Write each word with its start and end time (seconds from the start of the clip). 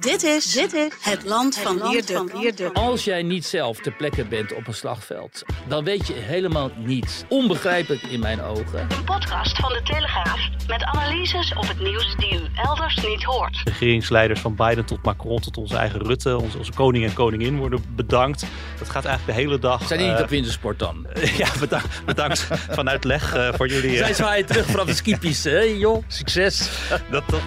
Dit 0.00 0.22
is, 0.22 0.52
dit 0.52 0.72
is 0.72 0.92
het 1.00 1.24
land 1.24 1.58
van 1.58 1.90
Wierde. 1.90 2.70
Als 2.72 3.04
jij 3.04 3.22
niet 3.22 3.44
zelf 3.44 3.78
ter 3.78 3.92
plekke 3.92 4.24
bent 4.24 4.54
op 4.54 4.66
een 4.66 4.74
slagveld, 4.74 5.42
dan 5.68 5.84
weet 5.84 6.06
je 6.06 6.12
helemaal 6.14 6.70
niets. 6.76 7.22
Onbegrijpelijk 7.28 8.02
in 8.02 8.20
mijn 8.20 8.42
ogen. 8.42 8.86
Een 8.88 9.04
podcast 9.04 9.56
van 9.58 9.72
de 9.72 9.80
Telegraaf 9.84 10.38
met 10.68 10.82
analyses 10.82 11.52
op 11.54 11.68
het 11.68 11.80
nieuws 11.80 12.14
die 12.16 12.34
u 12.34 12.40
elders 12.54 12.96
niet 12.96 13.22
hoort. 13.22 13.60
Regeringsleiders 13.64 14.40
van 14.40 14.54
Biden 14.54 14.84
tot 14.84 15.02
Macron 15.02 15.40
tot 15.40 15.56
onze 15.56 15.76
eigen 15.76 16.00
Rutte, 16.00 16.36
onze, 16.38 16.58
onze 16.58 16.72
koning 16.72 17.04
en 17.04 17.12
koningin 17.12 17.56
worden 17.58 17.84
bedankt. 17.96 18.44
Dat 18.78 18.90
gaat 18.90 19.04
eigenlijk 19.04 19.38
de 19.38 19.44
hele 19.44 19.58
dag. 19.58 19.86
Zijn 19.86 19.98
die 19.98 20.08
niet 20.08 20.16
eh, 20.18 20.24
op 20.24 20.30
wintersport 20.30 20.78
dan? 20.78 21.06
ja, 21.36 21.48
bedankt, 21.60 22.04
bedankt 22.06 22.40
vanuit 22.70 23.04
leg 23.04 23.34
eh, 23.34 23.52
voor 23.54 23.68
jullie. 23.68 23.90
eh, 23.98 24.04
Zij 24.04 24.14
zwaaien 24.14 24.46
terug 24.46 24.66
vanaf 24.66 24.86
de 24.86 24.94
skipiste, 24.94 25.50
hè 25.50 25.60
joh? 25.60 26.02
Succes. 26.06 26.70
dat, 27.10 27.22
dat, 27.28 27.40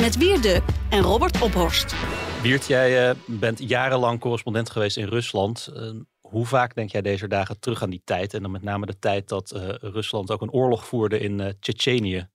Met 0.00 0.16
Wierde 0.16 0.62
en 0.90 1.00
Robert 1.00 1.42
Ophorst. 1.42 1.94
Wiert, 2.42 2.66
jij 2.66 3.08
eh, 3.08 3.16
bent 3.26 3.68
jarenlang 3.68 4.20
correspondent 4.20 4.70
geweest 4.70 4.96
in 4.96 5.08
Rusland. 5.08 5.70
Eh, 5.74 5.90
hoe 6.20 6.46
vaak 6.46 6.74
denk 6.74 6.90
jij 6.90 7.02
deze 7.02 7.28
dagen 7.28 7.60
terug 7.60 7.82
aan 7.82 7.90
die 7.90 8.02
tijd? 8.04 8.34
En 8.34 8.42
dan 8.42 8.50
met 8.50 8.62
name 8.62 8.86
de 8.86 8.98
tijd 8.98 9.28
dat 9.28 9.50
eh, 9.50 9.68
Rusland 9.68 10.30
ook 10.30 10.42
een 10.42 10.50
oorlog 10.50 10.86
voerde 10.86 11.18
in 11.18 11.40
eh 11.40 11.52
Tsjetsjenië. 11.60 12.28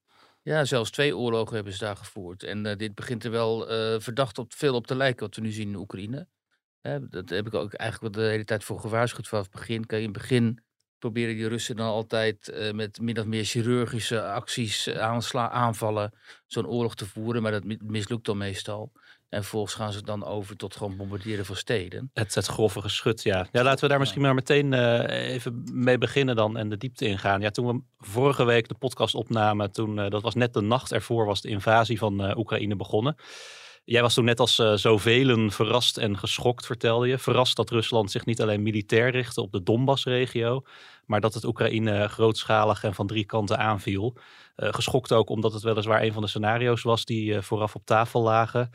Ja, 0.44 0.64
zelfs 0.64 0.90
twee 0.90 1.16
oorlogen 1.16 1.54
hebben 1.54 1.72
ze 1.72 1.84
daar 1.84 1.96
gevoerd. 1.96 2.42
En 2.42 2.66
eh, 2.66 2.76
dit 2.76 2.94
begint 2.94 3.24
er 3.24 3.30
wel 3.30 3.68
eh, 3.68 4.00
verdacht 4.00 4.38
op, 4.38 4.52
veel 4.52 4.74
op 4.74 4.86
te 4.86 4.96
lijken 4.96 5.26
wat 5.26 5.34
we 5.34 5.42
nu 5.42 5.50
zien 5.50 5.68
in 5.68 5.76
Oekraïne. 5.76 6.28
Hè, 6.80 7.08
dat 7.08 7.28
heb 7.28 7.46
ik 7.46 7.54
ook 7.54 7.72
eigenlijk 7.72 8.14
de 8.14 8.22
hele 8.22 8.44
tijd 8.44 8.64
voor 8.64 8.80
gewaarschuwd 8.80 9.28
vanaf 9.28 9.44
het 9.44 9.54
begin. 9.54 9.86
Kijk, 9.86 10.02
in 10.02 10.08
het 10.08 10.18
begin 10.18 10.63
proberen 11.04 11.34
die 11.36 11.48
Russen 11.48 11.76
dan 11.76 11.86
altijd 11.86 12.48
eh, 12.48 12.72
met 12.72 13.00
min 13.00 13.18
of 13.18 13.24
meer 13.24 13.44
chirurgische 13.44 14.22
acties, 14.22 14.86
eh, 14.86 15.00
aansla, 15.00 15.50
aanvallen, 15.50 16.12
zo'n 16.46 16.66
oorlog 16.66 16.94
te 16.94 17.06
voeren. 17.06 17.42
Maar 17.42 17.52
dat 17.52 17.64
mi- 17.64 17.78
mislukt 17.84 18.24
dan 18.24 18.36
meestal. 18.36 18.92
En 19.28 19.40
vervolgens 19.40 19.74
gaan 19.74 19.92
ze 19.92 20.02
dan 20.02 20.24
over 20.24 20.56
tot 20.56 20.76
gewoon 20.76 20.96
bombarderen 20.96 21.44
van 21.44 21.56
steden. 21.56 22.10
Het, 22.12 22.34
het 22.34 22.46
grove 22.46 22.80
geschut, 22.80 23.22
ja. 23.22 23.46
Ja, 23.52 23.62
laten 23.62 23.80
we 23.80 23.88
daar 23.88 23.98
misschien 23.98 24.22
maar 24.22 24.34
meteen 24.34 24.72
eh, 24.72 25.28
even 25.34 25.62
mee 25.72 25.98
beginnen 25.98 26.36
dan 26.36 26.56
en 26.56 26.68
de 26.68 26.76
diepte 26.76 27.06
ingaan. 27.06 27.40
Ja, 27.40 27.50
toen 27.50 27.66
we 27.66 27.82
vorige 27.98 28.44
week 28.44 28.68
de 28.68 28.74
podcast 28.74 29.14
opnamen, 29.14 29.72
toen, 29.72 29.96
dat 29.96 30.22
was 30.22 30.34
net 30.34 30.52
de 30.52 30.60
nacht 30.60 30.92
ervoor, 30.92 31.26
was 31.26 31.40
de 31.40 31.48
invasie 31.48 31.98
van 31.98 32.38
Oekraïne 32.38 32.76
begonnen. 32.76 33.16
Jij 33.84 34.02
was 34.02 34.14
toen 34.14 34.24
net 34.24 34.40
als 34.40 34.58
eh, 34.58 34.74
zoveel 34.74 35.50
verrast 35.50 35.96
en 35.96 36.18
geschokt, 36.18 36.66
vertelde 36.66 37.08
je. 37.08 37.18
Verrast 37.18 37.56
dat 37.56 37.70
Rusland 37.70 38.10
zich 38.10 38.24
niet 38.24 38.40
alleen 38.40 38.62
militair 38.62 39.10
richtte 39.10 39.40
op 39.40 39.52
de 39.52 39.62
Donbass-regio, 39.62 40.62
maar 41.06 41.20
dat 41.20 41.34
het 41.34 41.44
Oekraïne 41.44 42.08
grootschalig 42.08 42.84
en 42.84 42.94
van 42.94 43.06
drie 43.06 43.24
kanten 43.24 43.58
aanviel. 43.58 44.16
Eh, 44.56 44.68
geschokt 44.72 45.12
ook 45.12 45.28
omdat 45.28 45.52
het 45.52 45.62
weliswaar 45.62 46.02
een 46.02 46.12
van 46.12 46.22
de 46.22 46.28
scenario's 46.28 46.82
was 46.82 47.04
die 47.04 47.34
eh, 47.34 47.42
vooraf 47.42 47.74
op 47.74 47.86
tafel 47.86 48.22
lagen. 48.22 48.70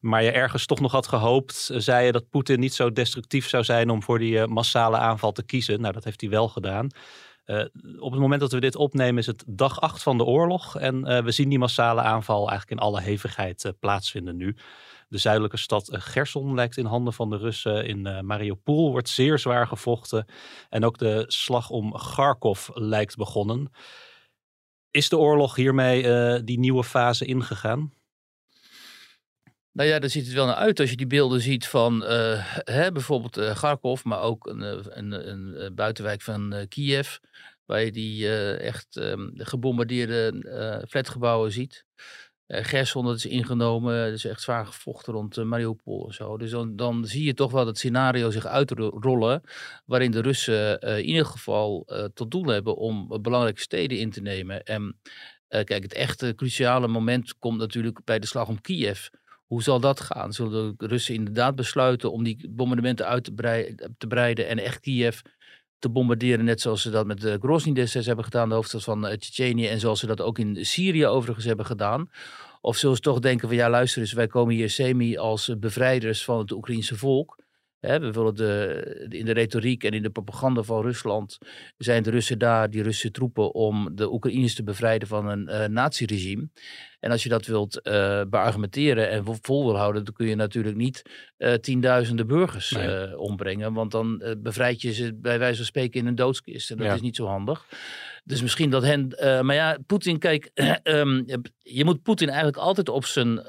Maar 0.00 0.22
je 0.22 0.30
ergens 0.30 0.66
toch 0.66 0.80
nog 0.80 0.92
had 0.92 1.06
gehoopt, 1.06 1.68
eh, 1.70 1.78
zei 1.78 2.06
je 2.06 2.12
dat 2.12 2.28
Poetin 2.30 2.60
niet 2.60 2.74
zo 2.74 2.92
destructief 2.92 3.48
zou 3.48 3.64
zijn 3.64 3.90
om 3.90 4.02
voor 4.02 4.18
die 4.18 4.46
massale 4.46 4.96
aanval 4.96 5.32
te 5.32 5.42
kiezen. 5.44 5.80
Nou, 5.80 5.92
dat 5.92 6.04
heeft 6.04 6.20
hij 6.20 6.30
wel 6.30 6.48
gedaan. 6.48 6.88
Eh, 7.44 7.64
op 7.98 8.10
het 8.12 8.20
moment 8.20 8.40
dat 8.40 8.52
we 8.52 8.60
dit 8.60 8.76
opnemen 8.76 9.18
is 9.18 9.26
het 9.26 9.44
dag 9.46 9.80
acht 9.80 10.02
van 10.02 10.18
de 10.18 10.24
oorlog. 10.24 10.76
En 10.78 11.04
eh, 11.04 11.24
we 11.24 11.30
zien 11.30 11.48
die 11.48 11.58
massale 11.58 12.00
aanval 12.00 12.48
eigenlijk 12.48 12.70
in 12.70 12.86
alle 12.86 13.00
hevigheid 13.00 13.64
eh, 13.64 13.72
plaatsvinden 13.80 14.36
nu. 14.36 14.56
De 15.08 15.18
zuidelijke 15.18 15.56
stad 15.56 15.88
Gerson 15.92 16.54
lijkt 16.54 16.76
in 16.76 16.84
handen 16.84 17.12
van 17.12 17.30
de 17.30 17.36
Russen. 17.36 17.86
In 17.86 18.26
Mariupol 18.26 18.90
wordt 18.90 19.08
zeer 19.08 19.38
zwaar 19.38 19.66
gevochten. 19.66 20.26
En 20.68 20.84
ook 20.84 20.98
de 20.98 21.24
slag 21.26 21.70
om 21.70 21.92
Kharkov 21.92 22.68
lijkt 22.72 23.16
begonnen. 23.16 23.70
Is 24.90 25.08
de 25.08 25.18
oorlog 25.18 25.56
hiermee 25.56 26.44
die 26.44 26.58
nieuwe 26.58 26.84
fase 26.84 27.24
ingegaan? 27.24 27.92
Nou 29.74 29.88
ja, 29.88 29.98
daar 29.98 30.10
ziet 30.10 30.24
het 30.24 30.34
wel 30.34 30.46
naar 30.46 30.54
uit 30.54 30.80
als 30.80 30.90
je 30.90 30.96
die 30.96 31.06
beelden 31.06 31.40
ziet 31.40 31.68
van 31.68 32.04
eh, 32.04 32.56
hè, 32.64 32.92
bijvoorbeeld 32.92 33.54
Kharkov, 33.54 34.04
maar 34.04 34.20
ook 34.20 34.46
een, 34.46 34.62
eh, 34.62 34.78
een, 34.84 35.28
een, 35.30 35.74
buitenwijk 35.74 36.22
van 36.22 36.66
Kiev, 36.68 37.16
waar 37.64 37.84
je 37.84 37.92
die 37.92 38.28
echt 38.56 38.96
ehm, 38.96 39.28
gebombardeerde 39.34 40.84
flatgebouwen 40.88 41.52
ziet. 41.52 41.84
Gerson, 42.46 43.04
dat 43.04 43.16
is 43.16 43.26
ingenomen, 43.26 43.94
er 43.94 44.12
is 44.12 44.24
echt 44.24 44.42
zwaar 44.42 44.66
gevochten 44.66 45.12
rond 45.12 45.44
Mariupol 45.44 46.06
en 46.06 46.14
zo. 46.14 46.36
Dus 46.36 46.50
dan, 46.50 46.76
dan 46.76 47.04
zie 47.04 47.24
je 47.24 47.34
toch 47.34 47.52
wel 47.52 47.64
dat 47.64 47.78
scenario 47.78 48.30
zich 48.30 48.46
uitrollen, 48.46 49.42
waarin 49.84 50.10
de 50.10 50.20
Russen 50.20 50.80
in 50.80 51.04
ieder 51.04 51.26
geval 51.26 51.86
tot 52.14 52.30
doel 52.30 52.46
hebben 52.46 52.76
om 52.76 53.22
belangrijke 53.22 53.60
steden 53.60 53.98
in 53.98 54.10
te 54.10 54.20
nemen. 54.20 54.62
En 54.62 55.00
kijk, 55.48 55.82
het 55.82 55.94
echte 55.94 56.34
cruciale 56.34 56.88
moment 56.88 57.38
komt 57.38 57.58
natuurlijk 57.58 58.04
bij 58.04 58.18
de 58.18 58.26
slag 58.26 58.48
om 58.48 58.60
Kiev. 58.60 59.08
Hoe 59.54 59.62
zal 59.62 59.80
dat 59.80 60.00
gaan? 60.00 60.32
Zullen 60.32 60.74
de 60.76 60.86
Russen 60.86 61.14
inderdaad 61.14 61.54
besluiten 61.54 62.12
om 62.12 62.24
die 62.24 62.48
bombardementen 62.50 63.06
uit 63.06 63.24
te, 63.24 63.32
brei- 63.32 63.74
te 63.98 64.06
breiden 64.06 64.48
en 64.48 64.58
echt 64.58 64.80
Kiev 64.80 65.20
te 65.78 65.88
bombarderen, 65.88 66.44
net 66.44 66.60
zoals 66.60 66.82
ze 66.82 66.90
dat 66.90 67.06
met 67.06 67.20
de 67.20 67.38
Grozny 67.40 67.72
destijds 67.72 68.06
hebben 68.06 68.24
gedaan, 68.24 68.48
de 68.48 68.54
hoofdstad 68.54 68.84
van 68.84 69.06
eh, 69.06 69.16
Tsjetsjenië, 69.16 69.66
en 69.66 69.80
zoals 69.80 70.00
ze 70.00 70.06
dat 70.06 70.20
ook 70.20 70.38
in 70.38 70.64
Syrië 70.66 71.06
overigens 71.06 71.46
hebben 71.46 71.66
gedaan? 71.66 72.10
Of 72.60 72.76
zullen 72.76 72.96
ze 72.96 73.02
toch 73.02 73.18
denken 73.18 73.48
van 73.48 73.56
ja, 73.56 73.70
luister 73.70 74.00
eens, 74.00 74.12
wij 74.12 74.26
komen 74.26 74.54
hier 74.54 74.70
semi 74.70 75.16
als 75.16 75.48
eh, 75.48 75.56
bevrijders 75.56 76.24
van 76.24 76.38
het 76.38 76.52
Oekraïense 76.52 76.96
volk. 76.96 77.38
Hè, 77.86 77.98
we 78.00 78.10
willen 78.10 78.34
de, 78.34 79.06
in 79.08 79.24
de 79.24 79.32
retoriek 79.32 79.84
en 79.84 79.90
in 79.92 80.02
de 80.02 80.10
propaganda 80.10 80.62
van 80.62 80.82
Rusland 80.82 81.38
zijn 81.76 82.02
de 82.02 82.10
Russen 82.10 82.38
daar, 82.38 82.70
die 82.70 82.82
Russische 82.82 83.10
troepen, 83.10 83.54
om 83.54 83.90
de 83.96 84.12
Oekraïners 84.12 84.54
te 84.54 84.62
bevrijden 84.64 85.08
van 85.08 85.28
een 85.28 85.48
eh 85.48 85.68
naziregime. 85.68 86.48
En 87.00 87.10
als 87.10 87.22
je 87.22 87.28
dat 87.28 87.46
wilt 87.46 87.80
eh 87.82 88.20
beargumenteren 88.28 89.10
en 89.10 89.24
vol- 89.42 89.64
wil 89.64 89.76
houden, 89.76 90.04
dan 90.04 90.14
kun 90.14 90.26
je 90.28 90.34
natuurlijk 90.34 90.76
niet 90.76 91.02
eh, 91.36 91.52
tienduizenden 91.54 92.26
burgers 92.26 92.70
Nee. 92.70 93.18
ombrengen. 93.18 93.72
Want 93.72 93.90
dan 93.90 94.22
bevrijd 94.38 94.80
je 94.80 94.92
ze 94.92 95.14
bij 95.14 95.38
wijze 95.38 95.56
van 95.56 95.64
spreken 95.66 96.00
in 96.00 96.06
een 96.06 96.14
doodskist. 96.14 96.70
En 96.70 96.76
dat 96.76 96.86
Ja. 96.86 96.94
is 96.94 97.00
niet 97.00 97.16
zo 97.16 97.26
handig. 97.26 97.66
Dus 98.24 98.42
misschien 98.42 98.70
dat 98.70 98.82
hen. 98.82 99.08
maar 99.46 99.54
ja, 99.54 99.78
Poetin, 99.86 100.18
kijk, 100.18 100.50
ehm, 100.82 101.22
je 101.62 101.84
moet 101.84 102.02
Poetin 102.02 102.28
eigenlijk 102.28 102.56
altijd 102.58 102.88
op 102.88 103.04
zijn 103.04 103.42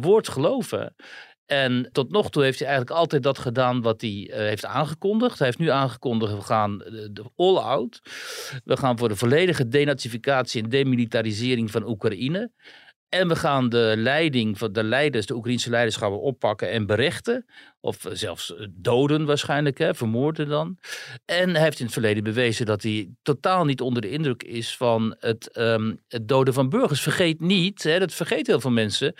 woord 0.00 0.28
geloven. 0.28 0.94
En 1.46 1.88
tot 1.92 2.10
nog 2.10 2.30
toe 2.30 2.42
heeft 2.42 2.58
hij 2.58 2.68
eigenlijk 2.68 2.98
altijd 2.98 3.22
dat 3.22 3.38
gedaan 3.38 3.82
wat 3.82 4.00
hij 4.00 4.30
eh, 4.30 4.38
heeft 4.38 4.64
aangekondigd. 4.64 5.38
Hij 5.38 5.46
heeft 5.46 5.58
nu 5.58 5.70
aangekondigd, 5.70 6.34
we 6.34 6.40
gaan 6.40 6.78
de 7.10 7.24
all 7.36 7.56
out. 7.56 8.00
We 8.64 8.76
gaan 8.76 8.98
voor 8.98 9.08
de 9.08 9.16
volledige 9.16 9.68
denazificatie 9.68 10.62
en 10.62 10.68
demilitarisering 10.68 11.70
van 11.70 11.88
Oekraïne. 11.88 12.50
En 13.14 13.28
we 13.28 13.36
gaan 13.36 13.68
de 13.68 13.94
leiding 13.96 14.58
van 14.58 14.72
de 14.72 14.84
leiders, 14.84 15.26
de 15.26 15.34
Oekraïnse 15.34 15.70
leiders, 15.70 15.96
gaan 15.96 16.10
we 16.10 16.18
oppakken 16.18 16.70
en 16.70 16.86
berechten. 16.86 17.44
Of 17.80 18.06
zelfs 18.12 18.56
eh, 18.56 18.66
doden 18.70 19.24
waarschijnlijk, 19.24 19.78
hè, 19.78 19.94
vermoorden 19.94 20.48
dan. 20.48 20.78
En 21.24 21.50
hij 21.50 21.62
heeft 21.62 21.78
in 21.78 21.84
het 21.84 21.94
verleden 21.94 22.24
bewezen 22.24 22.66
dat 22.66 22.82
hij 22.82 23.08
totaal 23.22 23.64
niet 23.64 23.80
onder 23.80 24.02
de 24.02 24.10
indruk 24.10 24.42
is 24.42 24.76
van 24.76 25.16
het, 25.18 25.50
ehm, 25.50 25.94
het 26.08 26.28
doden 26.28 26.54
van 26.54 26.68
burgers. 26.68 27.00
Vergeet 27.00 27.40
niet, 27.40 27.82
hè, 27.82 27.98
dat 27.98 28.14
vergeet 28.14 28.46
heel 28.46 28.60
veel 28.60 28.70
mensen 28.70 29.14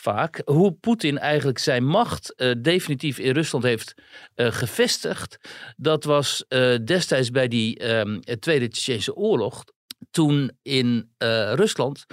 vaak, 0.00 0.42
hoe 0.44 0.72
Poetin 0.72 1.18
eigenlijk 1.18 1.58
zijn 1.58 1.84
macht 1.84 2.34
eh, 2.34 2.50
definitief 2.58 3.18
in 3.18 3.32
Rusland 3.32 3.64
heeft 3.64 3.94
eh, 4.34 4.52
gevestigd. 4.52 5.38
Dat 5.76 6.04
was 6.04 6.44
eh, 6.48 6.74
destijds 6.84 7.30
bij 7.30 7.48
die 7.48 7.78
ehm, 7.78 8.20
Tweede 8.38 8.68
Tsjechische 8.68 9.14
Oorlog 9.14 9.64
toen 10.10 10.50
in 10.62 11.10
Rusland 11.54 12.04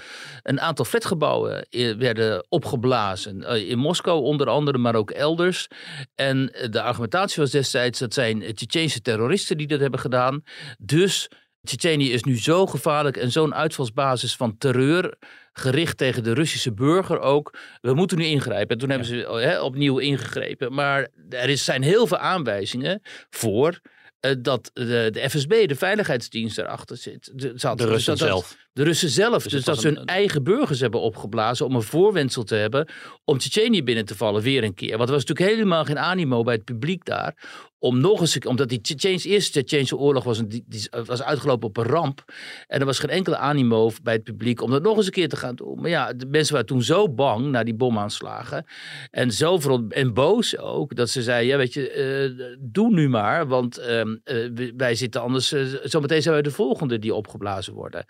een 0.43 0.61
aantal 0.61 0.85
flatgebouwen 0.85 1.63
eh, 1.69 1.95
werden 1.95 2.45
opgeblazen. 2.49 3.67
In 3.67 3.77
Moskou 3.77 4.23
onder 4.23 4.47
andere, 4.47 4.77
maar 4.77 4.95
ook 4.95 5.11
elders. 5.11 5.67
En 6.15 6.45
de 6.69 6.81
argumentatie 6.81 7.41
was 7.41 7.51
destijds 7.51 7.99
dat 7.99 8.13
zijn 8.13 8.53
Tsjechische 8.53 9.01
terroristen 9.01 9.57
die 9.57 9.67
dat 9.67 9.79
hebben 9.79 9.99
gedaan. 9.99 10.43
Dus 10.77 11.29
Tsjetsjenië 11.67 12.11
is 12.11 12.23
nu 12.23 12.39
zo 12.39 12.65
gevaarlijk 12.65 13.17
en 13.17 13.31
zo'n 13.31 13.55
uitvalsbasis 13.55 14.35
van 14.35 14.57
terreur 14.57 15.17
gericht 15.57 15.97
tegen 15.97 16.23
de 16.23 16.33
Russische 16.33 16.73
burger 16.73 17.19
ook. 17.19 17.57
We 17.81 17.93
moeten 17.93 18.17
nu 18.17 18.25
ingrijpen. 18.25 18.69
En 18.69 18.77
toen 18.77 18.89
hebben 18.89 19.07
ze 19.07 19.15
hè, 19.15 19.59
opnieuw 19.61 19.97
ingegrepen. 19.97 20.73
Maar 20.73 21.07
er 21.29 21.49
is, 21.49 21.63
zijn 21.63 21.81
heel 21.81 22.07
veel 22.07 22.17
aanwijzingen 22.17 23.01
voor 23.29 23.79
eh, 24.19 24.31
dat 24.39 24.71
de, 24.73 25.07
de 25.11 25.29
FSB, 25.29 25.67
de 25.67 25.75
veiligheidsdienst, 25.75 26.57
erachter 26.57 26.97
zit. 26.97 27.31
De, 27.33 27.51
zat. 27.55 27.77
De 27.77 27.83
Dus 27.83 27.93
Russen 27.93 28.17
dat- 28.17 28.27
dat- 28.27 28.37
zelf. 28.37 28.57
De 28.77 28.83
Russen 28.83 29.09
zelf. 29.09 29.43
Dus, 29.43 29.51
het 29.53 29.65
dat 29.65 29.79
ze 29.81 29.87
een- 29.87 29.95
hun 29.95 30.05
eigen 30.05 30.43
burgers 30.43 30.79
hebben 30.79 30.99
opgeblazen 31.01 31.65
om 31.65 31.75
een 31.75 31.81
voorwendsel 31.81 32.43
te 32.43 32.55
hebben 32.55 32.87
om 33.25 33.37
Tsjetsjenië 33.37 33.83
binnen 33.83 34.05
te 34.05 34.15
vallen 34.15 34.41
weer 34.41 34.63
een 34.63 34.73
keer. 34.73 34.97
Want 34.97 35.09
er 35.09 35.15
was 35.15 35.25
natuurlijk 35.25 35.55
helemaal 35.55 35.85
geen 35.85 35.99
animo 35.99 36.43
bij 36.43 36.53
het 36.53 36.63
publiek 36.63 37.05
daar 37.05 37.35
om 37.79 37.99
nog 37.99 38.19
eens, 38.19 38.37
omdat 38.39 38.69
die 38.69 38.81
Tsjetsjeense 38.81 39.27
eerste 39.29 39.51
Tsjetsjeense 39.51 39.97
oorlog 39.97 40.23
was, 40.23 40.37
een, 40.37 40.47
die, 40.47 40.63
die 40.67 40.87
was 41.05 41.23
uitgelopen 41.23 41.67
op 41.67 41.77
een 41.77 41.83
ramp. 41.85 42.23
En 42.67 42.79
er 42.79 42.85
was 42.85 42.99
geen 42.99 43.09
enkele 43.09 43.37
animo 43.37 43.91
bij 44.03 44.13
het 44.13 44.23
publiek 44.23 44.61
om 44.61 44.71
dat 44.71 44.83
nog 44.83 44.97
eens 44.97 45.05
een 45.05 45.11
keer 45.11 45.29
te 45.29 45.35
gaan 45.35 45.55
doen. 45.55 45.81
Maar 45.81 45.89
ja, 45.89 46.13
de 46.13 46.25
mensen 46.25 46.53
waren 46.53 46.67
toen 46.67 46.81
zo 46.83 47.09
bang 47.09 47.45
na 47.45 47.63
die 47.63 47.73
bomaanslagen 47.75 48.65
en 49.11 49.31
zo 49.31 49.57
veront- 49.59 49.93
en 49.93 50.13
boos 50.13 50.57
ook, 50.57 50.95
dat 50.95 51.09
ze 51.09 51.21
zeiden, 51.23 51.47
ja 51.49 51.57
weet 51.57 51.73
je, 51.73 51.89
eh, 51.89 52.45
doe 52.59 52.89
nu 52.93 53.09
maar, 53.09 53.47
want 53.47 53.77
ehm, 53.77 54.15
eh, 54.23 54.35
wij 54.77 54.95
zitten 54.95 55.21
anders, 55.21 55.51
eh, 55.51 55.61
zometeen 55.83 56.21
zijn 56.21 56.33
wij 56.33 56.43
de 56.43 56.51
volgende 56.51 56.99
die 56.99 57.13
opgeblazen 57.13 57.73
worden. 57.73 58.05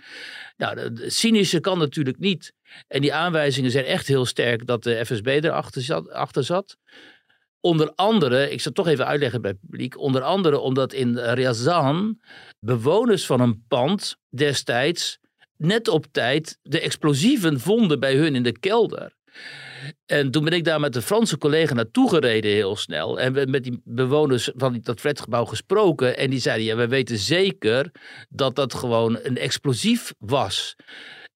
Nou, 0.58 0.94
de 0.94 1.10
cynische 1.10 1.60
kan 1.60 1.78
natuurlijk 1.78 2.20
niet. 2.20 2.54
En 2.88 3.02
die 3.02 3.14
aanwijzingen 3.14 3.72
zijn 3.72 3.86
echt 3.86 4.08
heel 4.08 4.26
sterk 4.26 4.66
dat 4.66 4.84
de 4.84 5.06
FSB 5.06 5.28
erachter 5.28 5.82
zat. 5.82 6.10
Achter 6.10 6.44
zat. 6.44 6.78
Onder 7.60 7.92
andere, 7.96 8.44
ik 8.44 8.62
zal 8.62 8.72
het 8.72 8.76
toch 8.76 8.88
even 8.88 9.06
uitleggen 9.06 9.42
bij 9.42 9.52
het 9.52 9.60
publiek. 9.60 9.98
Onder 9.98 10.22
andere 10.22 10.60
omdat 10.60 10.94
in 10.94 11.18
Ryazan 11.18 12.22
bewoners 12.60 13.26
van 13.26 13.40
een 13.40 13.66
pand 13.68 14.16
destijds 14.30 15.20
net 15.58 15.88
op 15.88 16.06
tijd 16.12 16.58
de 16.62 16.80
explosieven 16.80 17.60
vonden 17.60 18.00
bij 18.00 18.16
hun 18.16 18.36
in 18.36 18.44
de 18.44 18.60
kelder. 18.60 19.16
En 20.06 20.32
toen 20.32 20.44
ben 20.44 20.54
ik 20.54 20.64
daar 20.64 20.80
met 20.80 20.96
een 20.96 21.02
Franse 21.02 21.38
collega 21.38 21.74
naartoe 21.74 22.10
gereden 22.10 22.52
heel 22.52 22.76
snel. 22.76 23.20
En 23.20 23.34
we 23.34 23.46
met 23.50 23.64
die 23.64 23.82
bewoners 23.84 24.52
van 24.56 24.80
dat 24.84 25.00
flatgebouw 25.00 25.46
gesproken. 25.46 26.18
En 26.18 26.30
die 26.30 26.40
zeiden, 26.40 26.66
ja, 26.66 26.76
we 26.76 26.88
weten 26.88 27.18
zeker 27.18 27.92
dat 28.30 28.56
dat 28.56 28.74
gewoon 28.74 29.20
een 29.22 29.38
explosief 29.38 30.14
was. 30.20 30.76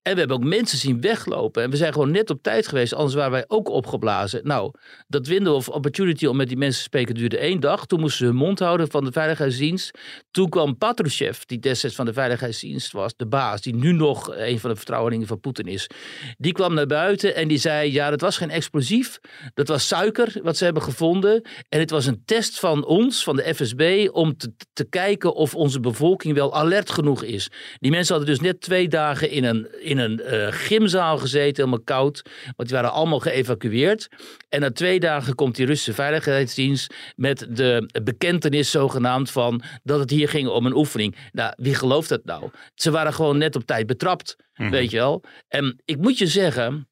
En 0.01 0.13
we 0.13 0.19
hebben 0.19 0.37
ook 0.37 0.43
mensen 0.43 0.77
zien 0.77 1.01
weglopen. 1.01 1.63
En 1.63 1.69
we 1.69 1.77
zijn 1.77 1.93
gewoon 1.93 2.11
net 2.11 2.29
op 2.29 2.43
tijd 2.43 2.67
geweest, 2.67 2.93
anders 2.93 3.15
waren 3.15 3.31
wij 3.31 3.45
ook 3.47 3.69
opgeblazen. 3.69 4.41
Nou, 4.43 4.71
dat 5.07 5.27
window 5.27 5.55
of 5.55 5.69
opportunity 5.69 6.25
om 6.25 6.35
met 6.35 6.47
die 6.47 6.57
mensen 6.57 6.77
te 6.77 6.87
spreken 6.87 7.15
duurde 7.15 7.37
één 7.37 7.59
dag. 7.59 7.85
Toen 7.85 7.99
moesten 7.99 8.17
ze 8.17 8.25
hun 8.25 8.35
mond 8.35 8.59
houden 8.59 8.89
van 8.91 9.03
de 9.03 9.11
veiligheidsdienst. 9.11 9.99
Toen 10.31 10.49
kwam 10.49 10.77
Patrushev, 10.77 11.39
die 11.45 11.59
destijds 11.59 11.95
van 11.95 12.05
de 12.05 12.13
veiligheidsdienst 12.13 12.91
was, 12.91 13.13
de 13.15 13.25
baas, 13.25 13.61
die 13.61 13.75
nu 13.75 13.91
nog 13.91 14.35
een 14.35 14.59
van 14.59 14.69
de 14.69 14.75
vertrouwelingen 14.75 15.27
van 15.27 15.39
Poetin 15.39 15.67
is. 15.67 15.89
Die 16.37 16.51
kwam 16.51 16.73
naar 16.73 16.85
buiten 16.85 17.35
en 17.35 17.47
die 17.47 17.57
zei, 17.57 17.91
ja, 17.91 18.09
dat 18.09 18.21
was 18.21 18.37
geen 18.37 18.49
explosief. 18.49 19.19
Dat 19.53 19.67
was 19.67 19.87
suiker 19.87 20.33
wat 20.43 20.57
ze 20.57 20.63
hebben 20.63 20.83
gevonden. 20.83 21.41
En 21.69 21.79
het 21.79 21.89
was 21.89 22.05
een 22.05 22.21
test 22.25 22.59
van 22.59 22.85
ons, 22.85 23.23
van 23.23 23.35
de 23.35 23.55
FSB, 23.55 24.09
om 24.11 24.37
te, 24.37 24.53
te 24.73 24.83
kijken 24.83 25.33
of 25.33 25.55
onze 25.55 25.79
bevolking 25.79 26.33
wel 26.33 26.55
alert 26.55 26.89
genoeg 26.89 27.23
is. 27.23 27.49
Die 27.79 27.91
mensen 27.91 28.15
hadden 28.15 28.33
dus 28.33 28.43
net 28.43 28.61
twee 28.61 28.87
dagen 28.87 29.29
in 29.29 29.43
een, 29.43 29.67
in 29.91 29.97
een 29.97 30.19
eh, 30.19 30.47
gymzaal 30.49 31.17
gezeten, 31.17 31.55
helemaal 31.55 31.83
koud. 31.83 32.21
Want 32.55 32.69
die 32.69 32.77
waren 32.77 32.91
allemaal 32.91 33.19
geëvacueerd. 33.19 34.09
En 34.49 34.59
na 34.59 34.71
twee 34.71 34.99
dagen 34.99 35.35
komt 35.35 35.55
die 35.55 35.65
Russische 35.65 35.93
veiligheidsdienst 35.93 36.93
met 37.15 37.47
de 37.49 37.89
bekentenis 38.03 38.71
zogenaamd 38.71 39.31
van 39.31 39.61
dat 39.83 39.99
het 39.99 40.09
hier 40.09 40.29
ging 40.29 40.47
om 40.47 40.65
een 40.65 40.75
oefening. 40.75 41.15
Nou, 41.31 41.53
wie 41.57 41.75
gelooft 41.75 42.09
dat 42.09 42.25
nou? 42.25 42.49
Ze 42.75 42.91
waren 42.91 43.13
gewoon 43.13 43.37
net 43.37 43.55
op 43.55 43.65
tijd 43.65 43.87
betrapt, 43.87 44.35
weet 44.53 44.91
je 44.91 44.97
wel. 44.97 45.23
En 45.47 45.81
ik 45.85 45.97
moet 45.97 46.17
je 46.17 46.27
zeggen, 46.27 46.87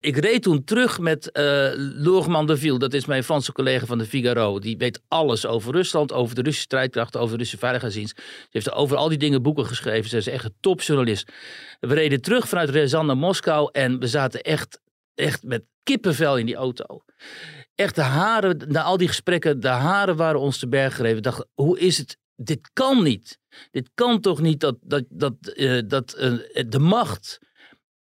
ik 0.00 0.16
reed 0.16 0.42
toen 0.42 0.64
terug 0.64 0.98
met 0.98 1.30
eh 1.30 1.70
Lourman 1.74 2.46
de. 2.46 2.78
Dat 2.78 2.94
is 2.94 3.06
mijn 3.06 3.24
Franse 3.24 3.52
collega 3.52 3.86
van 3.86 3.98
de 3.98 4.06
Figaro. 4.06 4.58
Die 4.58 4.76
weet 4.76 5.02
alles 5.08 5.46
over 5.46 5.72
Rusland, 5.72 6.12
over 6.12 6.34
de 6.34 6.40
Russische 6.42 6.66
strijdkrachten, 6.66 7.20
over 7.20 7.32
de 7.32 7.38
Russische 7.38 7.58
veiligheidsdienst. 7.58 8.16
Ze 8.16 8.48
heeft 8.50 8.72
over 8.72 8.96
al 8.96 9.08
die 9.08 9.18
dingen 9.18 9.42
boeken 9.42 9.66
geschreven. 9.66 10.10
Ze 10.10 10.16
is 10.16 10.26
echt 10.26 10.44
een 10.44 10.54
topjournalist. 10.60 11.32
We 11.80 11.94
reden 11.94 12.20
terug 12.20 12.48
vanuit 12.48 12.70
Ryazan 12.70 13.06
naar 13.06 13.16
Moskou 13.16 13.68
en 13.72 13.98
we 13.98 14.06
zaten 14.06 14.42
echt, 14.42 14.80
echt 15.14 15.42
met 15.42 15.64
kippenvel 15.82 16.38
in 16.38 16.46
die 16.46 16.56
auto. 16.56 17.04
Echt 17.74 17.94
de 17.94 18.02
haren, 18.02 18.64
na 18.68 18.82
al 18.82 18.96
die 18.96 19.08
gesprekken, 19.08 19.60
de 19.60 19.68
haren 19.68 20.16
waren 20.16 20.40
ons 20.40 20.58
te 20.58 20.68
berg 20.68 20.96
gereven. 20.96 21.16
Ik 21.16 21.22
dacht, 21.22 21.46
hoe 21.54 21.78
is 21.78 21.98
het? 21.98 22.18
Dit 22.36 22.70
kan 22.72 23.02
niet. 23.02 23.38
Dit 23.70 23.90
kan 23.94 24.20
toch 24.20 24.40
niet 24.40 24.60
dat, 24.60 24.76
dat, 24.80 25.04
dat, 25.08 25.34
eh, 25.40 25.80
dat 25.86 26.12
eh, 26.12 26.64
de 26.68 26.78
macht 26.78 27.38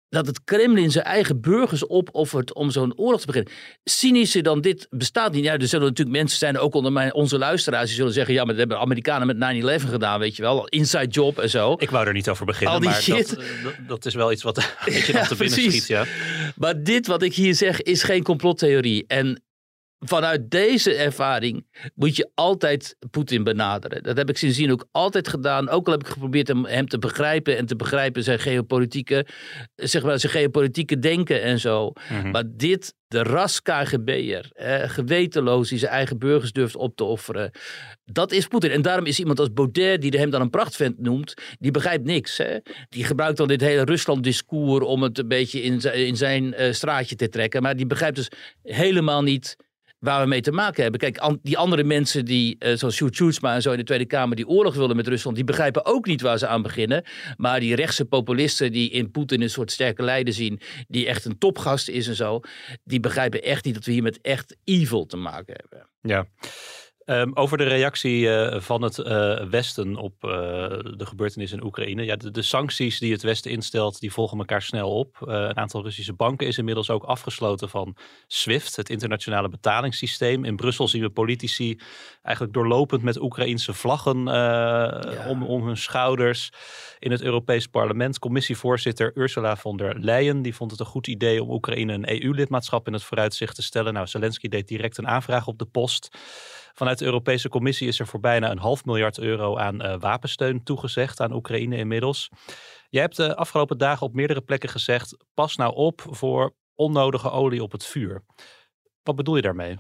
dat 0.10 0.28
het 0.28 0.44
Kremlin 0.44 0.92
zijn 0.92 1.06
eigen 1.06 1.42
burgers 1.42 1.90
opoffert 1.90 2.54
om 2.54 2.72
zo'n 2.72 2.98
oorlog 2.98 3.20
te 3.20 3.26
beginnen. 3.26 3.52
Cynischer 3.84 4.44
dan 4.44 4.62
dit 4.62 4.88
bestaat 4.90 5.34
niet. 5.34 5.44
Ja, 5.44 5.58
er 5.58 5.68
zullen 5.68 5.88
natuurlijk 5.88 6.18
mensen 6.18 6.38
zijn, 6.38 6.58
ook 6.58 6.74
onder 6.74 6.92
mijn, 6.92 7.14
onze 7.14 7.38
luisteraars, 7.38 7.88
die 7.88 7.96
zullen 7.96 8.14
zeggen: 8.14 8.34
ja, 8.34 8.40
maar 8.40 8.56
dat 8.56 8.60
hebben 8.60 8.80
Amerikanen 8.80 9.38
met 9.38 9.82
9-11 9.82 9.90
gedaan, 9.90 10.20
weet 10.20 10.36
je 10.36 10.42
wel. 10.42 10.68
Inside 10.68 11.08
job 11.08 11.40
en 11.40 11.50
zo. 11.50 11.76
Ik 11.78 11.90
wou 11.90 12.08
er 12.08 12.14
niet 12.14 12.30
over 12.30 12.46
beginnen, 12.46 12.74
Al 12.74 12.80
die 12.80 12.90
maar 12.90 13.02
shit. 13.02 13.30
dat, 13.30 13.38
eh, 13.38 13.88
dat, 13.88 14.06
is 14.06 14.14
wel 14.14 14.32
iets 14.32 14.44
wat 14.44 14.56
beetje 14.86 15.14
Ja, 15.14 15.20
nog 15.20 15.28
te 15.28 15.36
binnen 15.36 15.58
precies. 15.58 15.72
schiet. 15.74 15.88
Ja. 15.88 16.06
Maar 16.56 16.84
dit 16.84 17.08
wat 17.08 17.22
ik 17.22 17.34
hier 17.34 17.56
zeg 17.56 17.82
is 17.82 18.04
geen 18.04 18.24
complottheorie. 18.24 19.04
En 19.08 19.42
vanuit 20.00 20.52
deze 20.52 20.94
ervaring 20.94 21.66
moet 21.96 22.16
je 22.16 22.30
altijd 22.36 22.96
Poetin 23.12 23.44
benaderen. 23.44 24.04
Dat 24.04 24.18
heb 24.18 24.30
ik 24.30 24.38
sindsdien 24.38 24.72
ook 24.72 24.88
altijd 24.92 25.28
gedaan. 25.28 25.70
Ook 25.70 25.86
al 25.86 25.92
heb 25.92 26.02
ik 26.02 26.08
geprobeerd 26.08 26.48
hem, 26.48 26.66
hem 26.66 26.88
te 26.88 27.00
begrijpen 27.00 27.58
en 27.58 27.66
te 27.66 27.76
begrijpen 27.76 28.24
zijn 28.24 28.40
geopolitieke, 28.40 29.26
zeg 29.76 30.04
maar, 30.04 30.20
zijn 30.20 30.32
geopolitieke 30.32 31.00
denken 31.00 31.42
en 31.42 31.60
zo. 31.60 31.94
Mhm. 32.10 32.30
Maar 32.32 32.44
dit, 32.48 32.94
de 33.08 33.24
ras 33.24 33.62
KGB'er, 33.62 34.50
eh, 34.54 34.90
gewetenloos 34.90 35.70
die 35.70 35.80
zijn 35.80 35.92
eigen 35.92 36.18
burgers 36.18 36.52
durft 36.52 36.76
op 36.76 36.96
te 36.96 37.04
offeren. 37.04 37.52
Dat 38.06 38.32
is 38.32 38.48
Poetin. 38.48 38.72
En 38.72 38.82
daarom 38.82 39.06
is 39.06 39.20
iemand 39.20 39.40
als 39.40 39.54
Baudet, 39.54 40.02
die 40.02 40.20
hem 40.20 40.30
dan 40.30 40.42
een 40.42 40.50
prachtvent 40.50 41.00
noemt, 41.00 41.34
die 41.60 41.72
begrijpt 41.72 42.06
niks. 42.06 42.38
Hè? 42.38 42.58
Die 42.90 43.04
gebruikt 43.04 43.38
dan 43.38 43.48
dit 43.48 43.62
hele 43.62 43.84
Rusland-discours 43.84 44.86
om 44.86 45.04
het 45.04 45.18
een 45.18 45.28
beetje 45.28 45.62
in 45.62 45.82
zijn, 45.82 45.96
in 45.96 46.18
zijn 46.18 46.54
eh, 46.54 46.74
straatje 46.74 47.16
te 47.16 47.30
trekken. 47.30 47.62
Maar 47.62 47.76
die 47.76 47.86
begrijpt 47.86 48.16
dus 48.16 48.32
helemaal 48.64 49.22
niet 49.24 49.56
waar 50.00 50.22
we 50.22 50.28
mee 50.28 50.42
te 50.42 50.52
maken 50.52 50.82
hebben. 50.82 51.00
Kijk, 51.00 51.38
die 51.42 51.58
andere 51.58 51.84
mensen 51.84 52.26
die, 52.26 52.56
eh, 52.60 52.76
zoals 52.76 52.96
Sjoerd 52.96 53.40
en 53.42 53.62
zo 53.62 53.72
in 53.72 53.78
de 53.78 53.84
Tweede 53.84 54.06
Kamer, 54.06 54.36
die 54.36 54.48
oorlog 54.48 54.76
willen 54.76 54.96
met 54.96 55.08
Rusland, 55.08 55.36
die 55.36 55.46
begrijpen 55.46 55.86
ook 55.86 56.06
niet 56.06 56.22
waar 56.22 56.38
ze 56.38 56.48
aan 56.48 56.62
beginnen. 56.62 57.04
Maar 57.38 57.60
die 57.60 57.76
rechtse 57.76 58.06
populisten 58.06 58.72
die 58.72 58.90
in 58.90 59.12
Poetin 59.12 59.42
een 59.42 59.50
soort 59.50 59.72
sterke 59.72 60.04
leider 60.04 60.34
zien, 60.34 60.60
die 60.88 61.08
echt 61.08 61.26
een 61.26 61.38
topgast 61.38 61.90
is 61.90 62.08
en 62.08 62.16
zo, 62.16 62.40
die 62.84 63.00
begrijpen 63.00 63.44
echt 63.44 63.66
niet 63.66 63.74
dat 63.74 63.86
we 63.86 63.92
hier 63.92 64.04
met 64.04 64.22
echt 64.22 64.56
evil 64.64 65.06
te 65.06 65.18
maken 65.18 65.56
hebben. 65.58 65.90
Ja. 66.02 66.28
Ehm, 67.10 67.32
over 67.34 67.58
de 67.58 67.64
reactie 67.64 68.30
eh, 68.30 68.62
van 68.62 68.82
het 68.82 68.98
eh, 68.98 69.44
Westen 69.44 69.96
op 69.96 70.14
eh, 70.24 70.30
de 70.98 71.06
gebeurtenissen 71.06 71.58
in 71.60 71.66
Oekraïne. 71.66 72.04
Ja, 72.04 72.16
de, 72.16 72.32
de 72.32 72.42
sancties 72.42 73.00
die 73.00 73.12
het 73.12 73.22
Westen 73.22 73.52
instelt, 73.52 74.00
die 74.00 74.12
volgen 74.12 74.38
elkaar 74.38 74.62
snel 74.62 74.90
op. 74.90 75.18
Een 75.20 75.58
aantal 75.58 75.84
Russische 75.84 76.14
banken 76.14 76.48
is 76.48 76.58
inmiddels 76.58 76.90
ook 76.90 77.04
afgesloten 77.04 77.70
van 77.70 77.96
SWIFT, 78.28 78.76
het 78.76 78.90
internationale 78.90 79.50
betalingssysteem. 79.50 80.46
In 80.46 80.56
Brussel 80.56 80.88
zien 80.88 81.02
we 81.02 81.10
politici 81.10 81.80
eigenlijk 82.22 82.56
doorlopend 82.56 83.04
met 83.04 83.22
Oekraïnse 83.22 83.74
vlaggen 83.74 84.18
om, 85.28 85.44
om 85.44 85.66
hun 85.66 85.78
schouders. 85.78 86.52
In 87.00 87.12
het 87.12 87.22
Europees 87.22 87.68
Parlement, 87.68 88.20
commissievoorzitter 88.20 89.12
Ursula 89.16 89.56
von 89.56 89.78
der 89.78 90.00
Leyen, 90.00 90.42
die 90.42 90.56
vond 90.56 90.72
het 90.72 90.80
een 90.80 90.86
goed 90.86 91.08
idee 91.08 91.44
om 91.44 91.52
Oekraïne 91.52 91.94
een 91.94 92.10
EU-lidmaatschap 92.10 92.88
in 92.88 92.94
het 92.94 93.04
vooruitzicht 93.04 93.56
te 93.56 93.62
stellen. 93.62 93.94
Nou, 93.94 94.08
Zelensky 94.08 94.48
deed 94.48 94.68
direct 94.68 94.98
een 94.98 95.08
aanvraag 95.08 95.48
op 95.48 95.60
de 95.60 95.66
post. 95.66 96.10
Vanuit 96.74 96.98
de 96.98 97.06
Europese 97.06 97.50
Commissie 97.50 97.88
is 97.88 98.00
er 98.00 98.08
voor 98.08 98.20
bijna 98.20 98.52
een 98.52 98.60
half 98.60 98.86
miljard 98.86 99.20
euro 99.20 99.58
aan 99.58 99.82
eh, 99.82 100.00
wapensteun 100.00 100.64
toegezegd 100.64 101.20
aan 101.20 101.34
Oekraïne 101.34 101.78
inmiddels. 101.78 102.30
Jij 102.90 103.02
hebt 103.02 103.16
de 103.16 103.36
afgelopen 103.36 103.78
dagen 103.78 104.08
op 104.08 104.14
meerdere 104.14 104.42
plekken 104.42 104.70
gezegd: 104.70 105.18
pas 105.34 105.56
nou 105.56 105.76
op 105.76 106.02
voor 106.10 106.56
onnodige 106.76 107.32
olie 107.32 107.64
op 107.64 107.72
het 107.72 107.86
vuur. 107.86 108.24
Wat 109.04 109.16
bedoel 109.16 109.36
je 109.36 109.42
daarmee? 109.42 109.78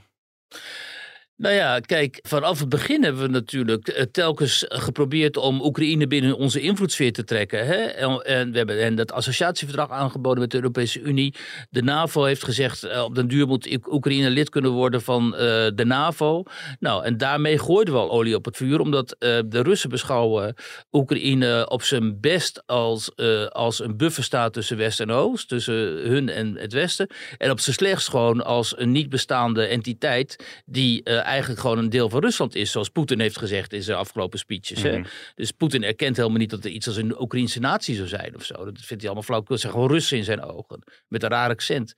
Nou 1.39 1.55
ja, 1.55 1.79
kijk, 1.79 2.19
vanaf 2.21 2.59
het 2.59 2.69
begin 2.69 3.03
hebben 3.03 3.21
we 3.21 3.27
natuurlijk 3.27 3.87
eh, 3.87 4.03
telkens 4.03 4.65
geprobeerd 4.67 5.37
om 5.37 5.61
Oekraïne 5.61 6.07
binnen 6.07 6.37
onze 6.37 6.61
invloedssfeer 6.61 7.13
te 7.13 7.23
trekken. 7.23 7.65
Hè? 7.65 7.75
En, 7.75 8.51
we 8.51 8.57
hebben 8.57 8.83
en 8.83 8.95
dat 8.95 9.11
associatieverdrag 9.11 9.89
aangeboden 9.89 10.39
met 10.39 10.51
de 10.51 10.57
Europese 10.57 11.01
Unie. 11.01 11.35
De 11.69 11.81
NAVO 11.81 12.23
heeft 12.23 12.43
gezegd, 12.43 12.83
eh, 12.83 13.03
op 13.03 13.15
den 13.15 13.27
duur 13.27 13.47
moet 13.47 13.71
Oek- 13.71 13.91
Oekraïne 13.93 14.29
lid 14.29 14.49
kunnen 14.49 14.71
worden 14.71 15.01
van 15.01 15.35
eh, 15.35 15.39
de 15.75 15.85
NAVO. 15.85 16.43
Nou, 16.79 17.03
en 17.03 17.17
daarmee 17.17 17.59
gooiden 17.59 17.93
we 17.93 17.99
al 17.99 18.11
olie 18.11 18.35
op 18.35 18.45
het 18.45 18.57
vuur, 18.57 18.79
omdat 18.79 19.15
de 19.19 19.61
Russen 19.61 19.89
beschouwen 19.89 20.55
Oekraïne 20.91 21.69
op 21.69 21.81
zijn 21.81 22.19
best 22.19 22.63
als, 22.65 23.11
eh, 23.15 23.45
als 23.45 23.81
een 23.81 23.97
bufferstaat 23.97 24.53
tussen 24.53 24.77
West 24.77 24.99
en 24.99 25.11
Oost, 25.11 25.47
tussen 25.47 25.75
hun 26.09 26.29
en 26.29 26.57
het 26.57 26.73
Westen. 26.73 27.09
En 27.37 27.51
op 27.51 27.59
zijn 27.59 27.75
slechtst 27.75 28.09
gewoon 28.09 28.45
als 28.45 28.77
een 28.77 28.91
niet 28.91 29.09
bestaande 29.09 29.65
entiteit 29.65 30.61
die 30.65 31.03
eigenlijk 31.29 31.59
gewoon 31.61 31.77
een 31.77 31.89
deel 31.89 32.09
van 32.09 32.21
Rusland 32.21 32.55
is, 32.55 32.71
zoals 32.71 32.89
Poetin 32.89 33.19
heeft 33.19 33.37
gezegd 33.37 33.73
in 33.73 33.83
zijn 33.83 33.97
afgelopen 33.97 34.39
speeches. 34.39 34.81
hè. 34.81 34.97
Mhm. 34.97 35.07
Dus 35.35 35.51
Poetin 35.51 35.83
erkent 35.83 36.17
helemaal 36.17 36.37
niet 36.37 36.49
dat 36.49 36.63
er 36.65 36.71
iets 36.71 36.87
als 36.87 36.95
een 36.95 37.21
Oekraïnse 37.21 37.59
natie 37.59 37.95
zou 37.95 38.07
zijn 38.07 38.35
of 38.35 38.43
zo. 38.43 38.53
Dat 38.53 38.73
vindt 38.77 39.03
hij 39.03 39.03
allemaal 39.03 39.23
flauw. 39.23 39.43
Het 39.47 39.59
zijn 39.59 39.73
gewoon 39.73 39.91
Russen 39.91 40.17
in 40.17 40.23
zijn 40.23 40.41
ogen, 40.41 40.83
met 41.07 41.23
een 41.23 41.29
raar 41.29 41.49
accent. 41.49 41.95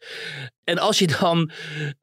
En 0.64 0.78
als 0.78 1.00
je 1.00 1.08
dan 1.20 1.52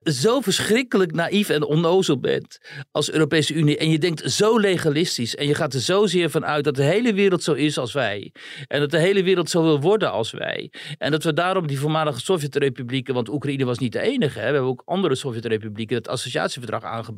zo 0.03 0.41
verschrikkelijk 0.41 1.13
naïef 1.13 1.49
en 1.49 1.65
onnozel 1.65 2.19
bent 2.19 2.59
als 2.91 3.11
Europese 3.11 3.55
Unie 3.55 3.79
en 3.79 3.91
je 3.91 3.99
denkt 3.99 4.33
zo 4.33 4.59
legalistisch 4.59 5.37
en 5.37 5.47
je 5.47 5.55
gaat 5.55 5.75
er 5.75 5.81
zozeer 5.81 6.31
van 6.31 6.45
uit 6.45 6.65
dat 6.65 6.75
de 6.75 6.83
hele 6.83 7.15
wereld 7.15 7.43
zo 7.43 7.53
is 7.53 7.79
als 7.79 7.93
wij 7.93 8.33
en 8.67 8.81
dat 8.81 8.91
de 8.91 8.99
hele 8.99 9.23
wereld 9.23 9.51
zo 9.51 9.63
wil 9.63 9.81
worden 9.81 10.13
als 10.13 10.31
wij 10.31 10.71
en 10.99 11.11
dat 11.11 11.25
we 11.25 11.33
daarom 11.33 11.67
die 11.67 11.79
voormalige 11.79 12.21
Sovjet-republieken, 12.21 13.15
want 13.15 13.29
Oekraïne 13.29 13.65
was 13.65 13.79
niet 13.79 13.93
de 13.93 14.01
enige, 14.01 14.39
hè, 14.39 14.47
we 14.47 14.53
hebben 14.53 14.71
ook 14.71 14.83
andere 14.85 15.15
Sovjet-republieken 15.15 15.97
het 15.97 16.09
associatieverdrag 16.09 16.83
aangeboden, 16.83 17.18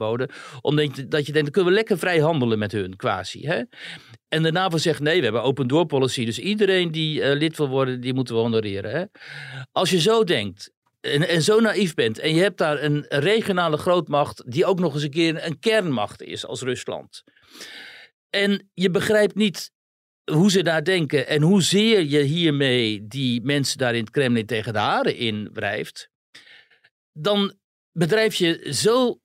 omdat 0.61 0.97
je, 0.97 1.09
dat 1.09 1.27
je 1.27 1.33
denkt, 1.33 1.43
dan 1.43 1.51
kunnen 1.51 1.73
we 1.73 1.79
lekker 1.79 1.99
vrij 1.99 2.19
handelen 2.19 2.59
met 2.59 2.73
hun, 2.73 2.97
quasi. 2.97 3.47
Hè? 3.47 3.63
En 4.29 4.43
de 4.43 4.53
NAVO 4.53 4.79
zegt 4.79 5.01
nee, 5.01 5.17
we 5.17 5.25
hebben 5.25 5.43
open 5.43 5.69
door 5.69 5.87
policy. 5.87 6.25
Dus 6.25 6.39
iedereen 6.39 6.91
die 6.91 7.21
uh, 7.21 7.33
lid 7.33 7.57
wil 7.57 7.69
worden, 7.69 8.01
die 8.01 8.15
moeten 8.15 8.35
we 8.35 8.41
honoreren. 8.41 8.91
Hè? 8.91 9.05
Als 9.73 9.91
je 9.91 10.01
zo 10.01 10.25
denkt 10.25 10.73
en, 11.01 11.29
en, 11.29 11.43
zo 11.43 11.61
naïef 11.61 11.95
bent 11.95 12.19
en 12.19 12.35
je 12.35 12.43
hebt 12.43 12.59
daar 12.59 12.83
een 12.83 13.05
regionale 13.09 13.77
grootmacht 13.77 14.43
die 14.47 14.67
ook 14.67 14.79
nog 14.79 14.95
eens 14.95 15.03
een 15.03 15.11
keer 15.11 15.47
een 15.47 15.59
kernmacht 15.59 16.23
is 16.23 16.47
als 16.47 16.63
Rusland. 16.63 17.23
En 18.31 18.71
je 18.75 18.91
begrijpt 18.91 19.35
niet 19.35 19.71
hoe 20.25 20.51
ze 20.51 20.63
daar 20.63 20.85
denken 20.85 21.27
en 21.27 21.43
hoezeer 21.43 22.03
je 22.03 22.19
hiermee 22.19 23.07
die 23.07 23.43
mensen 23.43 23.79
daar 23.79 23.95
in 23.95 24.01
het 24.01 24.11
Kremlin 24.11 24.47
tegen 24.47 24.73
de 24.73 24.79
haren 24.79 25.17
inwrijft. 25.17 26.11
Dan 27.13 27.55
bedrijf 27.93 28.35
je 28.35 28.75
zo 28.75 29.21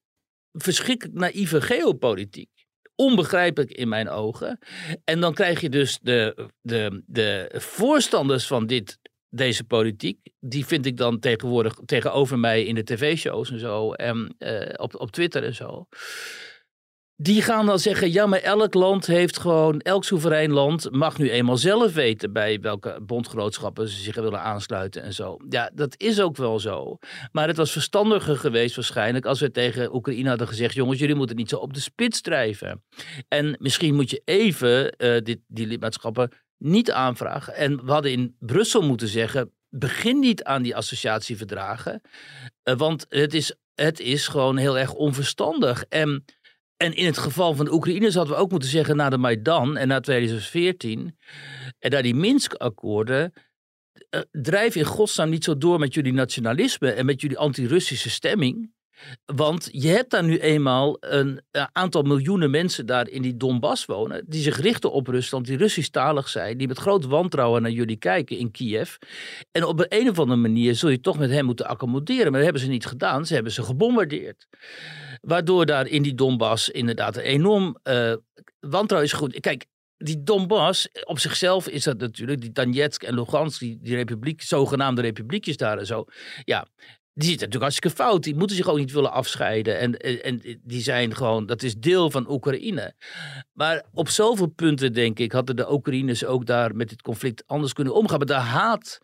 verschrikkelijk 0.57 1.17
naïeve 1.17 1.61
geopolitiek 1.61 2.49
onbegrijpelijk 2.95 3.71
in 3.71 3.87
mijn 3.87 4.09
ogen. 4.09 4.59
En 5.03 5.19
dan 5.19 5.33
krijg 5.33 5.61
je 5.61 5.69
dus 5.69 5.99
de, 6.01 6.49
de, 6.61 7.03
de 7.05 7.51
voorstanders 7.53 8.47
van 8.47 8.67
dit, 8.67 8.99
deze 9.29 9.63
politiek, 9.63 10.19
die 10.39 10.65
vind 10.65 10.85
ik 10.85 10.97
dan 10.97 11.19
tegenwoordig 11.19 11.79
tegenover 11.85 12.39
mij 12.39 12.65
in 12.65 12.75
de 12.75 12.83
tv-shows 12.83 13.51
en 13.51 13.59
zo, 13.59 13.93
en 13.93 14.35
uh, 14.39 14.69
op, 14.75 14.99
op 14.99 15.11
Twitter 15.11 15.43
en 15.43 15.55
zo. 15.55 15.87
Die 17.17 17.41
gaan 17.41 17.65
dan 17.65 17.79
zeggen, 17.79 18.11
ja, 18.11 18.25
maar 18.25 18.39
elk 18.39 18.73
land 18.73 19.05
heeft 19.05 19.39
gewoon, 19.39 19.79
elk 19.79 20.03
soeverein 20.03 20.51
land 20.51 20.91
mag 20.91 21.17
nu 21.17 21.29
eenmaal 21.31 21.57
zelf 21.57 21.93
weten 21.93 22.33
bij 22.33 22.59
welke 22.59 22.99
bondgenootschappen 23.01 23.87
ze 23.87 24.01
zich 24.01 24.15
willen 24.15 24.41
aansluiten 24.41 25.03
en 25.03 25.13
zo. 25.13 25.37
Ja, 25.49 25.71
dat 25.73 25.93
is 25.97 26.21
ook 26.21 26.37
wel 26.37 26.59
zo. 26.59 26.97
Maar 27.31 27.47
het 27.47 27.57
was 27.57 27.71
verstandiger 27.71 28.37
geweest 28.37 28.75
waarschijnlijk 28.75 29.25
als 29.25 29.39
we 29.39 29.51
tegen 29.51 29.95
Oekraïne 29.95 30.29
hadden 30.29 30.47
gezegd, 30.47 30.73
jongens, 30.73 30.99
jullie 30.99 31.15
moeten 31.15 31.35
niet 31.35 31.49
zo 31.49 31.57
op 31.57 31.73
de 31.73 31.79
spits 31.79 32.21
drijven. 32.21 32.83
En 33.27 33.57
misschien 33.59 33.95
moet 33.95 34.09
je 34.09 34.21
even 34.25 34.93
uh, 34.97 35.17
dit, 35.23 35.39
die 35.47 35.67
lidmaatschappen 35.67 36.31
niet 36.57 36.91
aanvragen. 36.91 37.55
En 37.55 37.85
we 37.85 37.91
hadden 37.91 38.11
in 38.11 38.35
Brussel 38.39 38.81
moeten 38.81 39.07
zeggen, 39.07 39.51
begin 39.69 40.19
niet 40.19 40.43
aan 40.43 40.61
die 40.61 40.75
associatieverdragen, 40.75 42.01
uh, 42.63 42.75
want 42.75 43.05
het 43.09 43.33
is, 43.33 43.55
het 43.75 43.99
is 43.99 44.27
gewoon 44.27 44.57
heel 44.57 44.77
erg 44.77 44.93
onverstandig. 44.93 45.83
En 45.89 46.25
en 46.85 46.93
in 46.95 47.05
het 47.05 47.17
geval 47.17 47.53
van 47.53 47.65
de 47.65 47.73
Oekraïners 47.73 48.15
hadden 48.15 48.35
we 48.35 48.41
ook 48.41 48.51
moeten 48.51 48.69
zeggen 48.69 48.95
na 48.95 49.09
de 49.09 49.17
Maidan 49.17 49.77
en 49.77 49.87
na 49.87 49.99
2014 49.99 51.17
en 51.79 51.91
na 51.91 52.01
die 52.01 52.15
Minsk-akkoorden. 52.15 53.33
Uh, 54.09 54.21
drijf 54.31 54.75
in 54.75 54.83
godsnaam 54.83 55.29
niet 55.29 55.43
zo 55.43 55.57
door 55.57 55.79
met 55.79 55.93
jullie 55.93 56.13
nationalisme 56.13 56.91
en 56.91 57.05
met 57.05 57.21
jullie 57.21 57.37
anti-Russische 57.37 58.09
stemming. 58.09 58.73
Want 59.25 59.69
je 59.71 59.87
hebt 59.87 60.11
daar 60.11 60.23
nu 60.23 60.37
eenmaal 60.37 60.97
een 60.99 61.41
aantal 61.71 62.01
miljoenen 62.01 62.51
mensen 62.51 62.85
daar 62.85 63.09
in 63.09 63.21
die 63.21 63.37
Donbass 63.37 63.85
wonen. 63.85 64.23
die 64.27 64.41
zich 64.41 64.57
richten 64.57 64.91
op 64.91 65.07
Rusland, 65.07 65.45
die 65.45 65.57
Russisch-talig 65.57 66.29
zijn. 66.29 66.57
die 66.57 66.67
met 66.67 66.77
groot 66.77 67.05
wantrouwen 67.05 67.61
naar 67.61 67.71
jullie 67.71 67.97
kijken 67.97 68.37
in 68.37 68.51
Kiev. 68.51 68.95
En 69.51 69.63
op 69.63 69.79
een, 69.79 69.85
een 69.89 70.09
of 70.09 70.19
andere 70.19 70.39
manier 70.39 70.75
zul 70.75 70.89
je 70.89 70.99
toch 70.99 71.17
met 71.17 71.29
hen 71.29 71.45
moeten 71.45 71.67
accommoderen. 71.67 72.23
Maar 72.23 72.33
dat 72.33 72.43
hebben 72.43 72.61
ze 72.61 72.67
niet 72.67 72.85
gedaan. 72.85 73.25
Ze 73.25 73.33
hebben 73.33 73.51
ze 73.51 73.63
gebombardeerd. 73.63 74.47
Waardoor 75.21 75.65
daar 75.65 75.87
in 75.87 76.03
die 76.03 76.15
Donbass 76.15 76.69
inderdaad 76.69 77.15
een 77.17 77.23
enorm 77.23 77.77
uh, 77.83 78.13
wantrouwen 78.59 79.11
is 79.11 79.17
goed. 79.17 79.39
Kijk, 79.39 79.65
die 79.97 80.23
Donbass, 80.23 80.87
op 81.03 81.19
zichzelf 81.19 81.67
is 81.67 81.83
dat 81.83 81.97
natuurlijk, 81.97 82.41
die 82.41 82.51
Donetsk 82.51 83.03
en 83.03 83.13
Lugansk, 83.13 83.59
die, 83.59 83.77
die 83.81 83.95
republiek, 83.95 84.41
zogenaamde 84.41 85.01
republiekjes 85.01 85.57
daar 85.57 85.77
en 85.77 85.85
zo. 85.85 86.05
Ja, 86.43 86.67
die 87.15 87.29
zitten 87.29 87.47
natuurlijk 87.47 87.71
hartstikke 87.71 88.03
fout. 88.03 88.23
Die 88.23 88.35
moeten 88.35 88.55
zich 88.55 88.67
ook 88.67 88.77
niet 88.77 88.91
willen 88.91 89.11
afscheiden. 89.11 89.79
En, 89.79 89.97
en, 89.97 90.23
en, 90.23 90.61
die 90.63 90.81
zijn 90.81 91.15
gewoon, 91.15 91.45
dat 91.45 91.63
is 91.63 91.75
deel 91.75 92.11
van 92.11 92.29
Oekraïne. 92.29 92.93
Maar 93.53 93.83
op 93.93 94.09
zoveel 94.09 94.47
punten, 94.47 94.93
denk 94.93 95.19
ik, 95.19 95.31
hadden 95.31 95.55
de 95.55 95.71
Oekraïners 95.71 96.25
ook 96.25 96.45
daar 96.45 96.75
met 96.75 96.89
dit 96.89 97.01
conflict 97.01 97.43
anders 97.47 97.73
kunnen 97.73 97.93
omgaan. 97.93 98.17
Maar 98.17 98.27
de 98.27 98.33
haat 98.33 98.99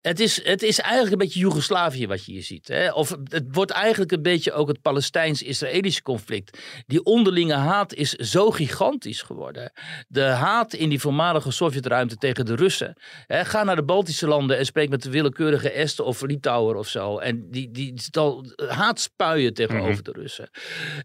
het 0.00 0.20
is, 0.20 0.44
het 0.44 0.62
is 0.62 0.80
eigenlijk 0.80 1.12
een 1.12 1.18
beetje 1.18 1.40
Joegoslavië 1.40 2.06
wat 2.06 2.24
je 2.24 2.32
hier 2.32 2.42
ziet. 2.42 2.68
Hè? 2.68 2.92
Of 2.92 3.16
het 3.24 3.44
wordt 3.50 3.70
eigenlijk 3.70 4.12
een 4.12 4.22
beetje 4.22 4.52
ook 4.52 4.68
het 4.68 4.82
Palestijns-Israëlische 4.82 6.02
conflict. 6.02 6.58
Die 6.86 7.02
onderlinge 7.04 7.54
haat 7.54 7.94
is 7.94 8.12
zo 8.12 8.50
gigantisch 8.50 9.22
geworden. 9.22 9.72
De 10.08 10.22
haat 10.22 10.72
in 10.74 10.88
die 10.88 11.00
voormalige 11.00 11.50
Sovjetruimte 11.50 12.16
tegen 12.16 12.46
de 12.46 12.54
Russen. 12.54 12.96
Hè? 13.26 13.44
Ga 13.44 13.64
naar 13.64 13.76
de 13.76 13.84
Baltische 13.84 14.26
landen 14.26 14.58
en 14.58 14.64
spreek 14.64 14.88
met 14.88 15.02
de 15.02 15.10
willekeurige 15.10 15.70
Esten 15.70 16.04
of 16.04 16.22
Litouwer 16.22 16.76
of 16.76 16.88
zo. 16.88 17.18
En 17.18 17.50
die, 17.50 17.70
die, 17.70 17.94
die 17.94 18.68
haat 18.68 19.00
spuien 19.00 19.54
tegenover 19.54 19.92
mhm. 19.92 20.02
de 20.02 20.12
Russen. 20.12 20.50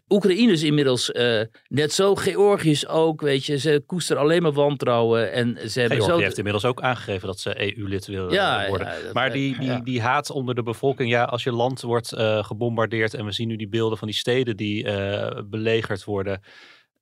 Oekraïne 0.08 0.52
is 0.52 0.62
inmiddels 0.62 1.10
uh, 1.10 1.40
net 1.68 1.92
zo. 1.92 2.14
Georgië 2.14 2.86
ook, 2.86 3.20
weet 3.20 3.44
je. 3.44 3.58
Ze 3.58 3.82
koesteren 3.86 4.22
alleen 4.22 4.42
maar 4.42 4.52
wantrouwen. 4.52 5.32
En 5.32 5.70
ze 5.70 5.80
hebben 5.80 5.98
Georgië 5.98 6.16
zo... 6.16 6.22
heeft 6.22 6.38
inmiddels 6.38 6.64
ook 6.64 6.80
aangegeven 6.80 7.26
dat 7.26 7.40
ze 7.40 7.76
EU-lid 7.76 8.06
wil 8.06 8.32
ja, 8.32 8.68
worden. 8.68 8.83
Ja, 8.84 9.12
maar 9.12 9.32
die, 9.32 9.58
die, 9.58 9.82
die 9.82 10.02
haat 10.02 10.30
onder 10.30 10.54
de 10.54 10.62
bevolking, 10.62 11.10
ja, 11.10 11.24
als 11.24 11.42
je 11.42 11.52
land 11.52 11.80
wordt 11.80 12.12
uh, 12.12 12.44
gebombardeerd 12.44 13.14
en 13.14 13.24
we 13.24 13.32
zien 13.32 13.48
nu 13.48 13.56
die 13.56 13.68
beelden 13.68 13.98
van 13.98 14.08
die 14.08 14.16
steden 14.16 14.56
die 14.56 14.84
uh, 14.84 15.40
belegerd 15.44 16.04
worden. 16.04 16.40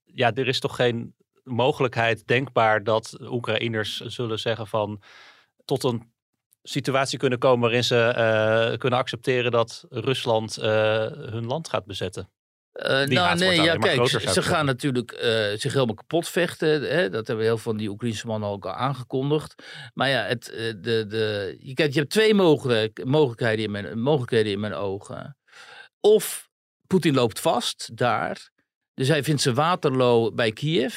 Ja, 0.04 0.34
er 0.34 0.48
is 0.48 0.60
toch 0.60 0.76
geen 0.76 1.14
mogelijkheid 1.44 2.26
denkbaar 2.26 2.84
dat 2.84 3.18
Oekraïners 3.20 4.00
zullen 4.00 4.38
zeggen 4.38 4.66
van 4.66 5.02
tot 5.64 5.84
een 5.84 6.10
situatie 6.62 7.18
kunnen 7.18 7.38
komen 7.38 7.60
waarin 7.60 7.84
ze 7.84 8.14
uh, 8.72 8.78
kunnen 8.78 8.98
accepteren 8.98 9.50
dat 9.50 9.86
Rusland 9.90 10.54
hun 10.54 11.46
land 11.46 11.68
gaat 11.68 11.84
bezetten. 11.84 12.28
Uh, 12.74 13.06
nou, 13.06 13.38
nee, 13.38 13.62
ja, 13.62 13.76
kijk, 13.76 14.08
ze, 14.08 14.42
gaan 14.42 14.66
natuurlijk 14.66 15.12
uh, 15.12 15.20
zich 15.58 15.72
helemaal 15.72 15.94
kapot 15.94 16.28
vechten. 16.28 16.82
Hè? 16.82 17.10
Dat 17.10 17.26
hebben 17.26 17.44
heel 17.44 17.58
veel 17.58 17.70
van 17.70 17.76
die 17.76 17.88
Oekraïnse 17.88 18.26
mannen 18.26 18.48
ook 18.48 18.66
al 18.66 18.72
aangekondigd. 18.72 19.54
Maar 19.94 20.08
ja, 20.08 20.22
het, 20.24 20.50
uh, 20.52 20.58
de, 20.58 21.06
de, 21.06 21.56
je, 21.58 21.74
kijk, 21.74 21.92
je 21.92 21.98
hebt 21.98 22.10
twee 22.10 22.34
mogelijk, 22.34 23.04
mogelijkheden, 23.04 23.64
in 23.64 23.70
mijn, 23.70 24.00
mogelijkheden 24.00 24.52
in 24.52 24.60
mijn 24.60 24.74
ogen. 24.74 25.36
Of 26.00 26.48
Poetin 26.86 27.14
loopt 27.14 27.40
vast 27.40 27.96
daar. 27.96 28.50
Dus 28.94 29.08
hij 29.08 29.24
vindt 29.24 29.42
zijn 29.42 29.54
Waterloo 29.54 30.32
bij 30.32 30.52
Kiev. 30.52 30.94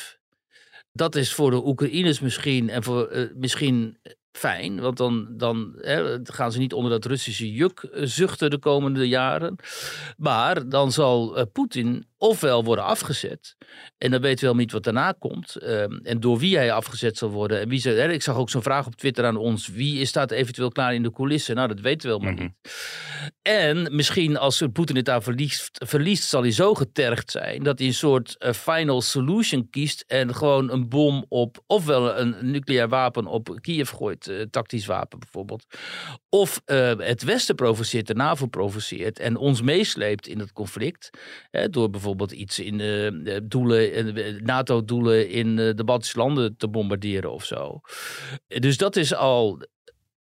Dat 0.92 1.16
is 1.16 1.34
voor 1.34 1.52
de 1.52 1.66
Oekraïners 1.66 2.20
misschien 2.20 2.70
en 2.70 2.84
voor 2.84 3.30
misschien 3.34 4.00
fijn, 4.36 4.80
want 4.80 4.98
dan, 4.98 5.28
dan 5.30 5.74
hè, 5.78 6.20
gaan 6.24 6.52
ze 6.52 6.60
niet 6.60 6.74
onder 6.74 6.92
dat 6.92 7.06
Russische 7.06 7.52
juk 7.52 7.80
eh, 7.80 8.02
zuchten 8.06 8.50
de 8.50 8.58
komende 8.58 9.08
jaren. 9.08 9.56
Maar 10.18 10.70
dan 10.70 10.92
zal 10.92 11.38
uh, 11.38 11.44
Poetin 11.52 12.06
ofwel 12.26 12.64
worden 12.64 12.86
afgezet. 12.86 13.56
En 13.98 14.12
dan 14.12 14.22
weten 14.22 14.40
we 14.40 14.46
wel 14.46 14.56
niet 14.56 14.72
wat 14.72 14.84
daarna 14.84 15.12
komt. 15.12 15.56
Ehm, 15.56 15.94
en 16.04 16.20
door 16.20 16.38
wie 16.38 16.58
hij 16.58 16.72
afgezet 16.72 17.18
zal 17.18 17.30
worden. 17.30 17.60
En 17.60 17.70
wie 17.70 17.80
ze, 17.80 17.94
ik 17.96 18.22
zag 18.22 18.36
ook 18.36 18.50
zo'n 18.50 18.62
vraag 18.62 18.86
op 18.86 18.96
Twitter 18.96 19.26
aan 19.26 19.38
ons. 19.38 19.68
Wie 19.68 20.06
staat 20.06 20.32
eventueel 20.32 20.70
klaar 20.70 20.94
in 20.94 21.04
de 21.04 21.12
coulissen? 21.12 21.56
Nou, 21.56 21.68
dat 21.68 21.80
weten 21.80 22.02
we 22.02 22.16
wel 22.16 22.20
maar 22.20 22.34
mhm. 22.34 22.42
niet. 22.42 22.54
En 23.42 23.96
misschien 23.96 24.38
als 24.38 24.64
Poetin 24.74 24.96
het 24.96 25.06
daar 25.06 25.24
verliest, 25.24 25.82
verliest, 25.86 26.24
zal 26.24 26.42
hij 26.42 26.52
zo 26.52 26.74
getergd 26.74 27.32
zijn. 27.32 27.64
dat 27.64 27.78
hij 27.80 27.88
een 27.88 27.94
soort 27.94 28.36
uh, 28.40 28.52
final 28.52 29.02
solution 29.02 29.70
kiest. 29.70 30.04
En 30.08 30.36
gewoon 30.36 30.72
een 30.72 30.90
bom 30.90 31.26
op. 31.30 31.64
ofwel 31.68 32.18
een 32.18 32.36
nucleair 32.42 32.90
wapen 32.90 33.26
op 33.26 33.58
Kiev 33.62 33.90
gooit. 33.90 34.28
Uh, 34.28 34.42
tactisch 34.42 34.86
wapen 34.86 35.20
bijvoorbeeld. 35.20 35.66
Of 36.30 36.62
uh, 36.66 36.92
het 36.98 37.24
Westen 37.24 37.56
provoceert, 37.56 38.08
de 38.08 38.14
NAVO 38.14 38.46
provoceert. 38.46 39.20
en 39.20 39.38
ons 39.38 39.62
meesleept 39.62 40.28
in 40.28 40.40
het 40.40 40.52
conflict. 40.52 41.10
Hè, 41.52 41.70
door 41.70 41.90
bijvoorbeeld 41.90 42.15
bijvoorbeeld 42.16 42.42
iets 42.42 42.60
in 42.60 42.80
uh, 42.80 43.40
doelen, 43.44 44.44
NATO-doelen 44.44 45.30
in 45.30 45.56
de 45.56 45.84
Baltische 45.86 46.18
landen 46.18 46.58
te 46.58 46.68
bombarderen 46.68 47.32
of 47.32 47.46
zo. 47.46 47.82
Dus 48.48 48.78
dat 48.78 48.96
is 48.96 49.14
al. 49.14 49.68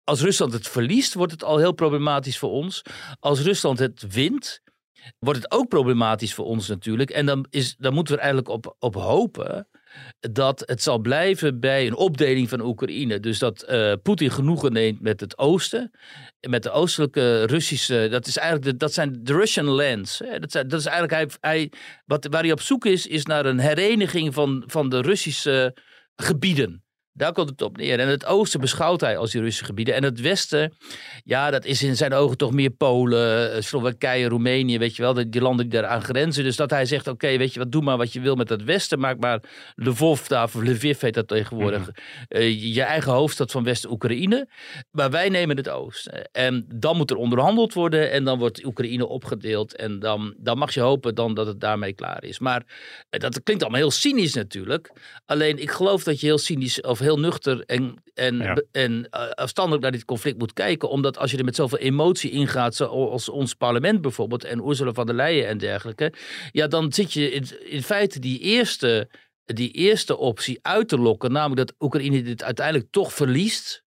Als 0.04 0.22
Rusland 0.22 0.54
het 0.54 0.68
verliest, 0.68 1.14
wordt 1.14 1.32
het 1.32 1.44
al 1.44 1.58
heel 1.58 1.74
problematisch 1.74 2.38
voor 2.38 2.50
ons. 2.52 2.82
Als 3.20 3.42
Rusland 3.42 3.80
het 3.80 4.14
wint, 4.14 4.62
wordt 5.20 5.42
het 5.42 5.52
ook 5.52 5.68
problematisch 5.68 6.34
voor 6.34 6.46
ons 6.46 6.68
natuurlijk. 6.68 7.10
En 7.10 7.26
dan, 7.26 7.46
is, 7.50 7.76
dan 7.76 7.94
moeten 7.94 8.14
we 8.14 8.20
er 8.20 8.26
eigenlijk 8.26 8.56
op, 8.56 8.76
op 8.80 8.96
hopen 8.96 9.68
dat 10.20 10.64
het 10.66 10.84
zal 10.84 11.00
blijven 11.00 11.60
bij 11.60 11.88
een 11.88 11.96
opdeling 11.96 12.50
van 12.50 12.62
Oekraïne. 12.62 13.20
Dus 13.20 13.40
dat 13.40 13.66
uh, 13.70 13.94
Poetin 14.04 14.32
genoegen 14.32 14.74
neemt 14.74 15.02
met 15.02 15.20
het 15.20 15.38
oosten. 15.38 15.92
Met 16.48 16.64
de 16.64 16.72
oostelijke 16.72 17.44
Russische. 17.44 18.08
Dat, 18.12 18.28
is 18.28 18.38
eigenlijk 18.38 18.80
dat 18.80 18.94
zijn 18.94 19.20
de 19.24 19.34
Russian 19.34 19.66
lands. 19.66 20.22
Dat, 20.40 20.52
zijn, 20.52 20.68
dat 20.68 20.80
is 20.80 20.86
eigenlijk 20.86 21.14
hij, 21.14 21.52
hij, 21.52 21.72
wat, 22.06 22.28
waar 22.30 22.42
hij 22.42 22.52
op 22.52 22.62
zoek 22.62 22.86
is, 22.86 23.08
is 23.08 23.26
naar 23.26 23.46
een 23.46 23.60
hereniging 23.60 24.34
van, 24.34 24.64
van 24.66 24.90
de 24.90 25.02
Russische 25.02 25.78
gebieden. 26.16 26.85
Daar 27.18 27.34
komt 27.34 27.50
het 27.50 27.62
op 27.62 27.78
neer. 27.78 28.00
En 28.00 28.08
het 28.08 28.26
oosten 28.26 28.60
beschouwt 28.60 29.02
hij 29.02 29.18
als 29.18 29.32
die 29.32 29.42
Russische 29.42 29.66
gebieden. 29.66 29.96
En 29.96 30.04
het 30.04 30.22
westen, 30.22 30.74
ja, 31.24 31.52
dat 31.52 31.66
is 31.66 31.84
in 31.84 31.96
zijn 31.96 32.14
ogen 32.14 32.38
toch 32.38 32.52
meer 32.52 32.70
Polen, 32.70 33.54
eh, 33.54 33.62
Slowakije, 33.62 34.28
Roemenië, 34.28 34.78
weet 34.78 34.96
je 34.96 35.02
wel, 35.02 35.14
die 35.30 35.42
landen 35.42 35.70
die 35.70 35.80
daaraan 35.82 36.04
grenzen. 36.04 36.44
Dus 36.44 36.56
dat 36.56 36.70
hij 36.70 36.86
zegt, 36.86 37.08
oké, 37.08 37.38
weet 37.38 37.54
je 37.54 37.60
wat, 37.60 37.72
doe 37.72 37.82
maar 37.82 37.98
wat 37.98 38.14
je 38.14 38.20
wil 38.20 38.36
met 38.36 38.50
het 38.50 38.64
westen. 38.64 39.00
Maak 39.00 39.20
maar 39.20 39.40
Lvov, 39.76 40.28
daar, 40.28 40.44
of 40.44 40.54
Lviv 40.54 41.02
heet 41.02 41.14
dat 41.14 41.28
tegenwoordig, 41.28 41.80
Mhm. 41.82 41.90
eh, 42.28 42.74
je 42.74 42.82
eigen 42.82 43.12
hoofdstad 43.12 43.52
van 43.52 43.64
West-Oekraïne. 43.64 44.48
Maar 44.92 45.12
wij 45.12 45.30
nemen 45.30 45.58
het 45.58 45.70
oosten. 45.70 46.30
En 46.32 46.66
dan 46.74 46.98
moet 46.98 47.12
er 47.12 47.18
onderhandeld 47.18 47.74
worden 47.74 48.12
en 48.12 48.24
dan 48.24 48.40
wordt 48.40 48.66
Oekraïne 48.66 49.08
opgedeeld. 49.08 49.76
En 49.76 50.00
dan, 50.00 50.34
dan 50.38 50.58
mag 50.58 50.74
je 50.74 50.80
hopen 50.82 51.16
dan 51.16 51.34
dat 51.34 51.48
het 51.48 51.60
daarmee 51.60 51.94
klaar 51.94 52.24
is. 52.24 52.40
Maar 52.40 52.64
eh, 53.10 53.20
dat 53.20 53.44
klinkt 53.44 53.64
allemaal 53.64 53.82
heel 53.82 53.92
cynisch 53.92 54.34
natuurlijk. 54.34 54.92
Alleen 55.26 55.58
ik 55.62 55.72
geloof 55.72 56.04
dat 56.04 56.20
je 56.20 56.26
heel 56.26 56.38
cynisch 56.38 56.82
of 56.82 57.00
heel 57.06 57.20
nuchter 57.20 57.64
en, 57.66 58.04
en, 58.14 58.38
Ja. 58.38 58.62
en 58.72 59.08
eh, 59.10 59.30
afstandelijk 59.30 59.84
naar 59.84 59.92
dit 59.92 60.06
conflict 60.06 60.38
moet 60.38 60.54
kijken. 60.54 60.90
Omdat 60.90 61.18
als 61.18 61.32
je 61.32 61.38
er 61.38 61.44
met 61.46 61.56
zoveel 61.56 61.78
emotie 61.78 62.32
ingaat, 62.32 62.76
zoals 62.76 63.30
ons 63.30 63.54
parlement 63.54 64.02
bijvoorbeeld 64.02 64.44
en 64.44 64.68
Ursula 64.68 64.92
van 64.94 65.06
der 65.06 65.16
Leyen 65.16 65.48
en 65.48 65.58
dergelijke. 65.58 66.14
Ja, 66.52 66.68
dan 66.68 66.94
zit 66.94 67.14
je 67.14 67.32
in, 67.32 67.46
in 67.70 67.84
feite 67.84 68.20
die 68.20 68.40
eerste, 68.40 69.10
die 69.46 69.72
eerste 69.72 70.18
optie 70.18 70.60
uit 70.62 70.88
te 70.88 70.98
lokken. 70.98 71.32
Namelijk 71.32 71.68
dat 71.68 71.76
Oekraïne 71.80 72.22
dit 72.22 72.44
uiteindelijk 72.44 72.88
toch 72.92 73.14
verliest. 73.14 73.84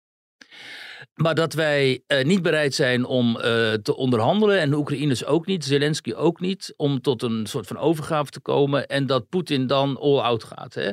Maar 1.17 1.35
dat 1.35 1.53
wij 1.53 2.03
eh, 2.07 2.25
niet 2.25 2.43
bereid 2.43 2.75
zijn 2.75 3.05
om 3.05 3.37
eh, 3.37 3.73
te 3.73 3.97
onderhandelen. 3.97 4.59
En 4.59 4.71
de 4.71 4.77
Oekraïners 4.77 5.25
ook 5.25 5.47
niet, 5.47 5.65
Zelensky 5.65 6.13
ook 6.13 6.41
niet. 6.41 6.75
Om 6.77 7.01
tot 7.01 7.23
een 7.23 7.47
soort 7.47 7.67
van 7.67 7.79
overgave 7.79 8.31
te 8.31 8.41
komen. 8.41 8.87
En 8.87 9.07
dat 9.07 9.29
Poetin 9.29 9.67
dan 9.67 9.99
all-out 10.01 10.45
gaat. 10.45 10.75
Hè? 10.75 10.91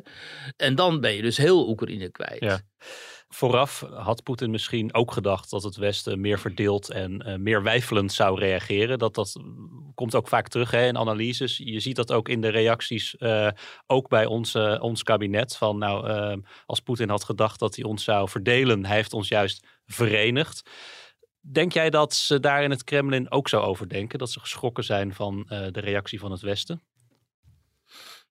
En 0.57 0.75
dan 0.75 1.01
ben 1.01 1.13
je 1.13 1.21
dus 1.21 1.37
heel 1.37 1.69
Oekraïne 1.69 2.09
kwijt. 2.09 2.39
Ja. 2.39 2.61
Vooraf 3.33 3.85
had 3.93 4.23
Poetin 4.23 4.51
misschien 4.51 4.93
ook 4.93 5.11
gedacht 5.11 5.49
dat 5.49 5.63
het 5.63 5.75
Westen 5.75 6.21
meer 6.21 6.39
verdeeld 6.39 6.89
en 6.89 7.21
eh, 7.21 7.35
meer 7.35 7.63
wijfelend 7.63 8.11
zou 8.11 8.39
reageren. 8.39 8.99
Dat, 8.99 9.15
dat 9.15 9.35
komt 9.95 10.15
ook 10.15 10.27
vaak 10.27 10.47
terug 10.47 10.71
hè, 10.71 10.87
in 10.87 10.97
analyses. 10.97 11.57
Je 11.57 11.79
ziet 11.79 11.95
dat 11.95 12.11
ook 12.11 12.29
in 12.29 12.41
de 12.41 12.47
reacties, 12.47 13.17
eh, 13.17 13.47
ook 13.87 14.09
bij 14.09 14.25
ons, 14.25 14.55
ons 14.79 15.03
kabinet. 15.03 15.57
Van 15.57 15.77
nou, 15.77 16.07
eh, 16.07 16.37
als 16.65 16.79
Poetin 16.79 17.09
had 17.09 17.23
gedacht 17.23 17.59
dat 17.59 17.75
hij 17.75 17.85
ons 17.85 18.03
zou 18.03 18.29
verdelen, 18.29 18.85
hij 18.85 18.95
heeft 18.95 19.13
ons 19.13 19.27
juist 19.27 19.67
verenigd. 19.85 20.69
Denk 21.39 21.73
jij 21.73 21.89
dat 21.89 22.13
ze 22.13 22.39
daar 22.39 22.63
in 22.63 22.71
het 22.71 22.83
Kremlin 22.83 23.31
ook 23.31 23.49
zo 23.49 23.59
over 23.59 23.89
denken? 23.89 24.19
Dat 24.19 24.31
ze 24.31 24.39
geschrokken 24.39 24.83
zijn 24.83 25.13
van 25.13 25.45
de 25.47 25.79
reactie 25.79 26.19
van 26.19 26.31
het 26.31 26.41
Westen? 26.41 26.81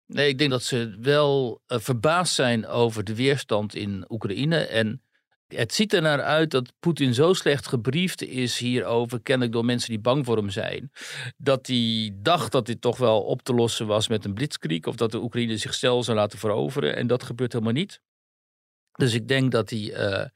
Nee, 0.06 0.28
ik 0.28 0.38
denk 0.38 0.50
dat 0.50 0.62
ze 0.62 0.96
wel 1.00 1.60
eh, 1.66 1.78
verbaasd 1.78 2.34
zijn 2.34 2.66
over 2.66 3.04
de 3.04 3.14
weerstand 3.14 3.74
in 3.74 4.04
Oekraïne. 4.08 4.56
En 4.66 5.02
het 5.46 5.74
ziet 5.74 5.92
er 5.92 6.02
naar 6.02 6.22
uit 6.22 6.50
dat 6.50 6.72
Poetin 6.80 7.14
zo 7.14 7.32
slecht 7.32 7.66
gebriefd 7.66 8.22
is 8.22 8.58
hierover, 8.58 9.20
kennelijk 9.22 9.52
door 9.52 9.64
mensen 9.64 9.90
die 9.90 10.00
bang 10.00 10.24
voor 10.24 10.36
hem 10.36 10.50
zijn, 10.50 10.92
dat 11.36 11.66
hij 11.66 12.12
dacht 12.14 12.52
dat 12.52 12.66
dit 12.66 12.80
toch 12.80 12.96
wel 12.96 13.22
op 13.22 13.42
te 13.42 13.54
lossen 13.54 13.86
was 13.86 14.08
met 14.08 14.24
een 14.24 14.34
blitzkrieg 14.34 14.84
of 14.84 14.96
dat 14.96 15.10
de 15.10 15.22
Oekraïne 15.22 15.56
zichzelf 15.56 16.04
zou 16.04 16.16
laten 16.16 16.38
veroveren. 16.38 16.96
En 16.96 17.06
dat 17.06 17.22
gebeurt 17.22 17.52
helemaal 17.52 17.72
niet. 17.72 18.00
Dus 18.92 19.14
ik 19.14 19.28
denk 19.28 19.52
dat 19.52 19.70
hij, 19.70 19.92
eh, 19.92 20.26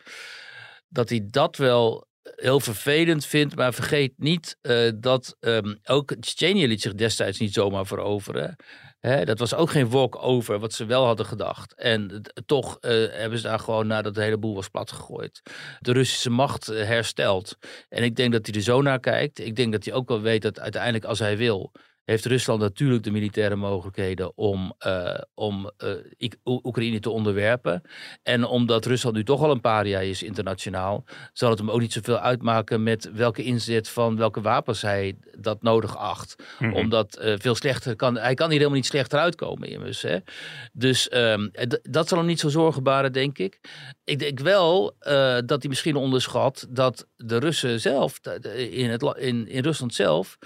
dat, 0.89 1.09
hij 1.09 1.27
dat 1.31 1.57
wel 1.57 2.07
heel 2.23 2.61
vervelend 2.61 3.27
vindt. 3.27 3.57
Maar 3.57 3.75
vergeet 3.75 4.13
niet 4.17 4.59
eh, 4.61 4.91
dat 4.95 5.37
ehm, 5.41 5.75
ook 5.85 6.15
Tsjetsjenië 6.15 6.67
liet 6.67 6.83
zich 6.83 6.95
destijds 6.95 7.39
niet 7.39 7.53
zomaar 7.53 7.87
veroveren. 7.87 8.57
Dat 9.07 9.39
was 9.39 9.55
ook 9.55 9.71
geen 9.71 9.91
walk-over, 9.91 10.59
wat 10.59 10.73
ze 10.73 10.85
wel 10.85 11.05
hadden 11.05 11.27
gedacht. 11.27 11.75
En 11.75 12.23
toch 12.47 12.79
eh, 12.81 12.91
hebben 13.11 13.39
ze 13.39 13.47
daar 13.47 13.59
gewoon, 13.59 13.87
nadat 13.87 14.15
de 14.15 14.23
hele 14.23 14.39
boel 14.39 14.55
was 14.55 14.69
platgegooid, 14.69 15.43
de 15.81 15.93
Russische 15.93 16.31
macht 16.31 16.69
eh, 16.69 16.87
hersteld. 16.87 17.57
En 17.89 18.03
ik 18.03 18.17
denk 18.17 18.33
dat 18.33 18.47
hij 18.47 18.55
er 18.55 18.63
zo 18.63 18.83
naar 18.83 19.01
kijkt. 19.01 19.39
Ik 19.39 19.57
denk 19.57 19.73
dat 19.73 19.85
hij 19.85 19.95
ook 19.95 20.09
wel 20.09 20.21
weet 20.21 20.43
dat 20.43 20.61
uiteindelijk, 20.61 21.05
als 21.05 21.19
hij 21.19 21.37
wil, 21.37 21.73
heeft 22.07 22.25
Rusland 22.25 22.61
natuurlijk 22.61 23.05
de 23.05 23.11
militaire 23.11 23.57
mogelijkheden 23.57 24.37
om, 24.37 24.75
eh, 24.79 25.19
om 25.35 25.71
eh, 25.77 26.31
Oekraïne 26.45 27.01
te 27.01 27.11
onderwerpen. 27.11 27.83
En 28.23 28.45
omdat 28.45 28.87
Rusland 28.87 29.17
nu 29.17 29.25
toch 29.25 29.43
al 29.43 29.51
een 29.51 29.61
paria 29.61 30.01
is 30.01 30.23
internationaal, 30.23 31.05
zal 31.33 31.51
het 31.51 31.59
hem 31.59 31.71
ook 31.71 31.81
niet 31.81 31.93
zoveel 31.93 32.19
uitmaken 32.19 32.83
met 32.83 33.11
welke 33.15 33.43
inzet 33.43 33.89
van 33.89 34.17
welke 34.17 34.41
wapens 34.41 34.83
hij 34.83 35.17
dat 35.39 35.63
nodig 35.63 35.97
acht. 35.97 36.37
Mhm. 36.59 36.73
Omdat 36.73 37.17
eh, 37.17 37.35
veel 37.39 37.55
slechter 37.55 37.97
kan, 37.97 38.17
hij 38.17 38.35
kan 38.35 38.47
hier 38.49 38.57
helemaal 38.59 38.79
niet 38.79 38.87
slechter 38.87 39.19
uitkomen 39.19 39.69
immers. 39.69 40.03
Hè? 40.03 40.19
Dus 40.73 41.09
ehm, 41.09 41.49
dat 41.83 42.09
zal 42.09 42.19
hem 42.19 42.27
niet 42.27 42.41
zo 42.41 42.49
zorgen 42.49 42.83
baren, 42.83 43.13
denk 43.13 43.39
ik. 43.39 43.61
Ik 44.05 44.19
denk 44.19 44.41
wel 44.41 44.97
dat 45.45 45.61
hij 45.61 45.69
misschien 45.69 45.97
onderschat 45.97 46.67
dat 46.69 47.07
de 47.17 47.39
Russen 47.39 47.81
zelf, 47.81 48.21
in, 48.71 48.91
het, 48.91 49.03
in, 49.03 49.49
in 49.49 49.63
Rusland 49.63 49.95
zelf, 49.95 50.39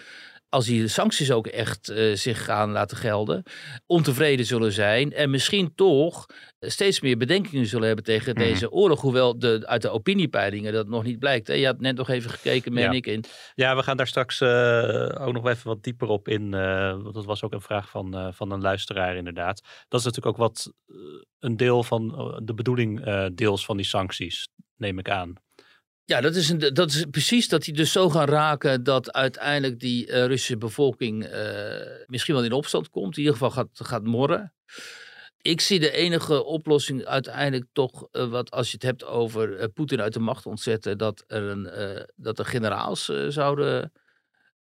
als 0.50 0.66
die 0.66 0.88
sancties 0.88 1.30
ook 1.30 1.46
echt 1.46 1.88
eh, 1.88 2.14
zich 2.14 2.44
gaan 2.44 2.70
laten 2.70 2.96
gelden, 2.96 3.42
ontevreden 3.86 4.46
zullen 4.46 4.72
zijn 4.72 5.12
en 5.12 5.30
misschien 5.30 5.74
toch 5.74 6.26
steeds 6.60 7.00
meer 7.00 7.16
bedenkingen 7.16 7.66
zullen 7.66 7.86
hebben 7.86 8.04
tegen 8.04 8.32
Mhm. 8.34 8.42
deze 8.42 8.70
oorlog. 8.70 9.00
Hoewel 9.00 9.38
de, 9.38 9.62
uit 9.66 9.82
de 9.82 9.88
opiniepeilingen 9.90 10.72
dat 10.72 10.88
nog 10.88 11.04
niet 11.04 11.18
blijkt. 11.18 11.46
Hè? 11.46 11.54
Je 11.54 11.66
had 11.66 11.80
net 11.80 11.96
nog 11.96 12.08
even 12.08 12.30
gekeken, 12.30 12.72
meen 12.72 12.84
Ja. 12.84 12.90
ik, 12.92 13.06
in 13.06 13.24
Ja, 13.54 13.76
we 13.76 13.82
gaan 13.82 13.96
daar 13.96 14.06
straks 14.06 14.40
eh, 14.40 15.26
ook 15.26 15.32
nog 15.32 15.46
even 15.48 15.66
wat 15.66 15.82
dieper 15.82 16.08
op 16.08 16.28
in. 16.28 16.54
eh, 16.54 16.90
want 17.02 17.14
dat 17.14 17.24
was 17.24 17.42
ook 17.42 17.52
een 17.52 17.60
vraag 17.60 17.90
van, 17.90 18.14
eh, 18.16 18.28
van 18.32 18.50
een 18.52 18.60
luisteraar 18.60 19.16
inderdaad. 19.16 19.60
Dat 19.88 20.00
is 20.00 20.06
natuurlijk 20.06 20.36
ook 20.38 20.46
wat 20.46 20.72
eh, 20.86 20.96
een 21.38 21.56
deel 21.56 21.82
van 21.82 22.14
eh, 22.18 22.38
de 22.42 22.54
bedoeling 22.54 23.04
eh, 23.04 23.26
deels 23.34 23.64
van 23.64 23.76
die 23.76 23.86
sancties, 23.86 24.48
neem 24.76 24.98
ik 24.98 25.10
aan. 25.10 25.32
Ja, 26.10 26.20
dat 26.20 26.34
is, 26.34 26.48
een, 26.48 26.58
dat 26.58 26.90
is 26.90 27.04
precies 27.10 27.48
dat 27.48 27.64
die 27.64 27.74
dus 27.74 27.92
zo 27.92 28.08
gaan 28.10 28.28
raken 28.28 28.82
dat 28.82 29.12
uiteindelijk 29.12 29.80
die 29.80 30.06
eh, 30.06 30.26
Russische 30.26 30.56
bevolking 30.56 31.24
eh, 31.24 32.06
misschien 32.06 32.34
wel 32.34 32.44
in 32.44 32.52
opstand 32.52 32.90
komt. 32.90 33.12
In 33.12 33.18
ieder 33.18 33.32
geval 33.32 33.50
gaat, 33.50 33.68
gaat 33.72 34.04
morren. 34.04 34.52
Ik 35.40 35.60
zie 35.60 35.80
de 35.80 35.90
enige 35.90 36.44
oplossing 36.44 37.04
uiteindelijk 37.04 37.70
toch, 37.72 38.08
eh, 38.10 38.28
wat 38.28 38.50
als 38.50 38.66
je 38.66 38.72
het 38.72 38.82
hebt 38.82 39.04
over 39.04 39.68
Poetin 39.68 40.00
uit 40.00 40.12
de 40.12 40.20
macht 40.20 40.46
ontzetten, 40.46 40.98
dat 40.98 41.24
er, 41.26 41.42
een, 41.42 41.70
dat 42.16 42.38
er 42.38 42.44
generaals 42.44 43.04
zouden 43.28 43.92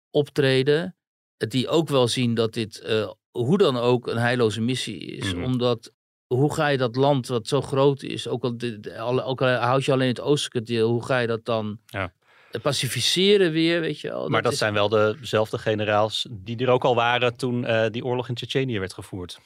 optreden. 0.09 0.95
Die 1.37 1.67
ook 1.67 1.89
wel 1.89 2.07
zien 2.07 2.33
dat 2.33 2.53
dit 2.53 2.83
hoe 3.31 3.57
dan 3.57 3.77
ook 3.77 4.07
een 4.07 4.17
heilloze 4.17 4.61
missie 4.61 4.99
is. 4.99 5.33
Mhm. 5.33 5.43
Omdat 5.43 5.91
hoe 6.37 6.53
ga 6.53 6.67
je 6.67 6.77
dat 6.77 6.95
land 6.95 7.27
wat 7.27 7.47
zo 7.47 7.61
groot 7.61 8.03
is, 8.03 8.27
ook 8.27 8.43
al, 8.97 9.23
ook 9.23 9.41
al 9.41 9.47
houd 9.47 9.85
je 9.85 9.91
alleen 9.91 10.07
het 10.07 10.21
oostelijke 10.21 10.71
deel, 10.71 10.89
hoe 10.89 11.05
ga 11.05 11.19
je 11.19 11.27
dat 11.27 11.45
dan 11.45 11.77
Ja. 11.85 12.11
pacificeren 12.61 13.51
weer, 13.51 13.81
weet 13.81 13.99
je 13.99 14.07
wel? 14.09 14.29
maar 14.29 14.41
dat 14.41 14.51
is- 14.51 14.57
zijn 14.57 14.73
wel 14.73 14.89
dezelfde 14.89 15.57
generaals 15.57 16.27
die 16.29 16.57
er 16.57 16.69
ook 16.69 16.83
al 16.85 16.95
waren 16.95 17.37
toen 17.37 17.65
eh, 17.65 17.89
die 17.89 18.05
oorlog 18.05 18.29
in 18.29 18.35
Tsjetsjenië 18.35 18.79
werd 18.79 18.93
gevoerd. 18.93 19.39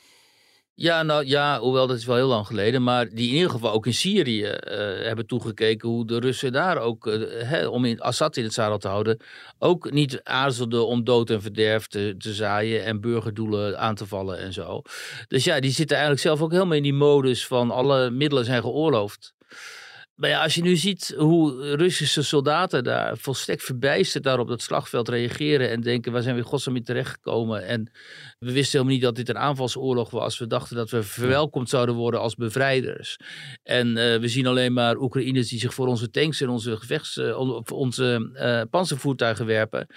Ja, 0.77 1.03
nou 1.03 1.25
ja, 1.25 1.59
hoewel 1.59 1.87
dat 1.87 1.97
is 1.97 2.05
wel 2.05 2.15
heel 2.15 2.27
lang 2.27 2.47
geleden, 2.47 2.83
maar 2.83 3.09
die 3.09 3.27
in 3.27 3.33
ieder 3.33 3.49
geval 3.49 3.71
ook 3.71 3.85
in 3.85 3.93
Syrië 3.93 4.43
eh, 4.43 4.77
hebben 5.05 5.27
toegekeken 5.27 5.89
hoe 5.89 6.07
de 6.07 6.19
Russen 6.19 6.51
daar 6.51 6.77
ook, 6.77 7.07
eh, 7.07 7.71
om 7.71 7.85
in 7.85 8.01
Assad 8.01 8.37
in 8.37 8.43
het 8.43 8.53
zadel 8.53 8.77
te 8.77 8.87
houden, 8.87 9.19
ook 9.59 9.91
niet 9.91 10.19
aarzelden 10.23 10.87
om 10.87 11.03
dood 11.03 11.29
en 11.29 11.41
verderf 11.41 11.87
te, 11.87 12.15
te 12.17 12.33
zaaien 12.33 12.83
en 12.83 13.01
burgerdoelen 13.01 13.79
aan 13.79 13.95
te 13.95 14.05
vallen 14.05 14.37
en 14.37 14.53
zo. 14.53 14.81
Dus 15.27 15.43
ja, 15.43 15.59
die 15.59 15.71
zitten 15.71 15.95
eigenlijk 15.97 16.25
zelf 16.25 16.41
ook 16.41 16.51
helemaal 16.51 16.77
in 16.77 16.83
die 16.83 16.93
modus 16.93 17.47
van 17.47 17.71
alle 17.71 18.09
middelen 18.09 18.45
zijn 18.45 18.61
geoorloofd. 18.61 19.33
Maar 20.15 20.29
ja, 20.29 20.43
als 20.43 20.55
je 20.55 20.61
nu 20.61 20.75
ziet 20.75 21.13
hoe 21.17 21.75
Russische 21.75 22.23
soldaten 22.23 22.83
daar 22.83 23.17
volstrekt 23.17 23.63
verbijsterd 23.63 24.23
daar 24.23 24.39
op 24.39 24.47
dat 24.47 24.61
slagveld 24.61 25.09
reageren 25.09 25.69
en 25.69 25.81
denken, 25.81 26.11
waar 26.11 26.21
zijn 26.21 26.35
we 26.35 26.41
godsnaam 26.41 26.75
in 26.75 26.83
terechtgekomen? 26.83 27.65
En 27.65 27.91
we 28.39 28.51
wisten 28.51 28.71
helemaal 28.71 28.93
niet 28.93 29.01
dat 29.01 29.15
dit 29.15 29.29
een 29.29 29.37
aanvalsoorlog 29.37 30.09
was. 30.09 30.37
We 30.37 30.47
dachten 30.47 30.75
dat 30.75 30.89
we 30.89 31.03
verwelkomd 31.03 31.69
zouden 31.69 31.95
worden 31.95 32.19
als 32.19 32.35
bevrijders. 32.35 33.17
En 33.63 33.97
eh, 33.97 34.19
we 34.19 34.27
zien 34.27 34.47
alleen 34.47 34.73
maar 34.73 34.97
Oekraïners 34.97 35.49
die 35.49 35.59
zich 35.59 35.73
voor 35.73 35.87
onze 35.87 36.09
tanks 36.09 36.41
en 36.41 36.49
onze 36.49 36.77
gevechts, 36.77 37.17
eh, 37.17 37.71
onze 37.71 38.31
eh 38.33 38.61
panzervoertuigen 38.69 39.45
werpen. 39.45 39.87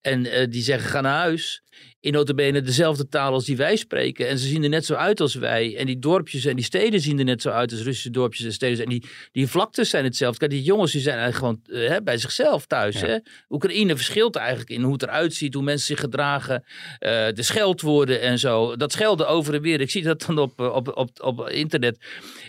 En 0.00 0.50
die 0.50 0.62
zeggen, 0.62 0.90
ga 0.90 1.00
naar 1.00 1.18
huis. 1.18 1.63
In 2.00 2.12
notabene 2.12 2.62
dezelfde 2.62 3.08
taal 3.08 3.32
als 3.32 3.44
die 3.44 3.56
wij 3.56 3.76
spreken. 3.76 4.28
En 4.28 4.38
ze 4.38 4.46
zien 4.46 4.62
er 4.62 4.68
net 4.68 4.86
zo 4.86 4.94
uit 4.94 5.20
als 5.20 5.34
wij. 5.34 5.76
En 5.76 5.86
die 5.86 5.98
dorpjes 5.98 6.44
en 6.44 6.56
die 6.56 6.64
steden 6.64 7.00
zien 7.00 7.18
er 7.18 7.24
net 7.24 7.42
zo 7.42 7.50
uit 7.50 7.72
als 7.72 7.82
Russische 7.82 8.10
dorpjes 8.10 8.46
en 8.46 8.52
steden. 8.52 8.84
En 8.84 8.90
die, 8.90 9.04
die 9.32 9.46
vlaktes 9.46 9.90
zijn 9.90 10.04
hetzelfde. 10.04 10.38
Kijk, 10.38 10.50
die 10.50 10.62
jongens 10.62 10.92
die 10.92 11.00
zijn 11.00 11.18
eigenlijk 11.18 11.64
gewoon 11.66 11.82
eh, 11.82 11.88
hè, 11.88 12.02
bij 12.02 12.18
zichzelf 12.18 12.66
thuis. 12.66 13.00
Ja. 13.00 13.06
Hè? 13.06 13.18
Oekraïne 13.48 13.96
verschilt 13.96 14.36
eigenlijk 14.36 14.70
in 14.70 14.82
hoe 14.82 14.92
het 14.92 15.02
eruit 15.02 15.34
ziet, 15.34 15.54
hoe 15.54 15.62
mensen 15.62 15.86
zich 15.86 16.00
gedragen, 16.00 16.64
eh, 16.98 17.10
de 17.32 17.42
scheldwoorden 17.42 18.20
en 18.20 18.38
zo. 18.38 18.76
Dat 18.76 18.92
schelden 18.92 19.28
over 19.28 19.54
en 19.54 19.60
weer. 19.60 19.80
Ik 19.80 19.90
zie 19.90 20.02
dat 20.02 20.24
dan 20.26 20.38
op, 20.38 20.60
eh, 20.60 20.74
op, 20.74 20.96
op, 20.96 21.10
op 21.20 21.48
internet. 21.48 21.98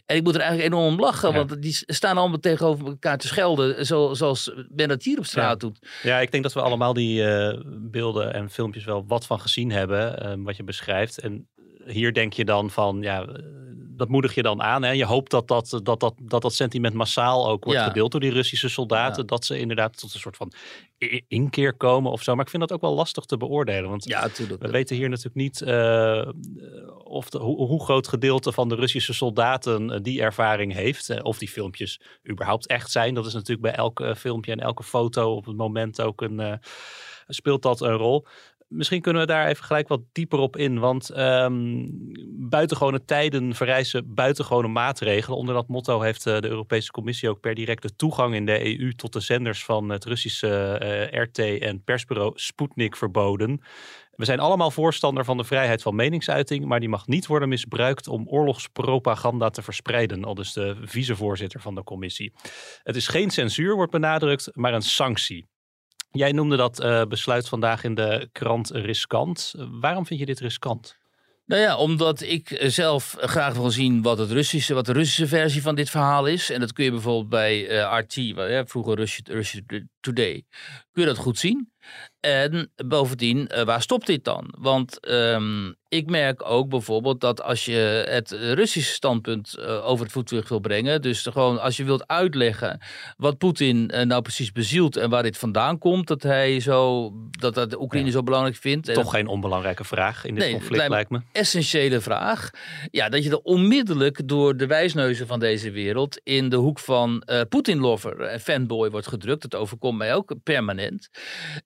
En 0.05 0.15
ik 0.15 0.23
moet 0.23 0.35
er 0.35 0.41
eigenlijk 0.41 0.73
enorm 0.73 0.93
om 0.93 0.99
lachen, 0.99 1.29
Ja. 1.31 1.35
want 1.45 1.61
die 1.61 1.77
staan 1.85 2.17
allemaal 2.17 2.39
tegenover 2.39 2.85
elkaar 2.85 3.17
te 3.17 3.27
schelden, 3.27 3.85
zo, 3.85 4.13
zoals 4.13 4.51
men 4.75 4.87
dat 4.87 5.03
hier 5.03 5.17
op 5.17 5.25
straat 5.25 5.59
doet. 5.59 5.87
Ja, 6.03 6.19
ik 6.19 6.31
denk 6.31 6.43
dat 6.43 6.53
we 6.53 6.61
allemaal 6.61 6.93
die 6.93 7.23
eh, 7.27 7.59
beelden 7.65 8.33
en 8.33 8.49
filmpjes 8.49 8.85
wel 8.85 9.05
wat 9.07 9.25
van 9.25 9.39
gezien 9.39 9.71
hebben, 9.71 10.19
eh, 10.19 10.33
wat 10.37 10.55
je 10.57 10.63
beschrijft. 10.63 11.19
En 11.19 11.47
hier 11.85 12.13
denk 12.13 12.33
je 12.33 12.45
dan 12.45 12.69
van, 12.69 13.01
ja, 13.01 13.25
eh, 13.25 13.43
dat 13.97 14.07
moedig 14.09 14.35
je 14.35 14.41
dan 14.41 14.61
aan. 14.61 14.83
Hè? 14.83 14.91
Je 14.91 15.05
hoopt 15.05 15.31
dat 15.31 15.47
dat, 15.47 15.79
dat, 15.83 15.99
dat, 15.99 16.13
dat, 16.21 16.41
dat 16.41 16.53
sentiment 16.53 16.93
massaal 16.93 17.49
ook 17.49 17.63
wordt 17.63 17.79
Ja. 17.79 17.85
gedeeld 17.85 18.11
door 18.11 18.21
die 18.21 18.31
Russische 18.31 18.69
soldaten. 18.69 19.21
Ja. 19.21 19.27
Dat 19.27 19.45
ze 19.45 19.59
inderdaad 19.59 19.97
tot 19.99 20.13
een 20.13 20.19
soort 20.19 20.37
van 20.37 20.51
inkeer 21.27 21.73
komen 21.73 22.11
of 22.11 22.23
zo. 22.23 22.35
Maar 22.35 22.43
ik 22.43 22.49
vind 22.49 22.61
dat 22.61 22.71
ook 22.71 22.81
wel 22.81 22.93
lastig 22.95 23.25
te 23.25 23.37
beoordelen. 23.37 23.89
Want 23.89 24.05
Ja, 24.07 24.29
we 24.59 24.69
weten 24.69 24.95
hier 24.95 25.09
natuurlijk 25.09 25.35
niet 25.35 25.61
eh, 25.61 26.29
of 27.03 27.29
de, 27.29 27.37
hoe, 27.37 27.67
hoe 27.67 27.83
groot 27.83 28.07
gedeelte 28.07 28.51
van 28.51 28.69
de 28.69 28.75
Russische 28.75 29.13
soldaten 29.13 29.91
eh, 29.91 29.99
die 30.01 30.21
ervaring 30.21 30.73
heeft. 30.73 31.09
Eh, 31.09 31.19
of 31.23 31.37
die 31.37 31.49
filmpjes 31.49 32.01
überhaupt 32.29 32.67
echt 32.67 32.91
zijn. 32.91 33.13
Dat 33.13 33.25
is 33.25 33.33
natuurlijk 33.33 33.61
bij 33.61 33.75
elk 33.75 33.99
eh, 33.99 34.15
filmpje 34.15 34.51
en 34.51 34.59
elke 34.59 34.83
foto 34.83 35.35
op 35.35 35.45
het 35.45 35.57
moment 35.57 36.01
ook 36.01 36.21
een, 36.21 36.39
eh, 36.39 36.53
speelt 37.27 37.61
dat 37.61 37.81
een 37.81 37.95
rol. 37.97 38.25
Misschien 38.75 39.01
kunnen 39.01 39.21
we 39.21 39.27
daar 39.27 39.47
even 39.47 39.63
gelijk 39.63 39.87
wat 39.87 40.01
dieper 40.11 40.39
op 40.39 40.57
in. 40.57 40.79
Want 40.79 41.09
ehm 41.09 41.87
buitengewone 42.49 43.05
tijden 43.05 43.55
vereisen 43.55 44.13
buitengewone 44.13 44.67
maatregelen. 44.67 45.37
Onder 45.37 45.55
dat 45.55 45.67
motto 45.67 46.01
heeft 46.01 46.25
eh, 46.25 46.39
de 46.39 46.47
Europese 46.47 46.91
Commissie 46.91 47.29
ook 47.29 47.39
per 47.39 47.55
directe 47.55 47.95
toegang 47.95 48.35
in 48.35 48.45
de 48.45 48.79
EU 48.79 48.93
tot 48.93 49.13
de 49.13 49.19
zenders 49.19 49.65
van 49.65 49.89
het 49.89 50.05
Russische 50.05 50.77
eh, 50.77 51.21
RT 51.21 51.39
en 51.39 51.83
persbureau 51.83 52.31
Sputnik 52.35 52.95
verboden. 52.95 53.61
We 54.15 54.25
zijn 54.25 54.39
allemaal 54.39 54.71
voorstander 54.71 55.25
van 55.25 55.37
de 55.37 55.43
vrijheid 55.43 55.81
van 55.81 55.95
meningsuiting, 55.95 56.65
maar 56.65 56.79
die 56.79 56.89
mag 56.89 57.07
niet 57.07 57.25
worden 57.25 57.49
misbruikt 57.49 58.07
om 58.07 58.27
oorlogspropaganda 58.27 59.49
te 59.49 59.61
verspreiden, 59.61 60.23
al 60.23 60.35
dus 60.35 60.53
de 60.53 60.77
vicevoorzitter 60.81 61.61
van 61.61 61.75
de 61.75 61.83
commissie. 61.83 62.33
Het 62.83 62.95
is 62.95 63.07
geen 63.07 63.29
censuur, 63.29 63.75
wordt 63.75 63.91
benadrukt, 63.91 64.49
maar 64.53 64.73
een 64.73 64.81
sanctie. 64.81 65.45
Jij 66.15 66.31
noemde 66.31 66.57
dat 66.57 66.79
eh, 66.79 67.05
besluit 67.05 67.47
vandaag 67.47 67.83
in 67.83 67.95
de 67.95 68.29
krant 68.31 68.69
riskant. 68.69 69.53
Waarom 69.71 70.05
vind 70.05 70.19
je 70.19 70.25
dit 70.25 70.39
riskant? 70.39 70.97
Nou 71.45 71.61
ja, 71.61 71.77
omdat 71.77 72.21
ik 72.21 72.51
eh, 72.51 72.69
zelf 72.69 73.15
graag 73.19 73.53
wil 73.53 73.69
zien 73.69 74.01
wat, 74.01 74.17
het 74.17 74.31
Russische, 74.31 74.73
wat 74.73 74.85
de 74.85 74.93
Russische 74.93 75.27
versie 75.27 75.61
van 75.61 75.75
dit 75.75 75.89
verhaal 75.89 76.25
is. 76.25 76.49
En 76.49 76.59
dat 76.59 76.73
kun 76.73 76.83
je 76.83 76.91
bijvoorbeeld 76.91 77.29
bij 77.29 77.67
eh, 77.67 77.99
RT, 77.99 78.69
vroeger 78.69 78.95
Russia 79.23 79.61
Today, 79.99 80.45
kun 80.95 81.03
je 81.03 81.09
dat 81.09 81.17
goed 81.17 81.37
zien. 81.37 81.69
En 82.19 82.71
bovendien, 82.85 83.47
eh, 83.47 83.63
waar 83.63 83.81
stopt 83.81 84.05
dit 84.07 84.23
dan? 84.23 84.53
Want 84.59 84.99
ehm, 84.99 85.71
ik 85.89 86.09
merk 86.09 86.49
ook 86.49 86.69
bijvoorbeeld 86.69 87.21
dat 87.21 87.41
als 87.41 87.65
je 87.65 88.05
het 88.09 88.31
Russische 88.31 88.93
standpunt 88.93 89.57
eh, 89.57 89.87
over 89.87 90.03
het 90.03 90.13
voetlicht 90.13 90.49
wil 90.49 90.59
brengen, 90.59 91.01
dus 91.01 91.21
gewoon 91.21 91.61
als 91.61 91.77
je 91.77 91.83
wilt 91.83 92.07
uitleggen 92.07 92.79
wat 93.17 93.37
Poetin 93.37 93.89
eh, 93.89 94.05
nou 94.05 94.21
precies 94.21 94.51
bezielt 94.51 94.97
en 94.97 95.09
waar 95.09 95.23
dit 95.23 95.37
vandaan 95.37 95.77
komt, 95.77 96.07
dat 96.07 96.23
hij 96.23 96.59
zo, 96.59 97.11
dat, 97.29 97.53
dat 97.53 97.69
de 97.69 97.81
Oekraïne 97.81 98.11
zo 98.11 98.23
belangrijk 98.23 98.55
vindt. 98.55 98.87
En 98.87 98.93
Toch 98.93 99.11
geen 99.11 99.27
onbelangrijke 99.27 99.83
vraag 99.83 100.25
in 100.25 100.33
dit 100.35 100.43
Nee, 100.43 100.51
conflict, 100.51 100.75
lijkt 100.77 100.91
lijkt 100.93 101.09
me- 101.09 101.21
essentiële 101.31 102.01
vraag. 102.01 102.49
Ja, 102.91 103.09
dat 103.09 103.23
je 103.23 103.29
er 103.29 103.39
onmiddellijk 103.43 104.27
door 104.27 104.57
de 104.57 104.67
wijsneuzen 104.67 105.27
van 105.27 105.39
deze 105.39 105.71
wereld 105.71 106.19
in 106.23 106.49
de 106.49 106.55
hoek 106.55 106.79
van 106.79 107.23
Poetin-lover 107.49 108.21
en 108.21 108.39
fanboy 108.39 108.89
wordt 108.89 109.07
gedrukt. 109.07 109.41
Dat 109.41 109.55
overkomt 109.61 109.97
mij 109.97 110.15
ook 110.15 110.33
permanent. 110.43 110.84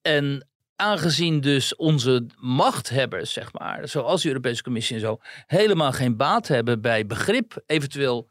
En 0.02 0.48
aangezien 0.76 1.42
dus 1.42 1.76
onze 1.76 2.26
machthebbers, 2.38 3.34
zeg 3.34 3.54
maar, 3.54 3.88
zoals 3.88 4.22
de 4.22 4.28
Europese 4.28 4.64
Commissie 4.64 4.96
en 4.96 5.02
zo, 5.02 5.18
helemaal 5.46 5.92
geen 5.92 6.18
baat 6.18 6.48
hebben 6.48 6.82
bij 6.82 7.06
begrip, 7.06 7.64
eventueel. 7.66 8.30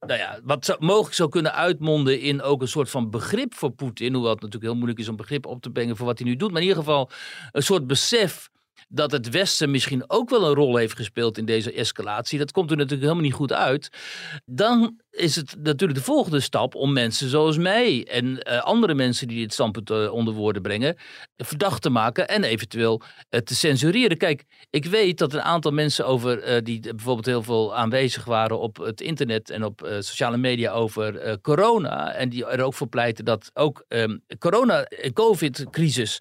Nou 0.00 0.18
ja, 0.18 0.40
wat 0.42 0.76
mogelijk 0.78 1.14
zou 1.14 1.28
kunnen 1.28 1.54
uitmonden 1.54 2.20
in 2.20 2.42
ook 2.42 2.62
een 2.62 2.68
soort 2.68 2.90
van 2.90 3.10
begrip 3.10 3.54
voor 3.54 3.70
Poetin. 3.70 4.12
Hoewel 4.12 4.30
het 4.30 4.40
natuurlijk 4.40 4.70
heel 4.70 4.74
moeilijk 4.74 5.00
is 5.00 5.08
om 5.08 5.16
begrip 5.16 5.46
op 5.46 5.62
te 5.62 5.70
brengen 5.70 5.96
voor 5.96 6.06
wat 6.06 6.18
hij 6.18 6.28
nu 6.28 6.36
doet. 6.36 6.50
Maar 6.50 6.60
in 6.60 6.68
ieder 6.68 6.82
geval 6.82 7.10
een 7.52 7.62
soort 7.62 7.86
besef 7.86 8.48
dat 8.88 9.12
het 9.12 9.28
Westen 9.28 9.70
misschien 9.70 10.04
ook 10.06 10.30
wel 10.30 10.48
een 10.48 10.54
rol 10.54 10.76
heeft 10.76 10.96
gespeeld 10.96 11.38
in 11.38 11.44
deze 11.44 11.72
escalatie. 11.72 12.38
Dat 12.38 12.52
komt 12.52 12.70
er 12.70 12.76
natuurlijk 12.76 13.02
helemaal 13.02 13.24
niet 13.24 13.34
goed 13.34 13.52
uit. 13.52 13.88
Dan 14.44 15.00
is 15.10 15.36
het 15.36 15.56
natuurlijk 15.62 15.98
de 15.98 16.04
volgende 16.04 16.40
stap 16.40 16.74
om 16.74 16.92
mensen 16.92 17.28
zoals 17.28 17.58
mij 17.58 18.06
en 18.06 18.42
eh, 18.42 18.62
andere 18.62 18.94
mensen 18.94 19.28
die 19.28 19.40
dit 19.40 19.52
standpunt 19.52 19.90
eh, 19.90 20.12
onder 20.12 20.34
woorden 20.34 20.62
brengen, 20.62 20.96
verdacht 21.36 21.82
te 21.82 21.90
maken 21.90 22.28
en 22.28 22.44
eventueel 22.44 23.02
eh, 23.28 23.40
te 23.40 23.54
censureren. 23.54 24.16
Kijk, 24.16 24.44
ik 24.70 24.84
weet 24.84 25.18
dat 25.18 25.32
een 25.32 25.42
aantal 25.42 25.72
mensen 25.72 26.06
over 26.06 26.64
die 26.64 26.80
bijvoorbeeld 26.80 27.26
heel 27.26 27.42
veel 27.42 27.76
aanwezig 27.76 28.24
waren 28.24 28.58
op 28.58 28.76
het 28.76 29.00
internet 29.00 29.50
en 29.50 29.64
op 29.64 29.88
sociale 29.98 30.36
media 30.36 30.72
over 30.72 31.38
corona 31.40 32.12
en 32.12 32.28
die 32.28 32.46
er 32.46 32.62
ook 32.62 32.74
voor 32.74 32.88
pleiten 32.88 33.24
dat 33.24 33.50
ook 33.54 33.84
ehm, 33.88 34.16
corona, 34.38 34.84
eh, 34.84 35.12
covid-crisis 35.12 36.20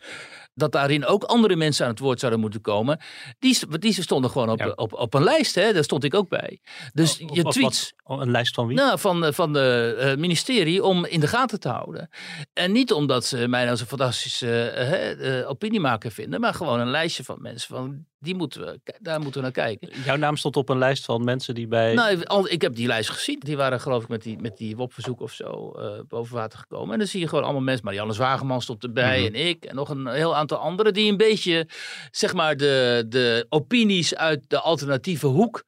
dat 0.57 0.71
daarin 0.71 1.05
ook 1.05 1.23
andere 1.23 1.55
mensen 1.55 1.85
aan 1.85 1.91
het 1.91 1.99
woord 1.99 2.19
zouden 2.19 2.39
moeten 2.41 2.61
komen. 2.61 2.99
Die, 3.39 3.57
die 3.79 4.01
stonden 4.01 4.31
gewoon 4.31 4.49
op, 4.49 4.59
Ja. 4.59 4.71
op, 4.75 4.93
op 4.93 5.13
een 5.13 5.23
lijst. 5.23 5.55
Hè? 5.55 5.73
Daar 5.73 5.83
stond 5.83 6.03
ik 6.03 6.13
ook 6.13 6.29
bij. 6.29 6.59
Dus 6.93 7.19
Of- 7.21 7.35
je 7.35 7.43
of 7.45 7.53
tweets 7.53 7.93
wat- 8.03 8.19
een 8.21 8.31
lijst 8.31 8.55
van 8.55 8.67
wie? 8.67 8.77
nou, 8.77 8.99
van, 8.99 9.25
eh, 9.25 9.31
van 9.33 9.53
de 9.53 9.95
eh, 9.99 10.15
ministerie 10.17 10.83
om 10.83 11.05
in 11.05 11.19
de 11.19 11.27
gaten 11.27 11.59
te 11.59 11.69
houden. 11.69 12.09
En 12.53 12.71
niet 12.71 12.91
omdat 12.93 13.25
ze 13.25 13.47
mij 13.47 13.65
nou 13.65 13.77
zo'n 13.77 13.87
fantastische 13.87 14.69
eh, 14.69 15.39
eh, 15.39 15.49
opiniemaker 15.49 16.11
vinden, 16.11 16.39
maar 16.39 16.53
gewoon 16.53 16.79
een 16.79 16.89
lijstje 16.89 17.23
van 17.23 17.41
mensen. 17.41 17.75
Van, 17.75 18.05
die 18.19 18.35
moeten 18.35 18.61
we, 18.61 18.79
daar 18.99 19.19
moeten 19.19 19.35
we 19.41 19.41
naar 19.41 19.65
kijken. 19.65 19.89
Jouw 20.05 20.15
naam 20.15 20.37
stond 20.37 20.55
op 20.55 20.69
een 20.69 20.77
lijst 20.77 21.05
van 21.05 21.23
mensen 21.23 21.55
die 21.55 21.67
bij... 21.67 21.93
Nou, 21.93 22.23
al- 22.23 22.49
ik 22.49 22.61
heb 22.61 22.75
die 22.75 22.87
lijst 22.87 23.09
gezien. 23.09 23.39
Die 23.39 23.57
waren 23.57 23.79
geloof 23.81 24.03
ik 24.03 24.09
met 24.09 24.21
die, 24.23 24.37
met 24.41 24.57
die 24.57 24.75
WOP-verzoek 24.75 25.21
of 25.21 25.31
zo 25.31 25.71
eh, 25.71 25.99
boven 26.07 26.35
water 26.35 26.59
gekomen. 26.59 26.91
En 26.93 26.97
dan 26.99 27.07
zie 27.07 27.19
je 27.19 27.27
gewoon 27.27 27.43
allemaal 27.43 27.61
mensen. 27.61 27.85
Marianne 27.85 28.13
Zwageman 28.13 28.61
stond 28.61 28.83
erbij 28.83 29.17
Mhm. 29.23 29.35
en 29.35 29.47
ik. 29.47 29.65
En 29.65 29.75
nog 29.75 29.89
een 29.89 30.07
heel 30.07 30.35
aantal 30.35 30.57
anderen 30.57 30.93
die 30.93 31.11
een 31.11 31.17
beetje, 31.17 31.67
zeg 32.11 32.33
maar, 32.33 32.57
de, 32.57 33.05
de 33.09 33.45
opinies 33.49 34.15
uit 34.15 34.43
de 34.47 34.59
alternatieve 34.59 35.27
hoek 35.27 35.63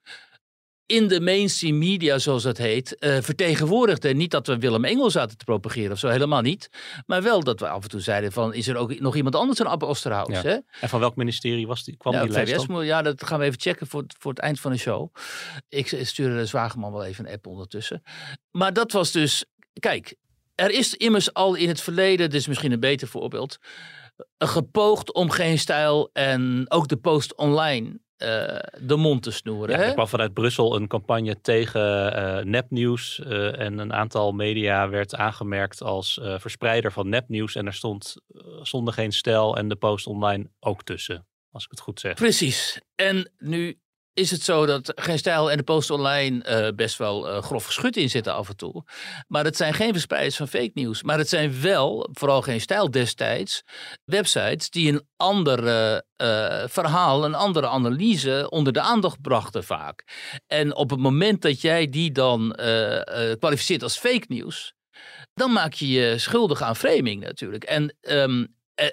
in 0.89 1.07
de 1.07 1.21
mainstream 1.21 1.77
media, 1.77 2.17
zoals 2.19 2.43
dat 2.43 2.57
heet, 2.57 2.95
eh 2.97 3.17
vertegenwoordigden. 3.21 4.17
Niet 4.17 4.31
dat 4.31 4.47
we 4.47 4.57
Willem 4.57 4.85
Engel 4.85 5.09
zaten 5.09 5.37
te 5.37 5.43
propageren 5.45 5.91
of 5.91 5.99
zo, 5.99 6.07
helemaal 6.07 6.41
niet. 6.41 6.69
Maar 7.05 7.23
wel 7.23 7.43
dat 7.43 7.59
we 7.59 7.69
af 7.69 7.83
en 7.83 7.89
toe 7.89 7.99
zeiden 7.99 8.31
van, 8.31 8.53
is 8.53 8.67
er 8.67 8.75
ook 8.75 8.99
nog 8.99 9.15
iemand 9.15 9.35
anders 9.35 9.57
dan 9.57 9.67
Abbe 9.67 9.85
Osterhaus? 9.85 10.27
Ja. 10.29 10.41
Hè? 10.41 10.57
En 10.81 10.89
van 10.89 10.99
welk 10.99 11.15
ministerie 11.15 11.67
was 11.67 11.83
die, 11.83 11.97
kwam 11.97 12.13
Ja, 12.13 12.21
die 12.21 12.31
lijst 12.31 12.67
dan? 12.67 12.85
ja, 12.85 13.01
dat 13.01 13.25
gaan 13.25 13.39
we 13.39 13.45
even 13.45 13.59
checken 13.59 13.87
voor, 13.87 14.01
het- 14.01 14.15
voor 14.19 14.31
het 14.31 14.39
eind 14.39 14.59
van 14.59 14.71
de 14.71 14.77
show. 14.77 15.13
Ik 15.69 15.87
stuurde 16.01 16.35
de 16.37 16.45
Zwageman 16.45 16.91
wel 16.91 17.05
even 17.05 17.25
een 17.27 17.33
app 17.33 17.47
ondertussen. 17.47 18.01
Maar 18.51 18.73
dat 18.73 18.91
was 18.91 19.11
dus, 19.11 19.45
kijk, 19.79 20.15
er 20.55 20.71
is 20.71 20.93
immers 20.95 21.33
al 21.33 21.55
in 21.55 21.67
het 21.67 21.81
verleden, 21.81 22.29
is 22.31 22.47
misschien 22.47 22.71
een 22.71 22.79
beter 22.79 23.07
voorbeeld, 23.07 23.57
gepoogd 24.37 25.13
om 25.13 25.29
geen 25.29 25.59
stijl 25.59 26.09
en 26.13 26.65
ook 26.67 26.87
de 26.87 26.97
post 26.97 27.35
online 27.35 27.99
eh, 28.19 28.59
de 28.81 28.95
mond 28.95 29.23
te 29.23 29.31
snoeren. 29.31 29.75
Ja, 29.75 29.81
hè? 29.81 29.87
er 29.87 29.93
kwam 29.93 30.07
vanuit 30.07 30.33
Brussel 30.33 30.75
een 30.75 30.87
campagne 30.87 31.41
tegen 31.41 32.13
eh, 32.13 32.45
nepnieuws. 32.45 33.19
eh, 33.19 33.59
en 33.59 33.77
een 33.77 33.93
aantal 33.93 34.31
media 34.31 34.89
werd 34.89 35.15
aangemerkt 35.15 35.81
als 35.81 36.19
verspreider 36.21 36.91
van 36.91 37.09
nepnieuws. 37.09 37.55
En 37.55 37.65
er 37.65 37.73
stond 37.73 38.15
zonder 38.61 38.93
geen 38.93 39.11
stijl 39.11 39.57
en 39.57 39.67
de 39.67 39.75
post 39.75 40.07
online 40.07 40.49
ook 40.59 40.83
tussen. 40.83 41.27
Als 41.51 41.63
ik 41.63 41.71
het 41.71 41.79
goed 41.79 41.99
zeg. 41.99 42.13
Precies. 42.13 42.81
En 42.95 43.31
nu 43.37 43.79
is 44.19 44.31
het 44.31 44.41
zo 44.41 44.65
dat 44.65 44.91
Geen 44.95 45.17
Stijl 45.17 45.51
en 45.51 45.57
de 45.57 45.63
Post 45.63 45.89
Online 45.89 46.43
eh, 46.43 46.75
best 46.75 46.97
wel 46.97 47.29
eh, 47.29 47.41
grof 47.41 47.65
geschut 47.65 47.97
in 47.97 48.09
zitten 48.09 48.33
af 48.33 48.49
en 48.49 48.55
toe. 48.55 48.83
Maar 49.27 49.43
het 49.43 49.57
zijn 49.57 49.73
geen 49.73 49.91
verspreiders 49.91 50.35
van 50.35 50.47
fake 50.47 50.71
nieuws. 50.73 51.03
Maar 51.03 51.17
het 51.17 51.29
zijn 51.29 51.61
wel, 51.61 52.09
vooral 52.11 52.41
Geen 52.41 52.61
Stijl 52.61 52.91
destijds, 52.91 53.63
websites 54.05 54.69
die 54.69 54.91
een 54.91 55.07
ander 55.15 55.67
eh, 56.15 56.63
verhaal, 56.67 57.25
een 57.25 57.35
andere 57.35 57.67
analyse 57.67 58.47
onder 58.49 58.73
de 58.73 58.81
aandacht 58.81 59.21
brachten 59.21 59.63
vaak. 59.63 60.03
En 60.47 60.75
op 60.75 60.89
het 60.89 60.99
moment 60.99 61.41
dat 61.41 61.61
jij 61.61 61.89
die 61.89 62.11
dan 62.11 62.55
kwalificeert 63.39 63.83
als 63.83 63.97
fake 63.97 64.25
nieuws, 64.27 64.73
dan 65.33 65.51
maak 65.51 65.73
je 65.73 65.87
je 65.87 66.17
schuldig 66.17 66.61
aan 66.61 66.75
framing 66.75 67.23
natuurlijk. 67.23 67.63
En, 67.63 67.95
ehm, 68.01 68.39
eh, 68.41 68.47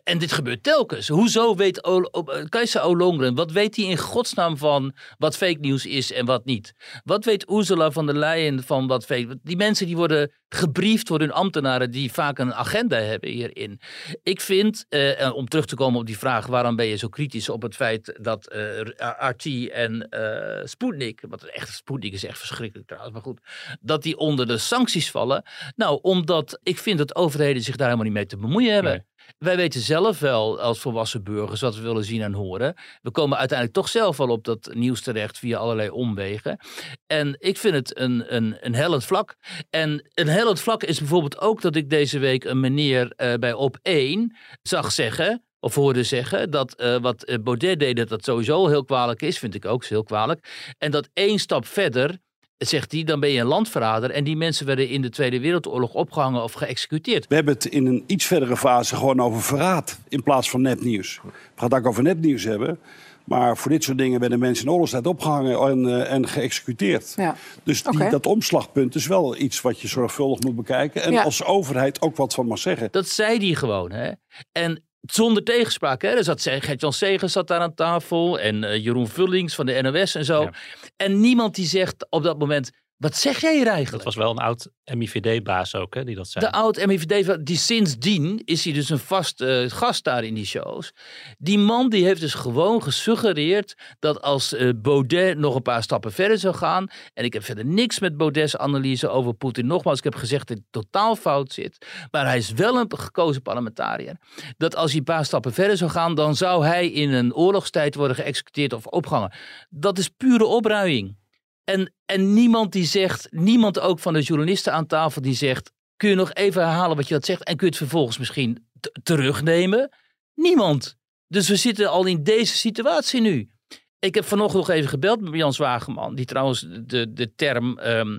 en 0.04 0.18
dit 0.18 0.32
gebeurt 0.32 0.62
telkens. 0.62 1.08
Hoezo 1.08 1.54
weet 1.54 1.84
o 1.84 2.00
Kajsa 2.48 2.80
Olongren, 2.80 3.34
wat 3.34 3.52
weet 3.52 3.76
hij 3.76 3.84
in 3.84 3.98
godsnaam 3.98 4.56
van 4.56 4.94
wat 5.18 5.36
fake 5.36 5.58
nieuws 5.60 5.86
is 5.86 6.12
en 6.12 6.26
wat 6.26 6.44
niet? 6.44 6.74
Wat 7.04 7.24
weet 7.24 7.50
Ursula 7.50 7.90
van 7.90 8.06
der 8.06 8.16
Leyen 8.16 8.62
van 8.62 8.86
wat 8.86 9.04
fake... 9.04 9.38
Die 9.42 9.56
mensen 9.56 9.86
die 9.86 9.96
worden 9.96 10.32
gebriefd 10.48 11.06
door 11.06 11.18
hun 11.18 11.32
ambtenaren 11.32 11.90
die 11.90 12.12
vaak 12.12 12.38
een 12.38 12.54
agenda 12.54 12.96
hebben 12.96 13.30
hierin. 13.30 13.80
Ik 14.22 14.40
vind, 14.40 14.86
eh, 14.88 15.34
om 15.34 15.48
terug 15.48 15.66
te 15.66 15.76
komen 15.76 16.00
op 16.00 16.06
die 16.06 16.18
vraag, 16.18 16.46
waarom 16.46 16.76
ben 16.76 16.86
je 16.86 16.96
zo 16.96 17.08
kritisch 17.08 17.48
op 17.48 17.62
het 17.62 17.74
feit 17.74 18.18
dat 18.20 18.48
eh 18.48 18.80
RT 19.18 19.70
en 19.70 20.08
eh 20.08 20.64
Sputnik, 20.64 21.24
wat 21.28 21.42
echt 21.42 21.74
Sputnik 21.74 22.12
is 22.12 22.24
echt 22.24 22.38
verschrikkelijk 22.38 22.88
trouwens, 22.88 23.14
maar 23.14 23.22
goed, 23.22 23.40
dat 23.80 24.02
die 24.02 24.16
onder 24.16 24.46
de 24.46 24.58
sancties 24.58 25.10
vallen. 25.10 25.42
Nou, 25.76 25.98
omdat 26.02 26.60
ik 26.62 26.78
vind 26.78 26.98
dat 26.98 27.16
overheden 27.16 27.62
zich 27.62 27.76
daar 27.76 27.86
helemaal 27.86 28.06
niet 28.06 28.16
mee 28.16 28.26
te 28.26 28.36
bemoeien 28.36 28.72
hebben. 28.72 29.06
Wij 29.38 29.56
weten 29.56 29.80
zelf 29.80 30.18
wel 30.18 30.60
als 30.60 30.78
volwassen 30.78 31.24
burgers 31.24 31.60
wat 31.60 31.76
we 31.76 31.82
willen 31.82 32.04
zien 32.04 32.22
en 32.22 32.32
horen. 32.32 32.74
We 33.02 33.10
komen 33.10 33.38
uiteindelijk 33.38 33.78
toch 33.78 33.88
zelf 33.88 34.16
wel 34.16 34.28
op 34.28 34.44
dat 34.44 34.70
nieuws 34.74 35.00
terecht 35.00 35.38
via 35.38 35.58
allerlei 35.58 35.90
omwegen. 35.90 36.58
En 37.06 37.36
ik 37.38 37.58
vind 37.58 37.74
het 37.74 37.98
een, 37.98 38.34
een, 38.34 38.56
een 38.60 38.74
hellend 38.74 39.04
vlak. 39.04 39.36
En 39.70 40.08
een 40.14 40.28
hellend 40.28 40.60
vlak 40.60 40.82
is 40.82 40.98
bijvoorbeeld 40.98 41.40
ook 41.40 41.60
dat 41.60 41.76
ik 41.76 41.90
deze 41.90 42.18
week 42.18 42.44
een 42.44 42.60
meneer 42.60 43.12
eh, 43.16 43.34
bij 43.34 43.52
Op1 43.52 44.36
zag 44.62 44.92
zeggen 44.92 45.44
of 45.60 45.74
hoorde 45.74 46.02
zeggen 46.02 46.50
dat 46.50 46.74
eh, 46.74 46.96
wat 46.96 47.24
eh, 47.24 47.38
Baudet 47.42 47.78
deed, 47.78 47.96
dat 47.96 48.08
dat 48.08 48.24
sowieso 48.24 48.66
heel 48.66 48.84
kwalijk 48.84 49.22
is, 49.22 49.38
vind 49.38 49.54
ik 49.54 49.64
ook 49.64 49.84
heel 49.84 50.02
kwalijk. 50.02 50.74
En 50.78 50.90
dat 50.90 51.08
één 51.12 51.38
stap 51.38 51.66
verder 51.66 52.18
zegt 52.58 52.92
hij, 52.92 53.04
dan 53.04 53.20
ben 53.20 53.30
je 53.30 53.40
een 53.40 53.46
landverrader. 53.46 54.10
En 54.10 54.24
die 54.24 54.36
mensen 54.36 54.66
werden 54.66 54.88
in 54.88 55.02
de 55.02 55.10
Tweede 55.10 55.40
Wereldoorlog 55.40 55.94
opgehangen 55.94 56.42
of 56.42 56.52
geëxecuteerd. 56.52 57.26
We 57.26 57.34
hebben 57.34 57.54
het 57.54 57.64
in 57.64 57.86
een 57.86 58.04
iets 58.06 58.24
verdere 58.24 58.56
fase 58.56 58.96
gewoon 58.96 59.20
over 59.20 59.42
verraad 59.42 59.98
in 60.08 60.22
plaats 60.22 60.50
van 60.50 60.60
nepnieuws. 60.62 61.20
We 61.24 61.30
gaan 61.54 61.68
het 61.68 61.78
ook 61.78 61.86
over 61.86 62.02
nepnieuws 62.02 62.44
hebben. 62.44 62.78
Maar 63.24 63.56
voor 63.56 63.70
dit 63.70 63.84
soort 63.84 63.98
dingen 63.98 64.20
werden 64.20 64.38
mensen 64.38 64.64
in 64.64 64.70
oorlogstijd 64.72 65.06
opgehangen 65.06 65.58
en, 65.60 65.84
uh, 65.84 66.12
en 66.12 66.28
geëxecuteerd. 66.28 67.12
Ja. 67.16 67.36
Dus 67.62 67.82
die, 67.82 68.08
dat 68.08 68.26
omslagpunt 68.26 68.94
is 68.94 69.06
wel 69.06 69.36
iets 69.36 69.60
wat 69.60 69.80
je 69.80 69.88
zorgvuldig 69.88 70.40
moet 70.40 70.56
bekijken. 70.56 71.02
En 71.02 71.12
Ja. 71.12 71.22
als 71.22 71.44
overheid 71.44 72.00
ook 72.00 72.16
wat 72.16 72.34
van 72.34 72.46
mag 72.46 72.58
zeggen. 72.58 72.88
Dat 72.90 73.08
zei 73.08 73.38
hij 73.38 73.54
gewoon. 73.54 73.92
Hè? 73.92 74.10
En 74.52 74.82
zonder 75.06 75.42
tegenspraak. 75.42 76.02
Hè? 76.02 76.08
Er 76.08 76.24
zat 76.24 76.42
Gert-Jan 76.42 76.92
Segers 76.92 77.32
zat 77.32 77.48
daar 77.48 77.60
aan 77.60 77.74
tafel. 77.74 78.40
En 78.40 78.64
eh, 78.64 78.84
Jeroen 78.84 79.08
Vullings 79.08 79.54
van 79.54 79.66
de 79.66 79.82
NOS 79.82 80.14
en 80.14 80.24
zo. 80.24 80.42
Ja. 80.42 80.52
En 80.96 81.20
niemand 81.20 81.54
die 81.54 81.66
zegt 81.66 82.06
op 82.10 82.22
dat 82.22 82.38
moment... 82.38 82.70
Wat 82.96 83.16
zeg 83.16 83.40
jij 83.40 83.54
hier 83.54 83.64
Dat 83.64 83.74
eigenlijk? 83.74 84.04
was 84.04 84.14
wel 84.14 84.30
een 84.30 84.38
oud 84.38 84.68
MIVD-baas 84.94 85.74
ook, 85.74 85.94
hè, 85.94 86.04
die 86.04 86.14
dat 86.14 86.28
zei. 86.28 86.44
De 86.44 86.52
oud-MIVD, 86.52 87.46
die 87.46 87.56
sindsdien 87.56 88.42
is 88.44 88.64
hij 88.64 88.72
dus 88.72 88.90
een 88.90 88.98
vast 88.98 89.40
eh, 89.40 89.64
gast 89.70 90.04
daar 90.04 90.24
in 90.24 90.34
die 90.34 90.46
shows. 90.46 90.92
Die 91.38 91.58
man 91.58 91.90
die 91.90 92.04
heeft 92.04 92.20
dus 92.20 92.34
gewoon 92.34 92.82
gesuggereerd 92.82 93.74
dat 93.98 94.22
als 94.22 94.54
eh, 94.54 94.70
Baudet 94.76 95.38
nog 95.38 95.54
een 95.54 95.62
paar 95.62 95.82
stappen 95.82 96.12
verder 96.12 96.38
zou 96.38 96.54
gaan. 96.54 96.86
En 97.14 97.24
ik 97.24 97.32
heb 97.32 97.44
verder 97.44 97.66
niks 97.66 98.00
met 98.00 98.16
Baudet's 98.16 98.56
analyse 98.56 99.08
over 99.08 99.34
Poetin. 99.34 99.66
Nogmaals, 99.66 99.98
ik 99.98 100.04
heb 100.04 100.14
gezegd 100.14 100.48
dat 100.48 100.56
hij 100.56 100.66
totaal 100.70 101.16
fout 101.16 101.52
zit. 101.52 101.86
Maar 102.10 102.26
hij 102.26 102.38
is 102.38 102.52
wel 102.52 102.76
een 102.76 102.98
gekozen 102.98 103.42
parlementariër. 103.42 104.16
Dat 104.56 104.76
als 104.76 104.90
hij 104.90 104.98
een 104.98 105.04
paar 105.04 105.24
stappen 105.24 105.52
verder 105.52 105.76
zou 105.76 105.90
gaan, 105.90 106.14
dan 106.14 106.36
zou 106.36 106.66
hij 106.66 106.90
in 106.90 107.12
een 107.12 107.34
oorlogstijd 107.34 107.94
worden 107.94 108.16
geëxecuteerd 108.16 108.72
of 108.72 108.86
opgehangen. 108.86 109.32
Dat 109.68 109.98
is 109.98 110.08
pure 110.08 110.44
opruiing. 110.44 111.24
En, 111.66 111.92
en 112.04 112.34
niemand 112.34 112.72
die 112.72 112.84
zegt, 112.84 113.26
niemand 113.30 113.80
ook 113.80 113.98
van 113.98 114.12
de 114.12 114.20
journalisten 114.20 114.72
aan 114.72 114.86
tafel 114.86 115.22
die 115.22 115.34
zegt, 115.34 115.72
kun 115.96 116.08
je 116.08 116.14
nog 116.14 116.32
even 116.32 116.62
herhalen 116.62 116.96
wat 116.96 117.08
je 117.08 117.14
dat 117.14 117.24
zegt 117.24 117.44
en 117.44 117.56
kun 117.56 117.66
je 117.66 117.72
het 117.72 117.82
vervolgens 117.82 118.18
misschien 118.18 118.68
terugnemen? 119.02 119.90
Niemand. 120.34 120.96
Dus 121.28 121.48
we 121.48 121.56
zitten 121.56 121.90
al 121.90 122.04
in 122.04 122.22
deze 122.22 122.56
situatie 122.56 123.20
nu. 123.20 123.50
Ik 123.98 124.14
heb 124.14 124.24
vanochtend 124.24 124.66
nog 124.66 124.76
even 124.76 124.88
gebeld 124.88 125.20
met 125.20 125.34
Jan 125.34 125.52
Zwageman, 125.52 126.14
die 126.14 126.24
trouwens 126.24 126.66
de, 126.80 127.12
de 127.12 127.34
term 127.34 127.78
ehm, 127.78 128.18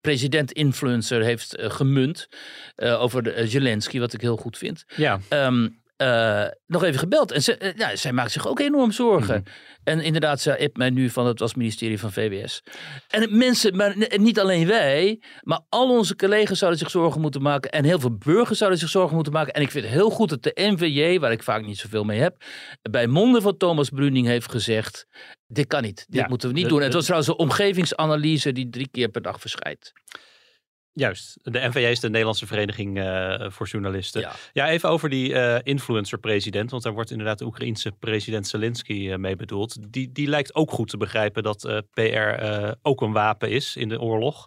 president-influencer 0.00 1.22
heeft 1.22 1.56
eh, 1.56 1.70
gemunt 1.70 2.28
eh, 2.74 3.02
over 3.02 3.22
de, 3.22 3.32
eh, 3.32 3.46
Zelensky, 3.46 3.98
wat 3.98 4.12
ik 4.12 4.20
heel 4.20 4.36
goed 4.36 4.58
vind. 4.58 4.84
Ja, 4.96 5.20
Ehm, 5.28 5.68
eh, 5.98 6.44
nog 6.66 6.82
even 6.84 6.98
gebeld. 6.98 7.32
En 7.32 7.42
ze, 7.42 7.56
eh, 7.56 7.74
ja, 7.76 7.96
zij 7.96 8.12
maakt 8.12 8.32
zich 8.32 8.48
ook 8.48 8.60
enorm 8.60 8.92
zorgen. 8.92 9.42
En 9.84 10.00
inderdaad, 10.00 10.40
ze 10.40 10.58
appt 10.58 10.76
mij 10.76 10.90
nu 10.90 11.10
van 11.10 11.26
het 11.26 11.38
was 11.38 11.54
ministerie 11.54 11.98
van 11.98 12.12
VWS. 12.12 12.62
En 13.08 13.38
mensen, 13.38 13.76
maar 13.76 13.94
niet 14.16 14.40
alleen 14.40 14.66
wij, 14.66 15.20
maar 15.42 15.60
al 15.68 15.90
onze 15.96 16.16
collega's 16.16 16.58
zouden 16.58 16.78
zich 16.80 16.90
zorgen 16.90 17.20
moeten 17.20 17.42
maken. 17.42 17.70
En 17.70 17.84
heel 17.84 18.00
veel 18.00 18.16
burgers 18.16 18.58
zouden 18.58 18.78
zich 18.78 18.88
zorgen 18.88 19.14
moeten 19.14 19.32
maken. 19.32 19.52
En 19.52 19.62
ik 19.62 19.70
vind 19.70 19.84
het 19.84 19.92
heel 19.92 20.10
goed 20.10 20.28
dat 20.28 20.42
de 20.42 20.52
NVJ, 20.54 21.18
waar 21.18 21.32
ik 21.32 21.42
vaak 21.42 21.66
niet 21.66 21.78
zoveel 21.78 22.04
mee 22.04 22.20
heb, 22.20 22.44
bij 22.90 23.06
monden 23.06 23.42
van 23.42 23.56
Thomas 23.56 23.88
Bruning 23.88 24.26
heeft 24.26 24.50
gezegd: 24.50 25.06
dit 25.46 25.66
kan 25.66 25.82
niet, 25.82 26.04
dit 26.08 26.20
Ja, 26.20 26.28
moeten 26.28 26.48
we 26.48 26.54
niet 26.54 26.64
de- 26.64 26.68
doen. 26.70 26.78
En 26.78 26.84
het 26.84 26.94
was 26.94 27.04
trouwens 27.04 27.30
een 27.30 27.38
omgevingsanalyse 27.38 28.52
die 28.52 28.68
drie 28.70 28.88
keer 28.90 29.08
per 29.08 29.22
dag 29.22 29.40
verschijnt. 29.40 29.92
Juist. 30.98 31.38
De 31.42 31.68
NVJ 31.68 31.84
is 31.84 32.00
de 32.00 32.08
Nederlandse 32.08 32.46
Vereniging 32.46 32.98
eh, 32.98 33.50
voor 33.50 33.66
Journalisten. 33.66 34.20
Ja. 34.20 34.32
Ja, 34.52 34.68
even 34.68 34.88
over 34.88 35.08
die 35.08 35.34
eh, 35.34 35.60
influencer-president. 35.62 36.70
Want 36.70 36.82
daar 36.82 36.92
wordt 36.92 37.10
inderdaad 37.10 37.38
de 37.38 37.44
Oekraïense 37.44 37.92
president 37.92 38.46
Zelensky 38.46 39.10
eh, 39.10 39.16
mee 39.16 39.36
bedoeld. 39.36 39.92
Die, 39.92 40.12
die 40.12 40.28
lijkt 40.28 40.54
ook 40.54 40.70
goed 40.70 40.88
te 40.88 40.96
begrijpen 40.96 41.42
dat 41.42 41.82
PR 41.92 42.42
ook 42.82 43.00
een 43.00 43.12
wapen 43.12 43.50
is 43.50 43.76
in 43.76 43.88
de 43.88 44.00
oorlog. 44.00 44.46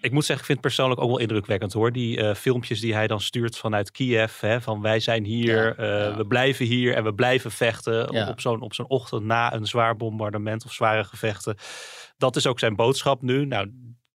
Ik 0.00 0.12
moet 0.12 0.24
zeggen, 0.24 0.38
ik 0.38 0.52
vind 0.52 0.58
het 0.58 0.60
persoonlijk 0.60 1.00
ook 1.00 1.08
wel 1.08 1.18
indrukwekkend 1.18 1.72
hoor. 1.72 1.92
Die 1.92 2.34
filmpjes 2.34 2.80
die 2.80 2.94
hij 2.94 3.06
dan 3.06 3.20
stuurt 3.20 3.56
vanuit 3.58 3.90
Kiev. 3.90 4.40
Hè, 4.40 4.60
van 4.60 4.80
wij 4.82 5.00
zijn 5.00 5.24
hier, 5.24 5.82
Ja, 5.82 5.86
ja. 5.86 6.16
we 6.16 6.26
blijven 6.26 6.66
hier 6.66 6.94
en 6.94 7.04
we 7.04 7.14
blijven 7.14 7.50
vechten. 7.50 8.28
Op 8.28 8.40
zo'n 8.40 8.60
op 8.60 8.74
zo'n 8.74 8.88
ochtend 8.88 9.24
na 9.24 9.54
een 9.54 9.66
zwaar 9.66 9.96
bombardement 9.96 10.64
of 10.64 10.72
zware 10.72 11.04
gevechten. 11.04 11.56
Dat 12.16 12.36
is 12.36 12.46
ook 12.46 12.58
zijn 12.58 12.76
boodschap 12.76 13.22
nu. 13.22 13.44
Nou, 13.44 13.70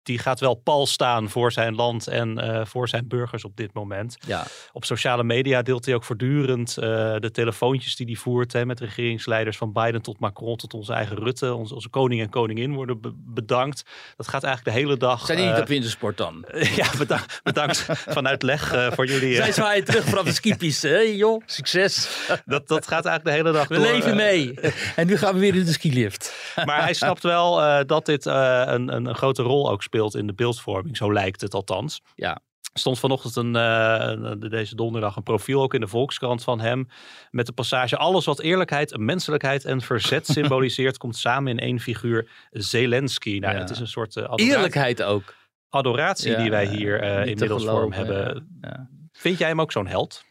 die 0.06 0.18
gaat 0.18 0.40
wel 0.40 0.54
pal 0.54 0.86
staan 0.86 1.30
voor 1.30 1.52
zijn 1.52 1.74
land 1.74 2.06
en 2.06 2.38
eh, 2.38 2.64
voor 2.64 2.88
zijn 2.88 3.08
burgers 3.08 3.44
op 3.44 3.56
dit 3.56 3.72
moment. 3.72 4.16
Ja. 4.26 4.46
Op 4.72 4.84
sociale 4.84 5.24
media 5.24 5.62
deelt 5.62 5.84
hij 5.84 5.94
ook 5.94 6.04
voortdurend 6.04 6.76
eh, 6.76 6.84
de 7.18 7.30
telefoontjes 7.32 7.96
die 7.96 8.06
hij 8.06 8.14
voert 8.14 8.52
hè, 8.52 8.66
met 8.66 8.80
regeringsleiders 8.80 9.56
van 9.56 9.72
Biden 9.72 10.02
tot 10.02 10.18
Macron 10.20 10.56
tot 10.56 10.74
onze 10.74 10.92
eigen 10.92 11.16
Rutte. 11.16 11.54
Onze, 11.54 11.74
onze 11.74 11.88
koning 11.88 12.20
en 12.20 12.28
koningin 12.30 12.74
worden 12.74 13.00
be- 13.00 13.12
bedankt. 13.14 13.84
Dat 14.16 14.28
gaat 14.28 14.42
eigenlijk 14.44 14.76
de 14.76 14.82
hele 14.82 14.96
dag. 14.96 15.26
Zijn 15.26 15.38
die 15.38 15.46
niet 15.46 15.56
eh, 15.56 15.60
op 15.62 15.68
wintersport 15.68 16.16
dan? 16.16 16.44
ja, 16.76 16.86
bedankt, 16.98 17.40
bedankt 17.42 17.86
vanuit 18.08 18.42
leg 18.42 18.72
eh, 18.72 18.92
voor 18.92 19.06
jullie. 19.06 19.34
Zij 19.34 19.52
zwaaien 19.52 19.84
terug 19.84 20.04
vanaf 20.04 20.24
de 20.24 20.32
skipiste. 20.32 20.88
Hé 20.88 20.98
joh, 20.98 21.42
succes. 21.46 22.08
dat, 22.44 22.68
dat 22.68 22.86
gaat 22.86 23.04
eigenlijk 23.04 23.24
de 23.24 23.42
hele 23.42 23.58
dag 23.58 23.68
We 23.68 23.74
door. 23.74 23.84
leven 23.84 24.10
eh, 24.10 24.16
mee. 24.16 24.54
En 24.96 25.06
nu 25.06 25.16
gaan 25.16 25.34
we 25.34 25.40
weer 25.40 25.54
in 25.54 25.64
de 25.64 25.72
skilift. 25.72 26.52
Maar 26.64 26.82
hij 26.82 26.94
snapt 26.94 27.22
wel 27.22 27.84
dat 27.86 28.06
dit 28.06 28.24
een, 28.24 28.94
een, 28.94 29.06
een 29.06 29.14
grote 29.14 29.42
rol 29.42 29.70
ook 29.70 29.82
speelt 29.82 29.94
in 30.04 30.26
de 30.26 30.34
beeldvorming. 30.34 30.96
Zo 30.96 31.12
lijkt 31.12 31.40
het 31.40 31.54
althans. 31.54 32.02
Ja. 32.14 32.40
Stond 32.74 32.98
vanochtend 32.98 33.36
een, 33.36 33.56
eh, 33.56 33.96
een- 34.08 34.40
deze 34.40 34.74
donderdag 34.74 35.16
een 35.16 35.22
profiel 35.22 35.62
ook 35.62 35.74
in 35.74 35.80
de 35.80 35.88
Volkskrant 35.88 36.42
van 36.42 36.60
hem. 36.60 36.88
Met 37.30 37.46
de 37.46 37.52
passage: 37.52 37.96
Alles 37.96 38.24
wat 38.24 38.40
eerlijkheid, 38.40 38.96
menselijkheid 38.98 39.64
en 39.64 39.80
verzet 39.80 40.26
symboliseert, 40.36 40.98
komt 40.98 41.16
samen 41.16 41.52
in 41.52 41.58
één 41.58 41.80
figuur. 41.80 42.28
Zelensky. 42.50 43.38
Nou, 43.38 43.54
Ja. 43.54 43.60
het 43.60 43.70
is 43.70 43.78
een 43.78 43.86
soort 43.88 44.16
eh, 44.16 44.22
adoratie, 44.22 44.50
Eerlijkheid 44.52 45.02
ook. 45.02 45.34
adoratie 45.68 46.30
Ja, 46.30 46.40
die 46.40 46.50
wij 46.50 46.66
hier 46.66 47.00
eh, 47.00 47.26
inmiddels 47.26 47.64
geloven, 47.64 47.92
hebben. 47.92 48.58
Ja. 48.60 48.88
Vind 49.12 49.38
jij 49.38 49.48
hem 49.48 49.60
ook 49.60 49.72
zo'n 49.72 49.86
held? 49.86 50.24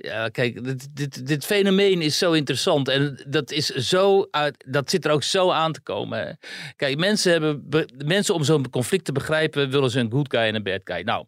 Ja, 0.00 0.28
kijk, 0.28 0.64
dit, 0.64 0.96
dit, 0.96 1.26
dit 1.26 1.44
fenomeen 1.44 2.02
is 2.02 2.18
zo 2.18 2.32
interessant. 2.32 2.88
En 2.88 3.24
dat, 3.26 3.50
is 3.50 3.66
zo 3.66 4.26
uit, 4.30 4.64
dat 4.68 4.90
zit 4.90 5.04
er 5.04 5.10
ook 5.10 5.22
zo 5.22 5.50
aan 5.50 5.72
te 5.72 5.80
komen. 5.80 6.38
Kijk, 6.76 6.98
mensen, 6.98 7.32
hebben, 7.32 7.68
be- 7.68 7.88
mensen 8.04 8.34
om 8.34 8.44
zo'n 8.44 8.70
conflict 8.70 9.04
te 9.04 9.12
begrijpen, 9.12 9.70
willen 9.70 9.90
ze 9.90 10.00
een 10.00 10.10
good 10.10 10.30
guy 10.30 10.40
en 10.40 10.54
een 10.54 10.62
bad 10.62 10.80
guy. 10.84 11.00
Nou, 11.00 11.26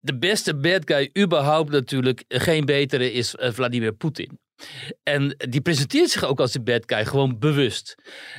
de 0.00 0.18
beste 0.18 0.56
bad 0.56 0.82
guy 0.84 1.10
überhaupt 1.18 1.70
natuurlijk, 1.70 2.24
geen 2.28 2.64
betere, 2.64 3.12
is 3.12 3.34
eh, 3.34 3.52
Vladimir 3.52 3.92
Poetin. 3.92 4.38
En 5.02 5.36
die 5.48 5.60
presenteert 5.60 6.10
zich 6.10 6.24
ook 6.24 6.40
als 6.40 6.52
de 6.52 6.60
bad 6.60 6.82
guy, 6.86 7.04
gewoon 7.04 7.38
bewust. 7.38 7.94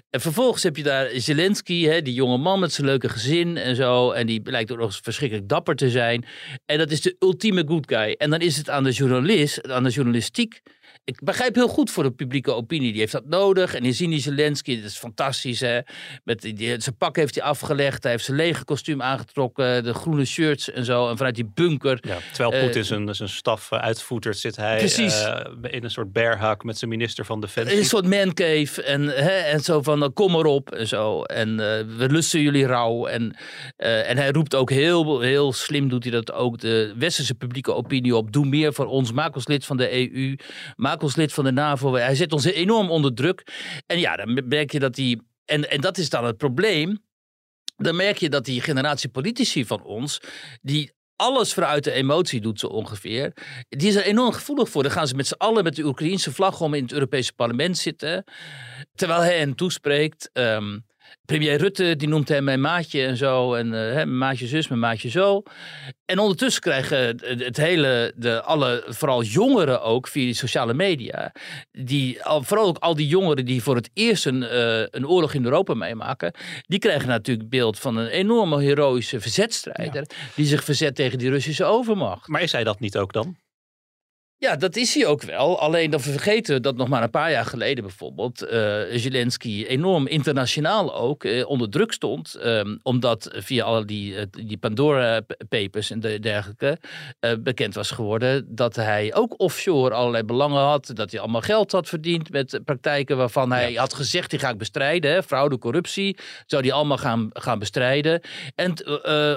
En 0.09 0.21
vervolgens 0.21 0.63
heb 0.63 0.75
je 0.75 0.83
daar 0.83 1.09
Zelensky, 1.13 1.85
hè, 1.85 2.01
die 2.01 2.13
jonge 2.13 2.37
man 2.37 2.59
met 2.59 2.73
zijn 2.73 2.87
leuke 2.87 3.09
gezin 3.09 3.57
en 3.57 3.75
zo. 3.75 4.11
En 4.11 4.27
die 4.27 4.41
lijkt 4.43 4.71
ook 4.71 4.77
nog 4.77 4.87
eens 4.87 4.99
verschrikkelijk 5.03 5.49
dapper 5.49 5.75
te 5.75 5.89
zijn. 5.89 6.25
En 6.65 6.77
dat 6.77 6.91
is 6.91 7.01
de 7.01 7.15
ultieme 7.19 7.63
good 7.67 7.85
guy. 7.87 8.15
En 8.17 8.29
dan 8.29 8.39
is 8.39 8.57
het 8.57 8.69
aan 8.69 8.83
de 8.83 8.91
journalist, 8.91 9.69
aan 9.69 9.83
de 9.83 9.89
journalistiek. 9.89 10.61
Ik 11.07 11.23
begrijp 11.23 11.55
heel 11.55 11.67
goed 11.67 11.91
voor 11.91 12.03
de 12.03 12.11
publieke 12.11 12.51
opinie. 12.53 12.91
Die 12.91 12.99
heeft 12.99 13.11
dat 13.11 13.25
nodig. 13.25 13.73
En 13.75 13.83
die 13.83 13.93
zien 13.93 14.09
die 14.09 14.19
Zelensky, 14.19 14.75
dat 14.81 14.89
is 14.89 14.97
fantastisch. 14.97 15.59
Hè? 15.59 15.79
Met 16.23 16.41
die, 16.41 16.81
zijn 16.81 16.97
pak 16.97 17.15
heeft 17.15 17.35
hij 17.35 17.43
afgelegd. 17.43 18.03
Hij 18.03 18.11
heeft 18.11 18.23
zijn 18.25 18.37
legerkostuum 18.37 19.01
aangetrokken. 19.01 19.83
De 19.83 19.93
groene 19.93 20.25
shirts 20.25 20.71
en 20.71 20.85
zo. 20.85 21.09
En 21.09 21.17
vanuit 21.17 21.35
die 21.35 21.51
bunker. 21.53 21.99
Ja, 22.01 22.17
terwijl 22.33 22.53
Eh, 22.53 22.63
Poetin 22.63 22.85
zijn, 22.85 23.15
zijn 23.15 23.29
staf 23.29 23.71
eh, 23.71 23.79
uitvoetert, 23.79 24.37
zit 24.37 24.55
hij 24.55 24.77
Precies. 24.77 25.21
eh, 25.23 25.45
in 25.61 25.83
een 25.83 25.91
soort 25.91 26.11
bearhug 26.11 26.63
met 26.63 26.77
zijn 26.77 26.89
minister 26.91 27.25
van 27.25 27.41
Defensie. 27.41 27.77
een 27.77 27.85
soort 27.85 28.05
mancave. 28.07 28.83
En, 28.83 29.01
hè, 29.07 29.29
en 29.37 29.59
zo 29.59 29.81
van, 29.81 30.03
eh, 30.03 30.09
kom 30.13 30.31
maar 30.31 30.45
op. 30.45 30.71
En 30.71 30.87
zo. 30.87 31.23
En 31.23 31.55
we 31.97 32.07
lusten 32.09 32.41
jullie 32.41 32.65
rouw. 32.65 33.05
En, 33.05 33.35
en 33.77 34.17
hij 34.17 34.31
roept 34.31 34.55
ook 34.55 34.69
heel, 34.69 35.19
heel 35.19 35.53
slim, 35.53 35.89
doet 35.89 36.03
hij 36.03 36.11
dat 36.11 36.31
ook, 36.31 36.59
de 36.59 36.93
westerse 36.97 37.33
publieke 37.35 37.73
opinie 37.73 38.15
op. 38.15 38.31
Doe 38.31 38.45
meer 38.45 38.73
voor 38.73 38.85
ons. 38.85 39.11
Maak 39.11 39.35
ons 39.35 39.47
lid 39.47 39.65
van 39.65 39.77
de 39.77 39.93
EU. 40.13 40.35
Maak 40.75 40.95
lid 41.15 41.33
van 41.33 41.43
de 41.43 41.51
NAVO. 41.51 41.93
Hij 41.93 42.15
zet 42.15 42.33
ons 42.33 42.45
enorm 42.45 42.89
onder 42.89 43.13
druk. 43.13 43.47
En 43.85 43.99
ja, 43.99 44.15
dan 44.15 44.47
merk 44.47 44.71
je 44.71 44.79
dat 44.79 44.95
hij... 44.95 45.19
En, 45.45 45.69
en 45.69 45.81
dat 45.81 45.97
is 45.97 46.09
dan 46.09 46.25
het 46.25 46.37
probleem. 46.37 47.05
Dan 47.75 47.95
merk 47.95 48.17
je 48.17 48.29
dat 48.29 48.45
die 48.45 48.61
generatie 48.61 49.09
politici 49.09 49.65
van 49.65 49.83
ons... 49.83 50.21
die 50.61 50.95
alles 51.15 51.53
vanuit 51.53 51.83
de 51.83 51.91
emotie 51.91 52.41
doet 52.41 52.59
zo 52.59 52.67
ongeveer. 52.67 53.33
Die 53.69 53.87
is 53.87 53.95
er 53.95 54.03
enorm 54.03 54.31
gevoelig 54.31 54.69
voor. 54.69 54.83
Dan 54.83 54.91
gaan 54.91 55.07
ze 55.07 55.15
met 55.15 55.27
z'n 55.27 55.33
allen 55.37 55.63
met 55.63 55.75
de 55.75 55.85
Oekraïnse 55.85 56.33
vlag 56.33 56.61
om 56.61 56.73
in 56.73 56.83
het 56.83 56.91
Europese 56.91 57.33
parlement 57.33 57.77
zitten. 57.77 58.23
Terwijl 58.95 59.21
hij 59.21 59.37
hen 59.37 59.55
toespreekt. 59.55 60.29
ehm, 60.33 60.77
premier 61.25 61.57
Rutte 61.57 61.95
die 61.95 62.07
noemt 62.07 62.29
hem 62.29 62.43
mijn 62.43 62.61
maatje 62.61 63.05
en 63.05 63.17
zo. 63.17 63.53
En 63.53 63.73
eh, 63.73 63.79
hè, 63.79 63.93
mijn 63.93 64.17
maatje 64.17 64.47
zus, 64.47 64.67
mijn 64.67 64.79
maatje 64.79 65.09
zo. 65.09 65.43
En 66.05 66.19
ondertussen 66.19 66.61
krijgen 66.61 67.19
het, 67.23 67.57
hele, 67.57 68.13
de, 68.15 68.41
alle, 68.41 68.83
vooral 68.87 69.23
jongeren 69.23 69.81
ook 69.81 70.07
via 70.07 70.25
die 70.25 70.33
sociale 70.33 70.73
media. 70.73 71.31
Die, 71.71 72.23
al, 72.23 72.43
vooral 72.43 72.67
ook 72.67 72.77
al 72.77 72.95
die 72.95 73.07
jongeren 73.07 73.45
die 73.45 73.63
voor 73.63 73.75
het 73.75 73.89
eerst 73.93 74.25
een, 74.25 74.43
eh, 74.43 74.79
een 74.79 75.07
oorlog 75.07 75.33
in 75.33 75.43
Europa 75.43 75.73
meemaken. 75.73 76.33
Die 76.61 76.79
krijgen 76.79 77.07
natuurlijk 77.07 77.49
beeld 77.49 77.79
van 77.79 77.97
een 77.97 78.07
enorme 78.07 78.61
heroïsche 78.61 79.19
verzetstrijder. 79.19 80.09
Die 80.35 80.45
zich 80.45 80.63
verzet 80.63 80.95
tegen 80.95 81.17
die 81.17 81.29
Russische 81.29 81.63
overmacht. 81.63 82.27
Maar 82.27 82.41
is 82.41 82.51
hij 82.51 82.63
dat 82.63 82.79
niet 82.79 82.97
ook 82.97 83.13
dan? 83.13 83.37
Ja, 84.39 84.55
dat 84.55 84.75
is 84.75 84.93
hij 84.93 85.05
ook 85.05 85.21
wel. 85.21 85.59
Alleen 85.59 85.91
we 85.91 85.99
vergeten 85.99 86.61
dat 86.61 86.75
nog 86.75 86.87
maar 86.87 87.03
een 87.03 87.09
paar 87.09 87.31
jaar 87.31 87.45
geleden 87.45 87.83
bijvoorbeeld 87.83 88.43
uh, 88.43 88.49
Zelensky 88.91 89.65
enorm 89.65 90.07
internationaal 90.07 90.95
ook 90.95 91.23
uh, 91.23 91.47
onder 91.47 91.69
druk 91.69 91.91
stond. 91.91 92.37
Um, 92.45 92.79
omdat 92.83 93.29
via 93.33 93.63
al 93.63 93.85
die, 93.85 94.13
uh, 94.13 94.21
die 94.29 94.57
Pandora 94.57 95.21
papers 95.49 95.91
en 95.91 95.99
de, 95.99 96.19
dergelijke 96.19 96.77
bekend 97.39 97.75
was 97.75 97.91
geworden 97.91 98.55
dat 98.55 98.75
hij 98.75 99.15
ook 99.15 99.39
offshore 99.39 99.93
allerlei 99.93 100.23
belangen 100.23 100.61
had. 100.61 100.91
Dat 100.93 101.11
hij 101.11 101.19
allemaal 101.19 101.41
geld 101.41 101.71
had 101.71 101.87
verdiend 101.87 102.29
met 102.29 102.59
praktijken 102.65 103.17
waarvan 103.17 103.51
hij 103.51 103.73
had 103.73 103.93
gezegd 103.93 104.29
die 104.29 104.39
ga 104.39 104.49
ik 104.49 104.57
bestrijden. 104.57 105.11
Hè, 105.11 105.23
fraude, 105.23 105.57
corruptie, 105.57 106.17
zou 106.45 106.61
die 106.61 106.73
allemaal 106.73 106.97
gaan, 106.97 107.29
gaan 107.33 107.59
bestrijden. 107.59 108.21
En 108.55 108.73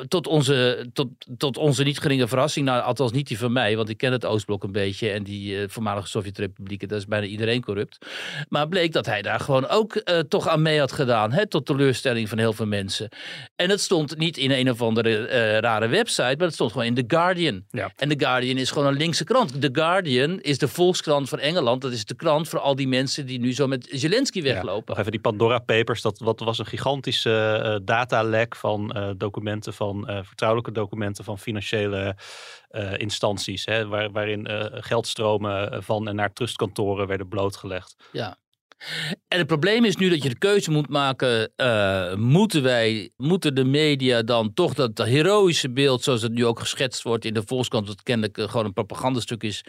tot, 0.08 0.26
onze, 0.26 0.86
tot, 0.92 1.08
tot 1.36 1.56
onze 1.56 1.82
niet 1.82 1.98
geringe 1.98 2.28
verrassing, 2.28 2.66
nou 2.66 2.82
althans 2.82 3.12
niet 3.12 3.28
die 3.28 3.38
van 3.38 3.52
mij, 3.52 3.76
want 3.76 3.88
ik 3.88 3.96
ken 3.96 4.12
het 4.12 4.26
Oostblok 4.26 4.62
een 4.62 4.72
beetje 4.72 4.88
en 4.98 5.22
die 5.22 5.56
uh, 5.56 5.64
voormalige 5.68 6.08
Sovjet-republieken, 6.08 6.88
dat 6.88 6.98
is 6.98 7.06
bijna 7.06 7.26
iedereen 7.26 7.64
corrupt. 7.64 8.06
Maar 8.48 8.68
bleek 8.68 8.92
dat 8.92 9.06
hij 9.06 9.22
daar 9.22 9.40
gewoon 9.40 9.68
ook 9.68 9.94
uh, 10.04 10.18
toch 10.18 10.48
aan 10.48 10.62
mee 10.62 10.78
had 10.78 10.92
gedaan, 10.92 11.32
hè, 11.32 11.46
tot 11.46 11.66
teleurstelling 11.66 12.28
van 12.28 12.38
heel 12.38 12.52
veel 12.52 12.66
mensen. 12.66 13.08
En 13.56 13.70
het 13.70 13.80
stond 13.80 14.16
niet 14.18 14.36
in 14.36 14.50
een 14.50 14.70
of 14.70 14.82
andere 14.82 15.10
uh, 15.10 15.58
rare 15.58 15.88
website, 15.88 16.34
maar 16.36 16.46
het 16.46 16.54
stond 16.54 16.72
gewoon 16.72 16.86
in 16.86 16.94
The 16.94 17.04
Guardian. 17.06 17.64
Ja. 17.70 17.92
En 17.96 18.08
The 18.08 18.24
Guardian 18.24 18.56
is 18.56 18.70
gewoon 18.70 18.88
een 18.88 18.96
linkse 18.96 19.24
krant. 19.24 19.60
The 19.60 19.68
Guardian 19.72 20.40
is 20.40 20.58
de 20.58 20.68
volkskrant 20.68 21.28
van 21.28 21.38
Engeland. 21.38 21.82
Dat 21.82 21.92
is 21.92 22.04
de 22.04 22.14
krant 22.14 22.48
voor 22.48 22.58
al 22.58 22.74
die 22.74 22.88
mensen 22.88 23.26
die 23.26 23.38
nu 23.38 23.52
zo 23.52 23.66
met 23.66 23.88
Zelensky 23.90 24.42
weglopen. 24.42 24.94
Ja, 24.94 25.00
even 25.00 25.12
die 25.12 25.20
Pandora 25.20 25.58
Papers, 25.58 26.02
dat 26.02 26.18
wat 26.18 26.40
was 26.40 26.58
een 26.58 26.66
gigantische 26.66 27.80
datalek 27.84 28.56
van 28.56 29.14
documenten, 29.16 29.74
van 29.74 30.08
vertrouwelijke 30.22 30.72
documenten 30.72 31.24
van 31.24 31.38
financiële 31.38 32.16
uh, 32.70 32.98
instanties, 32.98 33.64
hè, 33.64 33.86
waar, 33.86 34.10
waarin 34.10 34.50
uh, 34.50 34.64
geldstromen 34.70 35.82
van 35.82 36.08
en 36.08 36.14
naar 36.14 36.32
trustkantoren 36.32 37.06
werden 37.06 37.28
blootgelegd. 37.28 37.96
Ja. 38.12 38.36
En 39.28 39.38
het 39.38 39.46
probleem 39.46 39.84
is 39.84 39.96
nu 39.96 40.08
dat 40.08 40.22
je 40.22 40.28
de 40.28 40.38
keuze 40.38 40.70
moet 40.70 40.88
maken: 40.88 41.52
uh, 41.56 42.14
moeten 42.14 42.62
wij, 42.62 43.10
moeten 43.16 43.54
de 43.54 43.64
media 43.64 44.22
dan 44.22 44.54
toch 44.54 44.74
dat 44.74 44.98
heroïsche 44.98 45.70
beeld, 45.70 46.02
zoals 46.02 46.22
het 46.22 46.32
nu 46.32 46.46
ook 46.46 46.58
geschetst 46.58 47.02
wordt 47.02 47.24
in 47.24 47.34
de 47.34 47.42
Volkskrant, 47.46 47.86
wat 47.86 48.02
kennelijk 48.02 48.50
gewoon 48.50 48.64
een 48.64 48.72
propagandastuk 48.72 49.42
is, 49.42 49.64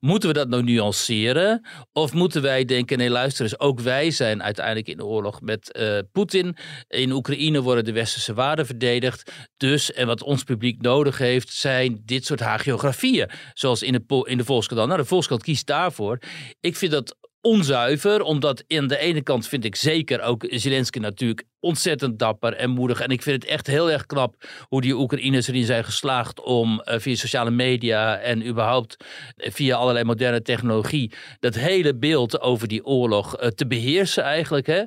moeten 0.00 0.28
we 0.28 0.34
dat 0.34 0.48
nou 0.48 0.62
nuanceren? 0.62 1.66
Of 1.92 2.12
moeten 2.12 2.42
wij 2.42 2.64
denken: 2.64 2.98
nee, 2.98 3.10
luister 3.10 3.44
eens, 3.44 3.58
ook 3.58 3.80
wij 3.80 4.10
zijn 4.10 4.42
uiteindelijk 4.42 4.88
in 4.88 4.96
de 4.96 5.04
oorlog 5.04 5.40
met 5.40 5.78
uh, 5.78 5.98
Poetin. 6.12 6.56
In 6.88 7.12
Oekraïne 7.12 7.62
worden 7.62 7.84
de 7.84 7.92
westerse 7.92 8.34
waarden 8.34 8.66
verdedigd. 8.66 9.32
Dus, 9.56 9.92
en 9.92 10.06
wat 10.06 10.22
ons 10.22 10.42
publiek 10.42 10.80
nodig 10.80 11.18
heeft, 11.18 11.52
zijn 11.52 12.02
dit 12.04 12.26
soort 12.26 12.40
hagiografieën. 12.40 13.30
Zoals 13.52 13.82
in 13.82 13.92
de, 13.92 14.24
in 14.28 14.38
de 14.38 14.44
Volkskrant. 14.44 14.86
Nou, 14.86 15.00
de 15.00 15.06
Volkskrant 15.06 15.42
kiest 15.42 15.66
daarvoor. 15.66 16.18
Ik 16.60 16.76
vind 16.76 16.92
dat 16.92 17.16
onzuiver. 17.44 18.22
Omdat 18.22 18.64
in 18.66 18.86
de 18.86 18.98
ene 18.98 19.22
kant 19.22 19.48
vind 19.48 19.64
ik 19.64 19.76
zeker 19.76 20.20
ook 20.20 20.44
Zelensky 20.48 20.98
natuurlijk 20.98 21.44
ontzettend 21.64 22.18
dapper 22.18 22.54
en 22.54 22.70
moedig. 22.70 23.00
En 23.00 23.10
ik 23.10 23.22
vind 23.22 23.42
het 23.42 23.50
echt 23.50 23.66
heel 23.66 23.90
erg 23.90 24.06
knap 24.06 24.34
hoe 24.68 24.80
die 24.80 24.94
Oekraïners 24.94 25.48
erin 25.48 25.64
zijn 25.64 25.84
geslaagd 25.84 26.40
om 26.40 26.82
uh, 26.84 26.98
via 26.98 27.14
sociale 27.14 27.50
media 27.50 28.16
en 28.16 28.46
überhaupt 28.46 28.96
uh, 29.36 29.50
via 29.50 29.76
allerlei 29.76 30.04
moderne 30.04 30.42
technologie 30.42 31.12
dat 31.40 31.54
hele 31.54 31.94
beeld 31.94 32.40
over 32.40 32.68
die 32.68 32.84
oorlog 32.84 33.40
uh, 33.40 33.48
te 33.48 33.66
beheersen 33.66 34.22
eigenlijk. 34.22 34.66
Hè? 34.66 34.82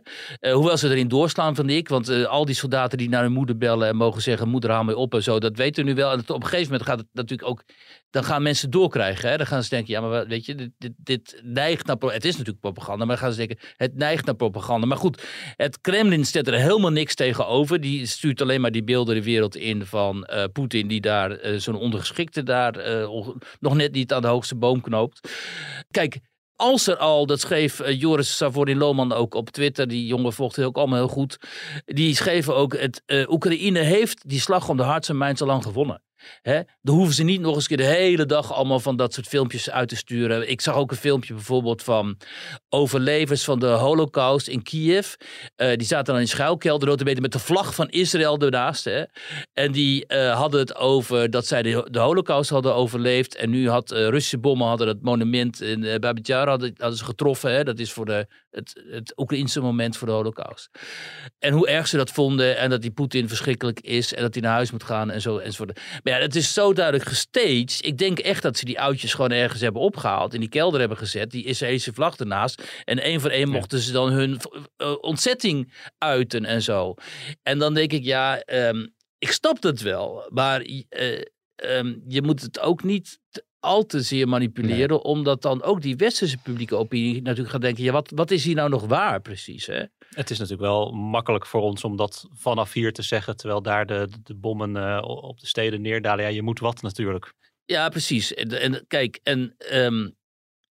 hoewel 0.52 0.78
ze 0.78 0.90
erin 0.90 1.08
doorslaan, 1.08 1.56
vind 1.56 1.70
ik. 1.70 1.90
Want 1.90 2.26
al 2.26 2.46
die 2.46 2.56
soldaten 2.56 2.98
die 2.98 3.10
naar 3.10 3.22
hun 3.22 3.32
moeder 3.32 3.58
bellen 3.58 3.88
en 3.88 3.96
mogen 3.96 4.22
zeggen 4.22 4.50
moeder 4.50 4.70
haal 4.72 4.84
mij 4.84 4.94
op 4.94 5.14
en 5.14 5.24
zo, 5.24 5.40
dat 5.40 5.58
weten 5.58 5.84
we 5.84 5.90
nu 5.90 5.96
wel. 5.96 6.12
En 6.12 6.20
op 6.20 6.30
een 6.30 6.44
gegeven 6.44 6.72
moment 6.72 6.90
gaat 6.90 7.00
het 7.00 7.08
natuurlijk 7.12 7.50
ook, 7.50 7.64
dan 8.10 8.24
gaan 8.24 8.42
mensen 8.42 8.70
doorkrijgen. 8.70 9.30
Hè? 9.30 9.38
Dan 9.38 9.48
gaan 9.48 9.64
ze 9.64 9.70
denken, 9.70 9.94
ja 9.94 10.02
maar 10.02 10.28
weet 10.28 10.46
je, 10.46 10.56
dit, 10.56 10.72
dit, 10.78 10.94
dit 10.98 11.42
neigt 11.44 11.86
naar, 11.86 11.98
het 12.00 12.26
is 12.26 12.32
natuurlijk 12.32 12.60
propaganda, 12.60 13.06
maar 13.06 13.16
dan 13.16 13.26
gaan 13.26 13.32
ze 13.32 13.38
denken, 13.38 13.58
het 13.78 13.96
neigt 13.96 14.26
naar 14.26 14.36
propaganda. 14.36 14.88
Maar 14.88 14.98
goed, 14.98 15.24
het 15.56 15.82
Kremlin 15.82 16.26
zet 16.26 16.48
er 16.48 16.54
helemaal 16.68 16.92
niks 16.92 17.16
tegenover. 17.16 17.82
Die 17.82 18.06
stuurt 18.06 18.42
alleen 18.42 18.62
maar 18.62 18.72
die 18.72 18.84
beelden 18.84 19.16
de 19.16 19.24
wereld 19.24 19.56
in 19.56 19.86
van 19.86 20.28
uh, 20.32 20.44
Poetin 20.54 20.88
die 20.88 21.02
daar 21.02 21.46
uh, 21.46 21.60
zo'n 21.60 21.76
ondergeschikte 21.76 22.44
daar 22.44 23.02
uh, 23.02 23.28
nog 23.60 23.76
net 23.76 23.92
niet 23.92 24.14
aan 24.14 24.22
de 24.22 24.28
hoogste 24.28 24.56
boom 24.56 24.82
knoopt. 24.82 25.30
Kijk, 25.92 26.20
als 26.56 26.88
er 26.88 26.98
al, 26.98 27.26
dat 27.26 27.40
schreef 27.40 27.92
Joris 27.92 28.38
Savorin 28.38 28.78
Lohman 28.78 29.14
ook 29.14 29.34
op 29.34 29.50
Twitter, 29.50 29.88
die 29.88 30.06
jongen 30.06 30.34
volgt 30.34 30.60
ook 30.60 30.78
allemaal 30.78 30.98
heel 30.98 31.08
goed. 31.08 31.38
Die 31.86 32.16
schreven 32.16 32.56
ook: 32.56 32.78
het, 32.78 33.02
Oekraïne 33.30 33.80
heeft 33.80 34.30
die 34.30 34.40
slag 34.40 34.70
om 34.70 34.78
de 34.78 34.84
hart 34.84 35.10
en 35.10 35.18
mijns 35.18 35.42
al 35.42 35.48
lang 35.48 35.64
gewonnen. 35.64 36.02
Hè? 36.42 36.62
Dan 36.82 36.96
hoeven 36.96 37.16
ze 37.16 37.24
niet 37.24 37.42
nog 37.42 37.56
eens 37.56 37.68
keer 37.68 37.78
de 37.78 37.84
hele 37.84 38.26
dag 38.26 38.54
allemaal 38.54 38.80
van 38.80 38.96
dat 38.96 39.14
soort 39.14 39.28
filmpjes 39.28 39.70
uit 39.70 39.90
te 39.90 39.96
sturen. 39.96 40.50
Ik 40.50 40.62
zag 40.62 40.76
ook 40.76 40.92
een 40.92 40.98
filmpje 40.98 41.34
bijvoorbeeld 41.34 41.84
van 41.84 42.18
overlevers 42.70 43.44
van 43.44 43.60
de 43.60 43.68
Holocaust 43.68 44.48
in 44.48 44.64
Kiev. 44.64 45.14
Uh, 45.58 45.76
die 45.76 45.88
zaten 45.88 46.14
dan 46.14 46.22
in 46.22 46.28
schuilkelder, 46.28 47.22
met 47.22 47.32
de 47.32 47.40
vlag 47.40 47.76
van 47.76 47.90
Israël 47.90 48.40
ernaast. 48.40 48.84
Hè? 48.86 49.04
En 49.54 49.72
die 49.72 50.06
uh, 50.08 50.36
hadden 50.36 50.60
het 50.60 50.76
over 50.76 51.30
dat 51.30 51.48
zij 51.48 51.62
de, 51.62 51.88
de 51.92 52.00
Holocaust 52.00 52.50
hadden 52.50 52.76
overleefd. 52.76 53.36
En 53.36 53.50
nu 53.50 53.70
had 53.70 53.92
uh, 53.92 53.98
Russische 53.98 54.38
bommen 54.38 54.68
hadden 54.68 54.88
dat 54.88 55.02
monument 55.02 55.62
in 55.62 55.84
uh, 55.84 55.96
Babitjar 55.96 56.48
hadden, 56.48 56.74
hadden 56.78 56.98
ze 56.98 57.06
getroffen. 57.06 57.52
Hè? 57.52 57.64
Dat 57.64 57.80
is 57.80 57.92
voor 57.92 58.06
de, 58.06 58.28
het, 58.52 58.84
het 58.90 59.14
Oekraïnse 59.16 59.62
moment 59.62 59.98
voor 59.98 60.08
de 60.08 60.14
Holocaust. 60.14 60.70
En 61.40 61.54
hoe 61.54 61.68
erg 61.68 61.88
ze 61.88 61.98
dat 61.98 62.12
vonden. 62.12 62.58
En 62.58 62.70
dat 62.70 62.82
die 62.82 62.92
Poetin 62.92 63.28
verschrikkelijk 63.28 63.80
is. 63.80 64.14
En 64.14 64.22
dat 64.22 64.34
hij 64.34 64.44
naar 64.44 64.54
huis 64.54 64.72
moet 64.72 64.84
gaan 64.84 65.12
en 65.12 65.22
zo 65.22 65.38
enzovoort. 65.38 65.80
Maar 66.08 66.16
ja, 66.16 66.22
het 66.22 66.36
is 66.36 66.54
zo 66.54 66.74
duidelijk 66.74 67.10
gestaged. 67.10 67.86
Ik 67.86 67.98
denk 67.98 68.20
echt 68.20 68.42
dat 68.42 68.58
ze 68.58 68.66
die 68.66 68.80
oudjes 68.80 69.14
gewoon 69.14 69.32
ergens 69.32 69.62
hebben 69.62 69.82
opgehaald. 69.82 70.34
In 70.34 70.40
die 70.40 70.50
kelder 70.50 70.80
hebben 70.80 70.98
gezet. 70.98 71.32
Die 71.32 71.46
Israëlische 71.46 71.94
vlag 71.94 72.18
ernaast. 72.18 72.82
En 72.84 73.00
één 73.00 73.22
voor 73.22 73.30
één 73.30 73.50
mochten 73.50 73.80
ze 73.80 73.92
dan 73.92 74.12
hun 74.12 74.40
uh, 74.78 74.96
ontzetting 75.02 75.74
uiten 75.98 76.46
en 76.46 76.62
zo. 76.62 76.94
En 77.44 77.60
dan 77.60 77.74
denk 77.74 77.92
ik, 77.92 78.04
ja, 78.04 78.44
um, 78.46 78.94
ik 79.18 79.32
snap 79.32 79.62
dat 79.62 79.80
wel. 79.80 80.28
Maar 80.30 80.62
uh, 80.66 80.84
um, 81.56 82.04
je 82.08 82.22
moet 82.22 82.42
het 82.42 82.60
ook 82.60 82.84
niet 82.84 83.20
al 83.68 83.86
te 83.86 84.02
zeer 84.02 84.28
manipuleren. 84.28 84.90
Nee. 84.90 85.02
Omdat 85.02 85.42
dan 85.42 85.64
ook 85.64 85.82
die 85.82 85.96
westerse 85.96 86.38
publieke 86.38 86.76
opinie 86.76 87.22
natuurlijk 87.22 87.50
gaat 87.50 87.62
denken. 87.62 87.84
Ja, 87.84 87.92
wat, 87.92 88.12
wat 88.16 88.32
is 88.32 88.44
hier 88.44 88.56
nou 88.56 88.70
nog 88.70 88.86
waar 88.86 89.22
precies? 89.22 89.66
Hè? 89.66 89.84
Het 90.10 90.30
is 90.30 90.38
natuurlijk 90.38 90.68
wel 90.68 90.92
makkelijk 90.92 91.46
voor 91.46 91.62
ons 91.62 91.84
om 91.84 91.96
dat 91.96 92.28
vanaf 92.34 92.74
hier 92.74 92.94
te 92.94 93.02
zeggen. 93.02 93.38
Terwijl 93.38 93.62
daar 93.62 93.86
de, 93.86 94.08
de 94.24 94.36
bommen 94.36 94.76
uh, 94.76 95.02
op 95.04 95.40
de 95.40 95.48
steden 95.48 95.82
neerdalen. 95.82 96.24
Ja, 96.24 96.30
je 96.30 96.42
moet 96.42 96.60
wat 96.60 96.82
natuurlijk. 96.82 97.34
Ja, 97.66 97.90
precies. 97.90 98.34
En, 98.34 98.62
en 98.62 98.86
kijk, 98.88 99.20
en 99.24 99.56
um, 99.72 100.16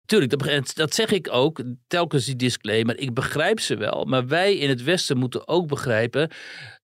Tuurlijk, 0.05 0.39
dat, 0.39 0.71
dat, 0.75 0.93
zeg 0.93 1.12
ik 1.12 1.27
ook, 1.31 1.62
telkens 1.88 2.25
die 2.25 2.36
disclaimer. 2.36 2.99
Ik 2.99 3.13
begrijp 3.13 3.60
ze 3.60 3.75
wel, 3.75 4.05
maar 4.05 4.27
wij 4.27 4.55
in 4.55 4.69
het 4.69 4.84
Westen 4.84 5.17
moeten 5.17 5.47
ook 5.47 5.67
begrijpen 5.67 6.29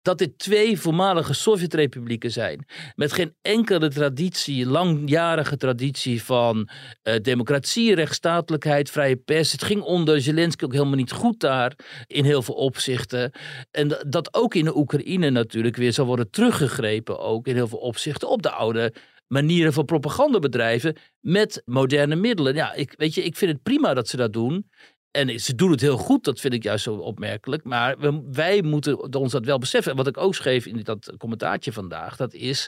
dat 0.01 0.17
dit 0.17 0.37
twee 0.37 0.79
voormalige 0.79 1.33
Sovjet-republieken 1.33 2.31
zijn. 2.31 2.65
Met 2.95 3.13
geen 3.13 3.35
enkele 3.41 3.89
traditie, 3.89 4.65
langjarige 4.65 5.57
traditie 5.57 6.23
van 6.23 6.69
uh, 7.03 7.15
democratie, 7.21 7.95
rechtsstatelijkheid, 7.95 8.89
vrije 8.89 9.15
pers. 9.15 9.51
Het 9.51 9.63
ging 9.63 9.81
onder 9.81 10.21
Zelensky 10.21 10.63
ook 10.63 10.73
helemaal 10.73 10.95
niet 10.95 11.11
goed 11.11 11.39
daar 11.39 11.75
in 12.07 12.25
heel 12.25 12.41
veel 12.41 12.55
opzichten. 12.55 13.31
En 13.71 13.97
dat 14.07 14.33
ook 14.33 14.55
in 14.55 14.65
de 14.65 14.77
Oekraïne 14.77 15.29
natuurlijk 15.29 15.75
weer 15.75 15.93
zal 15.93 16.05
worden 16.05 16.29
teruggegrepen, 16.29 17.19
ook 17.19 17.47
in 17.47 17.55
heel 17.55 17.67
veel 17.67 17.79
opzichten, 17.79 18.29
op 18.29 18.41
de 18.41 18.51
oude 18.51 18.93
manieren 19.27 19.73
van 19.73 19.85
propaganda 19.85 20.39
bedrijven 20.39 20.95
met 21.19 21.61
moderne 21.65 22.15
middelen. 22.15 22.55
Ja, 22.55 22.73
ik, 22.73 22.93
weet 22.97 23.13
je, 23.13 23.23
ik 23.23 23.37
vind 23.37 23.51
het 23.51 23.63
prima 23.63 23.93
dat 23.93 24.07
ze 24.07 24.17
dat 24.17 24.33
doen. 24.33 24.69
En 25.11 25.39
ze 25.39 25.55
doen 25.55 25.71
het 25.71 25.81
heel 25.81 25.97
goed, 25.97 26.23
dat 26.23 26.39
vind 26.39 26.53
ik 26.53 26.63
juist 26.63 26.83
zo 26.83 26.95
opmerkelijk. 26.95 27.63
Maar 27.63 27.95
wij 28.31 28.61
moeten 28.61 29.13
ons 29.15 29.31
dat 29.31 29.45
wel 29.45 29.57
beseffen. 29.57 29.91
En 29.91 29.97
wat 29.97 30.07
ik 30.07 30.17
ook 30.17 30.35
schreef 30.35 30.65
in 30.65 30.83
dat 30.83 31.13
commentaartje 31.17 31.71
vandaag, 31.71 32.15
dat 32.15 32.33
is. 32.33 32.67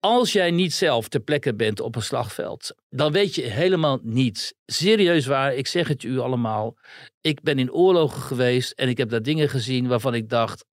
Als 0.00 0.32
jij 0.32 0.50
niet 0.50 0.74
zelf 0.74 1.08
ter 1.08 1.20
plekke 1.20 1.54
bent 1.54 1.80
op 1.80 1.96
een 1.96 2.02
slagveld, 2.02 2.74
dan 2.88 3.12
weet 3.12 3.34
je 3.34 3.42
helemaal 3.42 3.98
niets. 4.02 4.54
Serieus 4.66 5.26
waar, 5.26 5.54
ik 5.54 5.66
zeg 5.66 5.88
het 5.88 6.02
u 6.02 6.18
allemaal. 6.18 6.76
Ik 7.20 7.42
ben 7.42 7.58
in 7.58 7.72
oorlogen 7.72 8.22
geweest 8.22 8.72
en 8.72 8.88
ik 8.88 8.98
heb 8.98 9.08
daar 9.08 9.22
dingen 9.22 9.48
gezien 9.48 9.88
waarvan 9.88 10.14
ik 10.14 10.28
dacht: 10.28 10.64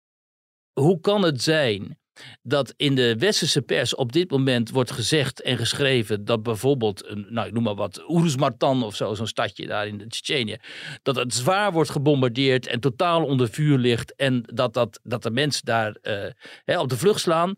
hoe 0.72 1.00
kan 1.00 1.22
het 1.22 1.42
zijn 1.42 1.98
dat 2.42 2.74
in 2.76 2.94
de 2.94 3.16
westerse 3.18 3.62
pers 3.62 3.94
op 3.94 4.12
dit 4.12 4.30
moment 4.30 4.70
wordt 4.70 4.90
gezegd 4.90 5.42
en 5.42 5.58
geschreven 5.58 6.24
dat 6.24 6.42
bijvoorbeeld, 6.42 7.14
nou 7.28 7.46
ik 7.46 7.52
noem 7.52 7.62
maar 7.62 7.74
wat, 7.74 8.04
Uruzmartan 8.08 8.82
of 8.82 8.96
zo, 8.96 9.14
zo'n 9.14 9.26
stadje 9.26 9.66
daar 9.66 9.86
in 9.86 10.08
Tsjetsjenië, 10.08 10.56
dat 11.02 11.16
het 11.16 11.34
zwaar 11.34 11.72
wordt 11.72 11.90
gebombardeerd 11.90 12.66
en 12.66 12.80
totaal 12.80 13.24
onder 13.24 13.48
vuur 13.48 13.78
ligt 13.78 14.14
en 14.14 14.42
dat, 14.46 14.74
dat, 14.74 15.00
dat 15.02 15.22
de 15.22 15.30
mensen 15.30 15.64
daar 15.64 15.96
uh, 16.02 16.24
hè, 16.64 16.80
op 16.80 16.88
de 16.88 16.96
vlucht 16.96 17.20
slaan. 17.20 17.54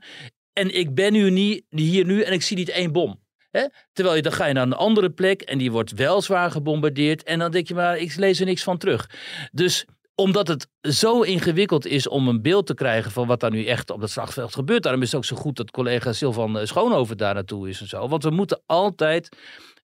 En 0.52 0.74
ik 0.74 0.94
ben 0.94 1.12
nu 1.12 1.30
niet, 1.30 1.64
hier 1.68 2.04
nu 2.04 2.22
en 2.22 2.32
ik 2.32 2.42
zie 2.42 2.56
niet 2.56 2.68
één 2.68 2.92
bom. 2.92 3.22
Hè? 3.50 3.66
Terwijl 3.92 4.16
je, 4.16 4.22
dan 4.22 4.32
ga 4.32 4.46
je 4.46 4.52
naar 4.52 4.62
een 4.62 4.72
andere 4.72 5.10
plek 5.10 5.42
en 5.42 5.58
die 5.58 5.72
wordt 5.72 5.92
wel 5.92 6.22
zwaar 6.22 6.50
gebombardeerd 6.50 7.22
en 7.22 7.38
dan 7.38 7.50
denk 7.50 7.68
je 7.68 7.74
maar, 7.74 7.98
ik 7.98 8.16
lees 8.16 8.40
er 8.40 8.46
niks 8.46 8.62
van 8.62 8.78
terug. 8.78 9.10
Dus 9.52 9.84
omdat 10.14 10.48
het 10.48 10.68
zo 10.80 11.20
ingewikkeld 11.20 11.86
is 11.86 12.08
om 12.08 12.28
een 12.28 12.42
beeld 12.42 12.66
te 12.66 12.74
krijgen 12.74 13.10
van 13.10 13.26
wat 13.26 13.40
daar 13.40 13.50
nu 13.50 13.64
echt 13.64 13.90
op 13.90 14.00
dat 14.00 14.10
slagveld 14.10 14.54
gebeurt. 14.54 14.82
Daarom 14.82 15.02
is 15.02 15.08
het 15.08 15.16
ook 15.16 15.24
zo 15.24 15.36
goed 15.36 15.56
dat 15.56 15.70
collega 15.70 16.12
Silvan 16.12 16.66
Schoonhoven 16.66 17.16
daar 17.16 17.34
naartoe 17.34 17.68
is 17.68 17.80
en 17.80 17.88
zo. 17.88 18.08
Want 18.08 18.22
we 18.22 18.30
moeten 18.30 18.62
altijd 18.66 19.36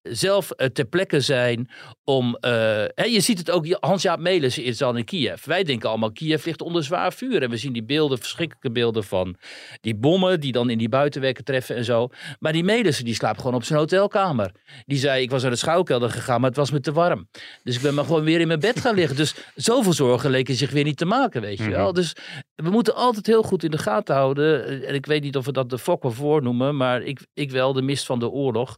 zelf 0.03 0.51
uh, 0.57 0.67
ter 0.67 0.85
plekke 0.85 1.21
zijn 1.21 1.71
om... 2.05 2.37
Hè, 2.41 3.05
je 3.05 3.21
ziet 3.21 3.39
het 3.39 3.51
ook, 3.51 3.67
Hans-Jaap 3.81 4.19
Melissen 4.19 4.65
is 4.65 4.83
al 4.83 4.97
in 4.97 5.05
Kiev. 5.05 5.45
Wij 5.45 5.65
denken 5.65 5.89
allemaal, 5.89 6.13
Kiev 6.13 6.45
ligt 6.45 6.63
onder 6.63 6.85
zwaar 6.85 7.13
vuur. 7.13 7.43
En 7.43 7.51
we 7.51 7.57
zien 7.57 7.73
die 7.73 7.85
beelden, 7.85 8.19
verschrikkelijke 8.19 8.71
beelden 8.71 9.05
van 9.05 9.37
die 9.81 9.97
bommen 9.97 10.41
die 10.41 10.53
dan 10.53 10.71
in 10.71 10.79
die 10.79 10.89
buitenwerken 10.89 11.45
treffen 11.45 11.77
en 11.77 11.85
zo. 11.85 12.09
Maar 12.39 12.53
die 12.53 12.65
Melissen, 12.65 13.05
die 13.05 13.15
slaapt 13.15 13.39
gewoon 13.39 13.55
op 13.55 13.65
zijn 13.65 13.79
hotelkamer. 13.79 14.53
Die 14.87 14.99
zei, 14.99 15.23
ik 15.23 15.31
was 15.31 15.43
naar 15.43 15.51
de 15.51 15.57
schouwkelder 15.57 16.11
gegaan, 16.11 16.41
maar 16.41 16.49
het 16.49 16.59
was 16.59 16.71
me 16.71 16.81
te 16.81 16.93
warm. 16.93 17.29
Dus 17.63 17.77
ik 17.77 17.83
ben 17.83 17.95
maar 17.95 18.05
gewoon 18.05 18.25
weer 18.25 18.41
in 18.41 18.47
mijn 18.47 18.61
bed 18.61 18.81
gaan 18.81 18.95
liggen. 18.95 19.17
Dus 19.17 19.35
zoveel 19.55 19.93
zorgen 19.93 20.31
leken 20.31 20.55
zich 20.55 20.71
weer 20.71 20.85
niet 20.85 20.97
te 20.97 21.05
maken, 21.05 21.41
weet 21.41 21.59
je 21.59 21.71
wel. 21.71 21.87
Mhm. 21.87 21.95
Dus 21.95 22.17
we 22.55 22.71
moeten 22.71 22.95
altijd 22.95 23.27
heel 23.27 23.43
goed 23.43 23.65
in 23.65 23.71
de 23.71 23.79
gaten 23.79 24.15
houden. 24.15 24.87
En 24.87 24.95
ik 24.95 25.07
weet 25.07 25.23
niet 25.23 25.37
of 25.37 25.45
we 25.45 25.53
dat 25.53 25.71
de 25.71 25.79
fokken 25.79 26.13
voornoemen, 26.13 26.77
maar 26.77 27.03
ik, 27.03 27.27
ik 27.35 27.51
wel, 27.51 27.73
de 27.73 27.83
mist 27.83 28.07
van 28.07 28.19
de 28.19 28.29
oorlog. 28.29 28.77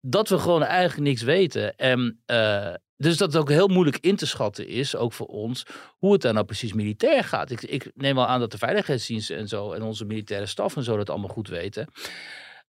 Dat 0.00 0.28
we 0.28 0.38
gewoon 0.38 0.62
eigenlijk 0.62 1.08
niks 1.08 1.22
weten. 1.22 1.76
En 1.76 2.22
uh, 2.26 2.74
dus 2.96 3.16
dat 3.16 3.32
het 3.32 3.42
ook 3.42 3.48
heel 3.48 3.68
moeilijk 3.68 3.98
in 3.98 4.16
te 4.16 4.26
schatten 4.26 4.66
is, 4.66 4.96
ook 4.96 5.12
voor 5.12 5.26
ons, 5.26 5.66
hoe 5.98 6.12
het 6.12 6.22
daar 6.22 6.32
nou 6.32 6.44
precies 6.44 6.72
militair 6.72 7.24
gaat. 7.24 7.50
Ik, 7.50 7.62
ik 7.62 7.90
neem 7.94 8.14
wel 8.14 8.26
aan 8.26 8.40
dat 8.40 8.50
de 8.50 8.58
veiligheidsdiensten 8.58 9.36
en 9.36 9.48
zo 9.48 9.72
en 9.72 9.82
onze 9.82 10.04
militaire 10.04 10.46
staf 10.46 10.76
en 10.76 10.82
zo 10.82 10.96
dat 10.96 11.10
allemaal 11.10 11.28
goed 11.28 11.48
weten. 11.48 11.88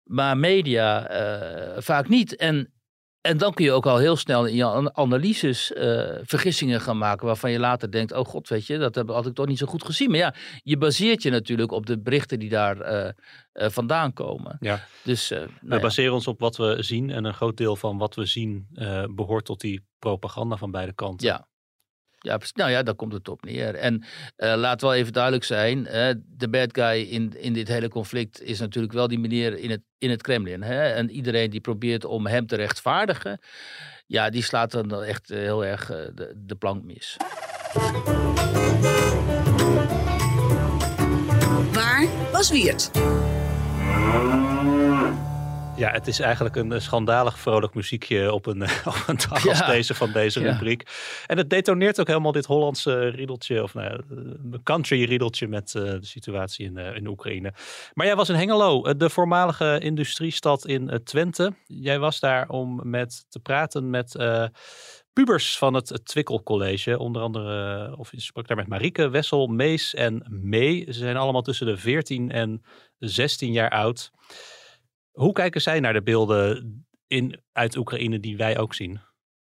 Maar 0.05 0.37
media 0.37 1.11
uh, 1.11 1.83
vaak 1.83 2.09
niet. 2.09 2.37
En 2.37 2.73
en 3.21 3.39
dan 3.39 3.53
kun 3.53 3.65
je 3.65 3.73
ook 3.73 3.87
al 3.87 3.99
heel 3.99 4.17
snel 4.17 4.47
in 4.47 4.55
je 4.55 4.93
analyses 4.95 5.71
uh, 5.71 6.09
vergissingen 6.23 6.81
gaan 6.81 6.99
maken. 6.99 7.27
waarvan 7.27 7.51
je 7.51 7.59
later 7.59 7.91
denkt: 7.91 8.13
oh 8.13 8.25
god, 8.25 8.49
weet 8.49 8.67
je, 8.67 8.79
dat 8.79 8.95
heb 8.95 9.11
ik 9.11 9.35
toch 9.35 9.47
niet 9.47 9.59
zo 9.59 9.67
goed 9.67 9.85
gezien. 9.85 10.11
Maar 10.11 10.19
ja, 10.19 10.35
je 10.63 10.77
baseert 10.77 11.23
je 11.23 11.31
natuurlijk 11.31 11.73
op 11.73 11.87
de 11.87 12.01
berichten 12.01 12.39
die 12.39 12.49
daar 12.49 12.77
uh, 12.77 13.11
uh, 13.53 13.69
vandaan 13.69 14.13
komen. 14.13 14.57
Ja. 14.61 14.85
Dus, 15.03 15.29
we 15.29 15.49
nou 15.61 15.81
baseren 15.81 16.15
ons 16.15 16.27
op 16.27 16.41
wat 16.41 16.57
we 16.57 16.77
zien. 16.81 17.11
En 17.11 17.25
een 17.25 17.35
groot 17.35 17.57
deel 17.57 17.77
van 17.77 17.99
wat 17.99 18.15
we 18.15 18.25
zien 18.25 18.67
behoort 19.15 19.45
tot 19.45 19.61
die 19.61 19.89
propaganda 19.99 20.57
van 20.57 20.71
beide 20.71 20.93
kanten. 20.93 21.27
Ja, 21.27 21.49
ja, 22.21 22.39
nou 22.55 22.71
ja, 22.71 22.83
daar 22.83 22.95
komt 22.95 23.13
het 23.13 23.29
op 23.29 23.45
neer. 23.45 23.75
En 23.75 24.05
uh, 24.37 24.55
laat 24.57 24.81
wel 24.81 24.95
even 24.95 25.13
duidelijk 25.13 25.45
zijn, 25.45 25.85
de 26.27 26.49
bad 26.51 26.69
guy 26.73 27.01
in, 27.01 27.41
in 27.41 27.53
dit 27.53 27.69
hele 27.69 27.89
conflict 27.89 28.43
is 28.43 28.61
natuurlijk 28.61 28.93
wel 28.93 29.09
die 29.09 29.19
meneer 29.19 29.59
in 29.59 29.71
het, 29.71 29.81
in 29.99 30.11
het 30.11 30.23
Kremlin. 30.23 30.63
Hè? 30.63 30.83
En 30.83 31.11
iedereen 31.11 31.51
die 31.51 31.61
probeert 31.61 32.05
om 32.05 32.27
hem 32.27 32.47
te 32.47 32.57
rechtvaardigen, 32.57 33.41
ja, 34.07 34.31
die 34.31 34.43
slaat 34.43 34.71
dan 34.71 35.03
echt 35.03 35.31
eh, 35.31 35.39
heel 35.39 35.65
erg 35.65 35.91
uh, 35.91 35.97
de, 36.15 36.33
de 36.37 36.55
plank 36.55 36.85
mis. 36.85 37.17
Waar 41.73 42.07
was 42.33 42.51
Wiert? 42.51 42.91
Ja, 45.81 45.91
het 45.91 46.07
is 46.07 46.21
eigenlijk 46.21 46.57
een 46.57 46.73
eh, 46.73 46.81
schandalig 46.81 47.39
vrolijk 47.39 47.75
muziekje 47.75 48.33
op 48.33 48.47
een, 48.47 48.63
op 48.85 49.05
een 49.07 49.17
dag 49.29 49.49
als 49.49 49.67
deze 49.67 49.95
van 49.95 50.13
deze 50.13 50.41
rubriek. 50.41 50.83
En 51.27 51.37
het 51.37 51.51
detoneert 51.51 52.01
ook 52.01 52.07
helemaal 52.07 52.33
dit 52.33 52.47
Hollandse 52.47 53.09
riedeltje, 53.09 53.63
of 53.63 53.75
nou, 53.75 54.03
een 54.09 54.61
country 54.63 55.05
riedeltje 55.05 55.49
met 55.49 55.75
uh, 55.75 55.83
de 55.83 56.07
situatie 56.07 56.67
in, 56.67 56.79
uh, 56.79 56.97
in 56.97 57.07
Oekraïne. 57.07 57.53
Maar 57.95 58.07
jij 58.07 58.17
was 58.17 58.29
in 58.29 58.35
Hengelo, 58.35 58.95
de 58.97 59.11
voormalige 59.11 59.79
industriestad 59.79 60.67
in 60.67 61.01
Twente. 61.05 61.53
Jij 61.67 61.99
was 61.99 62.21
daar 62.21 62.49
om 62.49 62.81
met 62.83 63.25
te 63.29 63.41
praten 63.41 63.91
met 63.91 64.17
pubers 65.13 65.59
van 65.59 65.75
het, 65.75 65.89
het 65.89 66.05
Twikkel 66.05 66.43
College. 66.43 66.99
Onder 66.99 67.23
andere, 67.23 67.97
of 67.97 68.11
je 68.11 68.21
sprak 68.21 68.49
daar 68.49 68.57
met 68.57 68.69
Marieke, 68.69 69.09
Wessel, 69.09 69.47
Mees 69.47 69.95
en 69.95 70.27
Mee. 70.29 70.85
Ze 70.87 70.99
zijn 70.99 71.17
allemaal 71.17 71.43
tussen 71.43 71.67
de 71.67 71.77
14 71.77 72.31
en 72.31 72.63
16 72.99 73.53
jaar 73.53 73.71
oud. 73.71 74.11
Hoe 75.21 75.33
kijken 75.33 75.61
zij 75.61 75.81
naar 75.81 75.93
de 75.93 76.03
beelden 76.03 76.85
in, 77.07 77.41
uit 77.53 77.77
Oekraïne 77.77 78.21
die 78.21 78.37
wij 78.37 78.59
ook 78.59 78.75
zien? 78.75 79.01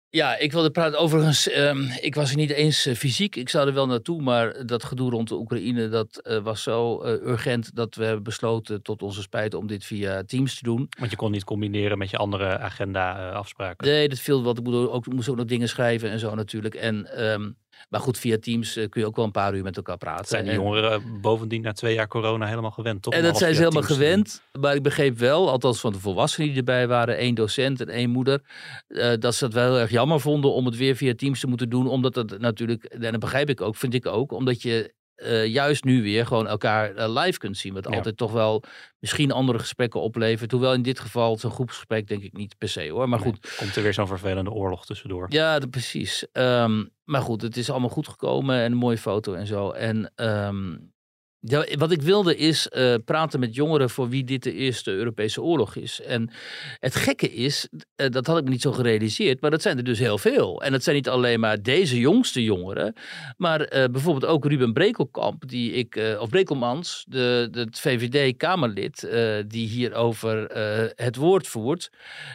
Ja, 0.08 0.36
ik 0.36 0.52
wilde 0.52 0.70
praten. 0.70 0.98
Overigens, 0.98 1.56
um, 1.56 1.88
ik 2.00 2.14
was 2.14 2.30
er 2.30 2.36
niet 2.36 2.50
eens 2.50 2.86
uh, 2.86 2.94
fysiek. 2.94 3.36
Ik 3.36 3.48
zou 3.48 3.68
er 3.68 3.74
wel 3.74 3.86
naartoe, 3.86 4.22
maar 4.22 4.66
dat 4.66 4.84
gedoe 4.84 5.10
rond 5.10 5.28
de 5.28 5.34
Oekraïne, 5.34 5.88
dat 5.88 6.20
uh, 6.22 6.38
was 6.38 6.62
zo 6.62 7.04
uh, 7.04 7.10
urgent 7.10 7.74
dat 7.74 7.94
we 7.94 8.04
hebben 8.04 8.22
besloten, 8.22 8.82
tot 8.82 9.02
onze 9.02 9.22
spijt, 9.22 9.54
om 9.54 9.66
dit 9.66 9.84
via 9.84 10.22
Teams 10.22 10.58
te 10.58 10.62
doen. 10.62 10.88
Want 10.98 11.10
je 11.10 11.16
kon 11.16 11.30
niet 11.30 11.44
combineren 11.44 11.98
met 11.98 12.10
je 12.10 12.16
andere 12.16 12.58
agenda-afspraken. 12.58 13.86
nee, 13.86 14.08
dat 14.08 14.18
viel 14.18 14.42
wat. 14.42 14.58
Ik 14.58 14.64
moest 14.64 14.88
ook, 14.88 15.06
moest 15.06 15.28
ook 15.28 15.36
nog 15.36 15.46
dingen 15.46 15.68
schrijven 15.68 16.10
en 16.10 16.18
zo 16.18 16.34
natuurlijk. 16.34 16.74
En 16.74 17.24
um, 17.30 17.56
maar 17.88 18.00
goed, 18.00 18.18
via 18.18 18.38
Teams 18.38 18.76
eh, 18.76 18.88
kun 18.88 19.00
je 19.00 19.06
ook 19.06 19.16
wel 19.16 19.24
een 19.24 19.30
paar 19.30 19.54
uur 19.54 19.62
met 19.62 19.76
elkaar 19.76 19.96
praten. 19.96 20.26
Zijn 20.26 20.44
de 20.44 20.52
jongeren 20.52 21.20
bovendien 21.20 21.62
na 21.62 21.72
twee 21.72 21.94
jaar 21.94 22.08
corona 22.08 22.46
helemaal 22.46 22.70
gewend, 22.70 23.02
toch? 23.02 23.12
En 23.14 23.22
dat 23.22 23.38
zijn 23.38 23.54
ze 23.54 23.60
helemaal 23.60 23.82
gewend. 23.82 24.42
Maar 24.60 24.74
ik 24.74 24.82
begreep 24.82 25.18
wel, 25.18 25.50
althans 25.50 25.80
van 25.80 25.92
de 25.92 25.98
volwassenen 25.98 26.48
die 26.48 26.58
erbij 26.58 26.88
waren, 26.88 27.16
één 27.16 27.34
docent 27.34 27.80
en 27.80 27.88
één 27.88 28.10
moeder, 28.10 28.42
uh, 28.88 29.12
dat 29.18 29.34
ze 29.34 29.44
het 29.44 29.54
wel 29.54 29.64
heel 29.64 29.80
erg 29.80 29.90
jammer 29.90 30.20
vonden 30.20 30.52
om 30.52 30.64
het 30.66 30.76
weer 30.76 30.96
via 30.96 31.14
Teams 31.14 31.40
te 31.40 31.46
moeten 31.46 31.68
doen. 31.68 31.86
Omdat 31.88 32.14
het 32.14 32.38
natuurlijk, 32.38 32.84
en 32.84 33.10
dat 33.10 33.20
begrijp 33.20 33.48
ik 33.48 33.60
ook, 33.60 33.76
vind 33.76 33.94
ik 33.94 34.06
ook, 34.06 34.32
omdat 34.32 34.62
je 34.62 34.94
uh, 35.22 35.46
juist 35.46 35.84
nu 35.84 36.02
weer 36.02 36.26
gewoon 36.26 36.46
elkaar 36.46 36.96
uh, 36.96 37.22
live 37.22 37.38
kunt 37.38 37.56
zien. 37.56 37.74
Wat 37.74 37.88
ja. 37.88 37.96
altijd 37.96 38.16
toch 38.16 38.32
wel 38.32 38.62
misschien 38.98 39.32
andere 39.32 39.58
gesprekken 39.58 40.00
oplevert. 40.00 40.50
Hoewel 40.50 40.72
in 40.72 40.82
dit 40.82 41.00
geval 41.00 41.38
zo'n 41.38 41.50
groepsgesprek 41.50 42.08
denk 42.08 42.22
ik 42.22 42.36
niet 42.36 42.58
per 42.58 42.68
se 42.68 42.88
hoor. 42.88 43.08
Maar 43.08 43.20
nee, 43.20 43.28
goed. 43.28 43.54
Komt 43.56 43.76
er 43.76 43.82
weer 43.82 43.94
zo'n 43.94 44.06
vervelende 44.06 44.50
oorlog 44.50 44.86
tussendoor. 44.86 45.26
Ja, 45.28 45.58
dat, 45.58 45.70
precies. 45.70 46.26
Um, 46.32 46.90
maar 47.04 47.22
goed, 47.22 47.42
het 47.42 47.56
is 47.56 47.70
allemaal 47.70 47.88
goed 47.88 48.08
gekomen 48.08 48.56
en 48.56 48.72
een 48.72 48.78
mooie 48.78 48.98
foto 48.98 49.34
en 49.34 49.46
zo. 49.46 49.70
En 49.70 50.12
um, 50.16 50.92
ja, 51.40 51.64
wat 51.76 51.90
ik 51.90 52.02
wilde 52.02 52.36
is 52.36 52.68
uh, 52.72 52.94
praten 53.04 53.40
met 53.40 53.54
jongeren 53.54 53.90
voor 53.90 54.08
wie 54.08 54.24
dit 54.24 54.42
de 54.42 54.52
eerste 54.52 54.90
Europese 54.90 55.42
oorlog 55.42 55.76
is. 55.76 56.00
En 56.00 56.30
het 56.78 56.94
gekke 56.94 57.32
is, 57.32 57.68
uh, 57.72 58.08
dat 58.08 58.26
had 58.26 58.38
ik 58.38 58.44
me 58.44 58.50
niet 58.50 58.62
zo 58.62 58.72
gerealiseerd, 58.72 59.40
maar 59.40 59.50
dat 59.50 59.62
zijn 59.62 59.76
er 59.76 59.84
dus 59.84 59.98
heel 59.98 60.18
veel. 60.18 60.62
En 60.62 60.72
dat 60.72 60.82
zijn 60.82 60.96
niet 60.96 61.08
alleen 61.08 61.40
maar 61.40 61.62
deze 61.62 61.98
jongste 61.98 62.42
jongeren, 62.42 62.94
maar 63.36 63.60
uh, 63.60 63.84
bijvoorbeeld 63.84 64.32
ook 64.32 64.44
Ruben 64.44 64.72
Brekelkamp, 64.72 65.48
die 65.48 65.72
ik, 65.72 66.16
of 66.18 66.28
Brekelmans, 66.28 67.04
de, 67.08 67.48
de 67.50 67.68
VVD-Kamerlid, 67.70 69.08
die 69.46 69.68
hier 69.68 69.94
over 69.94 70.46
het 70.94 71.16
woord 71.16 71.46
voert. 71.46 71.90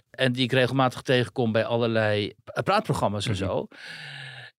En 0.10 0.32
die 0.32 0.43
ik 0.43 0.51
regelmatig 0.51 1.01
tegenkom 1.01 1.51
bij 1.51 1.66
allerlei 1.66 2.34
praatprogramma's 2.64 3.26
en 3.26 3.32
mm 3.32 3.38
-hmm. 3.38 3.47
zo. 3.47 3.68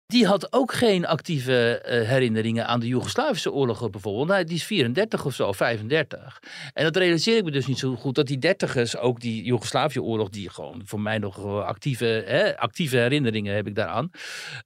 Die 0.07 0.27
had 0.27 0.53
ook 0.53 0.73
geen 0.73 1.07
actieve 1.07 1.83
uh, 1.85 2.09
herinneringen 2.09 2.67
aan 2.67 2.81
de 2.81 2.87
Joegoslavische 2.87 3.53
oorlogen 3.53 3.91
bijvoorbeeld. 3.91 4.29
Nou, 4.29 4.45
die 4.45 4.57
is 4.57 4.65
34 4.65 5.25
of 5.25 5.35
zo, 5.35 5.53
35. 5.53 6.43
En 6.73 6.85
dat 6.85 6.97
realiseer 6.97 7.37
ik 7.37 7.45
me 7.45 7.51
dus 7.51 7.67
niet 7.67 7.79
zo 7.79 7.97
goed. 7.97 8.15
Dat 8.15 8.27
die 8.27 8.39
dertigers, 8.39 8.97
ook 8.97 9.21
die 9.21 9.45
Joegoslavische 9.45 10.03
oorlog, 10.03 10.29
die 10.29 10.51
gewoon 10.51 10.83
voor 10.85 11.01
mij 11.01 11.19
nog 11.19 11.45
actieve, 11.47 12.05
hè, 12.27 12.59
actieve 12.59 12.97
herinneringen 12.97 13.55
heb 13.55 13.67
ik 13.67 13.75
daaraan. 13.75 14.11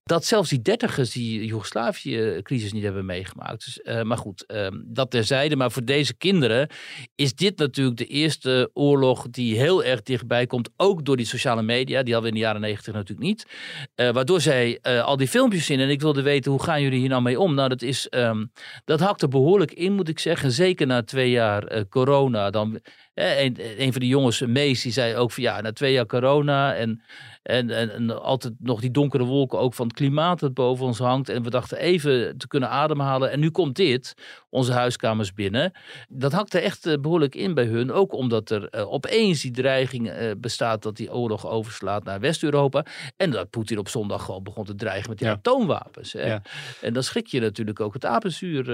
Dat 0.05 0.24
zelfs 0.24 0.51
die 0.51 0.62
dertigers 0.62 1.11
die 1.11 1.45
Joegoslavische 1.45 2.41
crisis 2.43 2.72
niet 2.72 2.82
hebben 2.82 3.07
meegemaakt. 3.07 3.64
Dus, 3.64 4.05
maar 4.05 4.18
goed, 4.18 4.45
uh, 4.47 4.66
dat 4.84 5.11
terzijde. 5.11 5.57
Maar 5.57 5.70
voor 5.70 5.84
deze 5.84 6.14
kinderen 6.14 6.68
is 7.14 7.34
dit 7.34 7.59
natuurlijk 7.59 7.97
de 7.97 8.07
eerste 8.07 8.70
oorlog 8.72 9.26
die 9.30 9.59
heel 9.59 9.84
erg 9.84 10.03
dichtbij 10.03 10.47
komt. 10.47 10.70
Ook 10.76 11.05
door 11.05 11.16
die 11.16 11.26
sociale 11.26 11.62
media. 11.62 12.03
Die 12.03 12.12
hadden 12.12 12.30
we 12.32 12.36
in 12.36 12.43
de 12.43 12.47
jaren 12.47 12.61
negentig 12.61 12.95
natuurlijk 12.95 13.28
niet. 13.28 13.47
Waardoor 13.95 14.41
zij 14.41 14.80
al 14.82 15.16
die 15.16 15.28
filmpjes 15.29 15.70
in 15.70 15.81
en 15.81 15.91
ik 15.91 16.01
wilde 16.01 16.22
weten 16.22 16.51
hoe 16.51 16.62
gaan 16.62 16.83
jullie 16.83 16.99
hier 16.99 17.09
nou 17.09 17.22
mee 17.22 17.41
om? 17.41 17.55
Nou, 17.55 17.68
dat, 17.68 17.83
is, 17.83 18.07
um, 18.11 18.53
dat 18.85 19.01
hakt 19.01 19.22
er 19.22 19.29
behoorlijk 19.29 19.72
in, 19.72 19.93
moet 19.93 20.09
ik 20.09 20.18
zeggen. 20.18 20.53
Zeker 20.53 20.87
na 20.87 21.03
twee 21.03 21.31
jaar 21.31 21.76
uh, 21.76 21.83
corona. 21.89 22.51
Dan, 22.51 22.81
eh, 23.14 23.45
een, 23.45 23.57
een, 23.76 23.93
van 23.93 24.01
de 24.01 24.07
jongens, 24.07 24.41
Mees, 24.41 24.83
die 24.83 24.93
zei 24.93 25.16
ook 25.16 25.33
van 25.33 25.43
ja, 25.43 25.61
na 25.61 25.72
twee 25.72 25.93
jaar 25.93 26.07
corona 26.07 26.74
en 26.74 27.03
en, 27.49 27.70
en, 27.70 27.90
en, 27.90 28.22
altijd 28.22 28.55
nog 28.59 28.80
die 28.80 28.90
donkere 28.90 29.24
wolken 29.24 29.59
ook 29.59 29.74
van 29.74 29.86
het 29.86 29.96
klimaat 29.96 30.40
dat 30.40 30.55
boven 30.55 30.86
ons 30.86 30.99
hangt. 30.99 31.28
En 31.28 31.42
we 31.42 31.51
dachten 31.51 31.78
even 31.78 32.38
te 32.38 32.49
kunnen 32.49 32.68
ademhalen. 32.68 33.30
En 33.30 33.40
nu 33.40 33.51
komt 33.51 33.76
dit, 33.76 34.14
onze 34.51 34.72
huiskamers 34.72 35.32
binnen. 35.32 35.72
Dat 36.09 36.32
hakte 36.32 36.61
echt 36.61 36.86
uh, 36.86 36.94
behoorlijk 37.01 37.34
in 37.34 37.55
bij 37.55 37.64
hun. 37.64 37.92
Ook 37.92 38.12
omdat 38.12 38.51
er 38.51 38.68
uh, 38.74 38.92
opeens 38.92 39.40
die 39.40 39.51
dreiging 39.51 40.11
uh, 40.11 40.30
bestaat 40.38 40.82
dat 40.82 40.96
die 40.96 41.12
oorlog 41.12 41.46
overslaat 41.46 42.05
naar 42.05 42.20
West-Europa. 42.20 42.84
En 43.16 43.30
dat 43.30 43.51
Poetin 43.51 43.78
op 43.78 43.88
zondag 43.88 44.24
gewoon 44.24 44.42
begon 44.42 44.64
te 44.64 44.74
dreigen 44.74 45.09
met 45.09 45.18
die 45.18 45.26
ja. 45.26 45.32
atoomwapens. 45.32 46.12
Hè. 46.12 46.26
Ja. 46.26 46.42
En 46.80 46.92
dan 46.92 47.03
schrik 47.03 47.26
je 47.26 47.40
natuurlijk 47.40 47.80
ook 47.80 47.94
het 47.94 48.05
apenzuur 48.05 48.72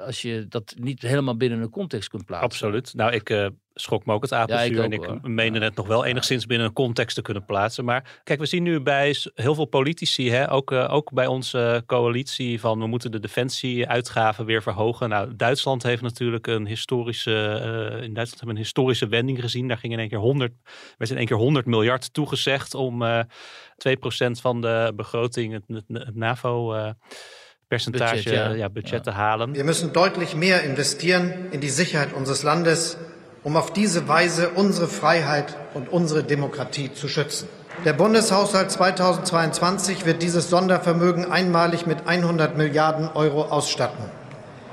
als 0.00 0.22
je 0.22 0.46
dat 0.48 0.74
niet 0.78 1.02
helemaal 1.02 1.36
binnen 1.36 1.60
een 1.60 1.70
context 1.70 2.08
kunt 2.08 2.24
plaatsen. 2.24 2.48
Absoluut. 2.48 2.94
Nou, 2.94 3.12
ik 3.12 3.50
schrok 3.74 4.06
me 4.06 4.12
ook 4.12 4.22
het 4.22 4.32
apenzuur. 4.32 4.76
Ja, 4.76 4.82
en 4.82 4.92
ik 4.92 5.22
meende 5.22 5.60
het 5.60 5.74
nog 5.74 5.86
wel 5.86 6.04
enigszins 6.04 6.46
binnen 6.46 6.66
een 6.66 6.72
context 6.72 7.14
te 7.14 7.22
kunnen 7.22 7.44
plaatsen. 7.44 7.84
Maar 7.84 8.20
kijk, 8.24 8.38
we 8.38 8.46
zien 8.46 8.62
nu 8.62 8.80
bij 8.80 9.16
heel 9.34 9.54
veel 9.54 9.64
politici, 9.64 10.30
hè, 10.30 10.52
ook, 10.52 10.70
uh, 10.70 10.92
ook 10.92 11.12
bij 11.12 11.26
onze 11.26 11.82
coalitie, 11.86 12.60
van 12.60 12.78
we 12.78 12.86
moeten 12.86 13.10
de 13.10 13.20
defensieuitgaven 13.20 14.44
weer 14.44 14.62
verhogen. 14.62 15.08
Nou, 15.08 15.36
Duitsland 15.36 15.82
heeft 15.82 16.02
natuurlijk 16.02 16.46
een 16.46 16.66
historische, 16.66 17.30
uh, 17.30 18.02
in 18.02 18.14
Duitsland 18.14 18.38
hebben 18.38 18.56
een 18.56 18.62
historische 18.62 19.08
wending 19.08 19.40
gezien. 19.40 19.68
Daar 19.68 19.78
ging 19.78 19.92
in 19.92 19.98
één 19.98 20.08
keer 20.08 20.18
100, 20.18 20.52
werd 20.98 21.10
in 21.10 21.16
één 21.16 21.26
keer 21.26 21.36
100 21.36 21.66
miljard 21.66 22.12
toegezegd 22.12 22.74
om 22.74 23.02
uh, 23.02 23.18
eh, 23.18 23.26
2% 24.28 24.40
van 24.40 24.60
de 24.60 24.92
begroting, 24.96 25.52
het, 25.52 25.64
het, 25.66 25.84
het 25.88 26.14
NAVO 26.14 26.74
percentage, 27.68 28.14
budget, 28.14 28.32
ja. 28.32 28.50
Ja, 28.50 28.70
budget 28.70 28.90
ja. 28.90 29.00
te 29.00 29.10
halen. 29.10 29.52
We 29.52 29.62
moeten 29.62 29.92
deutlich 29.92 30.34
meer 30.34 30.64
investeren 30.64 31.32
in 31.50 31.60
die 31.60 31.70
Sicherheit 31.70 32.16
unseres 32.16 32.42
Landes 32.42 32.96
um 33.44 33.56
auf 33.56 33.72
diese 33.72 34.08
Weise 34.08 34.50
unsere 34.54 34.88
Freiheit 34.88 35.54
und 35.74 35.90
unsere 35.90 36.24
Demokratie 36.24 36.92
zu 36.92 37.08
schützen. 37.08 37.48
Der 37.84 37.92
Bundeshaushalt 37.92 38.70
2022 38.70 40.06
wird 40.06 40.22
dieses 40.22 40.48
Sondervermögen 40.48 41.30
einmalig 41.30 41.86
mit 41.86 42.06
100 42.06 42.56
Milliarden 42.56 43.08
Euro 43.14 43.42
ausstatten. 43.42 44.04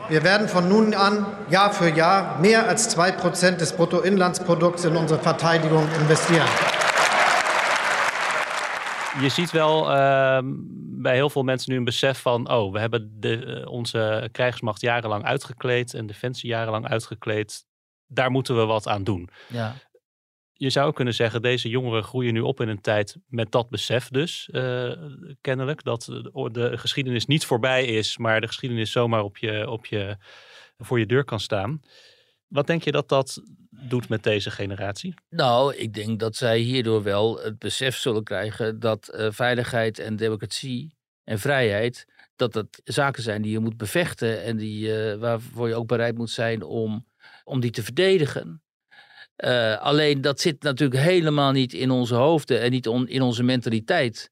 Wir 0.07 0.24
werden 0.24 0.47
von 0.47 0.69
nun 0.69 0.93
an 0.93 1.26
Jahr 1.49 1.74
für 1.74 1.89
Jahr 1.89 2.39
mehr 2.39 2.67
als 2.67 2.89
zwei 2.89 3.11
Prozent 3.11 3.59
des 3.59 3.74
Bruttoinlandsprodukts 3.74 4.86
in 4.86 4.95
unsere 4.95 5.19
Verteidigung 5.19 5.88
investieren. 5.99 6.47
Je 9.22 9.30
ziet 9.30 9.51
wel 9.51 9.82
uh, 9.82 10.39
bij 11.01 11.15
heel 11.15 11.30
veel 11.30 11.43
mensen 11.43 11.72
nu 11.72 11.78
een 11.78 11.84
besef 11.84 12.19
van: 12.19 12.51
oh, 12.51 12.74
we 12.74 12.80
hebben 12.80 13.11
de, 13.19 13.45
uh, 13.45 13.72
onze 13.72 14.30
krijgsmacht 14.32 14.82
jarenlang 14.82 15.24
uitgekleed 15.24 15.93
en 15.93 16.07
defensie 16.07 16.49
jarenlang 16.49 16.88
uitgekleed. 16.88 17.65
Daar 18.14 18.32
moeten 18.32 18.57
we 18.57 18.66
wat 18.66 18.88
aan 18.88 19.03
doen. 19.03 19.30
Ja. 19.47 19.76
Je 20.53 20.70
zou 20.70 20.93
kunnen 20.93 21.14
zeggen, 21.14 21.41
deze 21.41 21.70
jongeren 21.70 22.03
groeien 22.03 22.34
nu 22.34 22.39
op 22.39 22.62
in 22.62 22.68
een 22.68 22.82
tijd 22.82 23.18
met 23.28 23.51
dat 23.51 23.70
besef 23.70 24.09
dus, 24.09 24.49
uh, 24.51 24.91
kennelijk. 25.41 25.84
Dat 25.84 26.03
de 26.51 26.78
geschiedenis 26.78 27.26
niet 27.26 27.45
voorbij 27.45 27.86
is, 27.86 28.18
maar 28.18 28.41
de 28.41 28.47
geschiedenis 28.47 28.91
zomaar 28.91 29.24
op 29.24 29.38
je, 29.38 29.70
op 29.70 29.86
je, 29.86 30.18
voor 30.78 30.99
je 30.99 31.05
deur 31.05 31.24
kan 31.24 31.39
staan. 31.39 31.82
Wat 32.47 32.68
denk 32.68 32.84
je 32.84 32.91
dat 32.91 33.09
dat 33.09 33.41
doet 33.70 34.09
met 34.09 34.24
deze 34.24 34.51
generatie? 34.51 35.14
Nou, 35.30 35.76
ik 35.76 35.93
denk 35.93 36.20
dat 36.20 36.36
zij 36.36 36.59
hierdoor 36.59 37.03
wel 37.03 37.39
het 37.39 37.59
besef 37.59 37.95
zullen 37.95 38.24
krijgen 38.24 38.80
dat 38.80 39.12
uh, 39.16 39.28
veiligheid 39.30 39.99
en 39.99 40.16
democratie 40.16 40.95
en 41.24 41.39
vrijheid, 41.39 42.05
dat 42.36 42.53
dat 42.53 42.82
zaken 42.84 43.24
zijn 43.24 43.41
die 43.41 43.51
je 43.51 43.59
moet 43.59 43.78
bevechten 43.78 44.43
en 44.43 44.57
die, 44.57 44.88
uh, 44.88 45.16
waarvoor 45.16 45.68
je 45.68 45.76
ook 45.76 45.88
bereid 45.88 46.18
moet 46.18 46.30
zijn 46.30 46.64
om, 46.64 47.05
om 47.43 47.59
die 47.59 47.71
te 47.71 47.83
verdedigen. 47.83 48.63
Uh, 49.37 49.81
alleen 49.81 50.21
dat 50.21 50.41
zit 50.41 50.63
natuurlijk 50.63 51.01
helemaal 51.01 51.51
niet 51.51 51.73
in 51.73 51.91
onze 51.91 52.15
hoofden 52.15 52.61
en 52.61 52.71
niet 52.71 52.87
on, 52.87 53.07
in 53.07 53.21
onze 53.21 53.43
mentaliteit. 53.43 54.31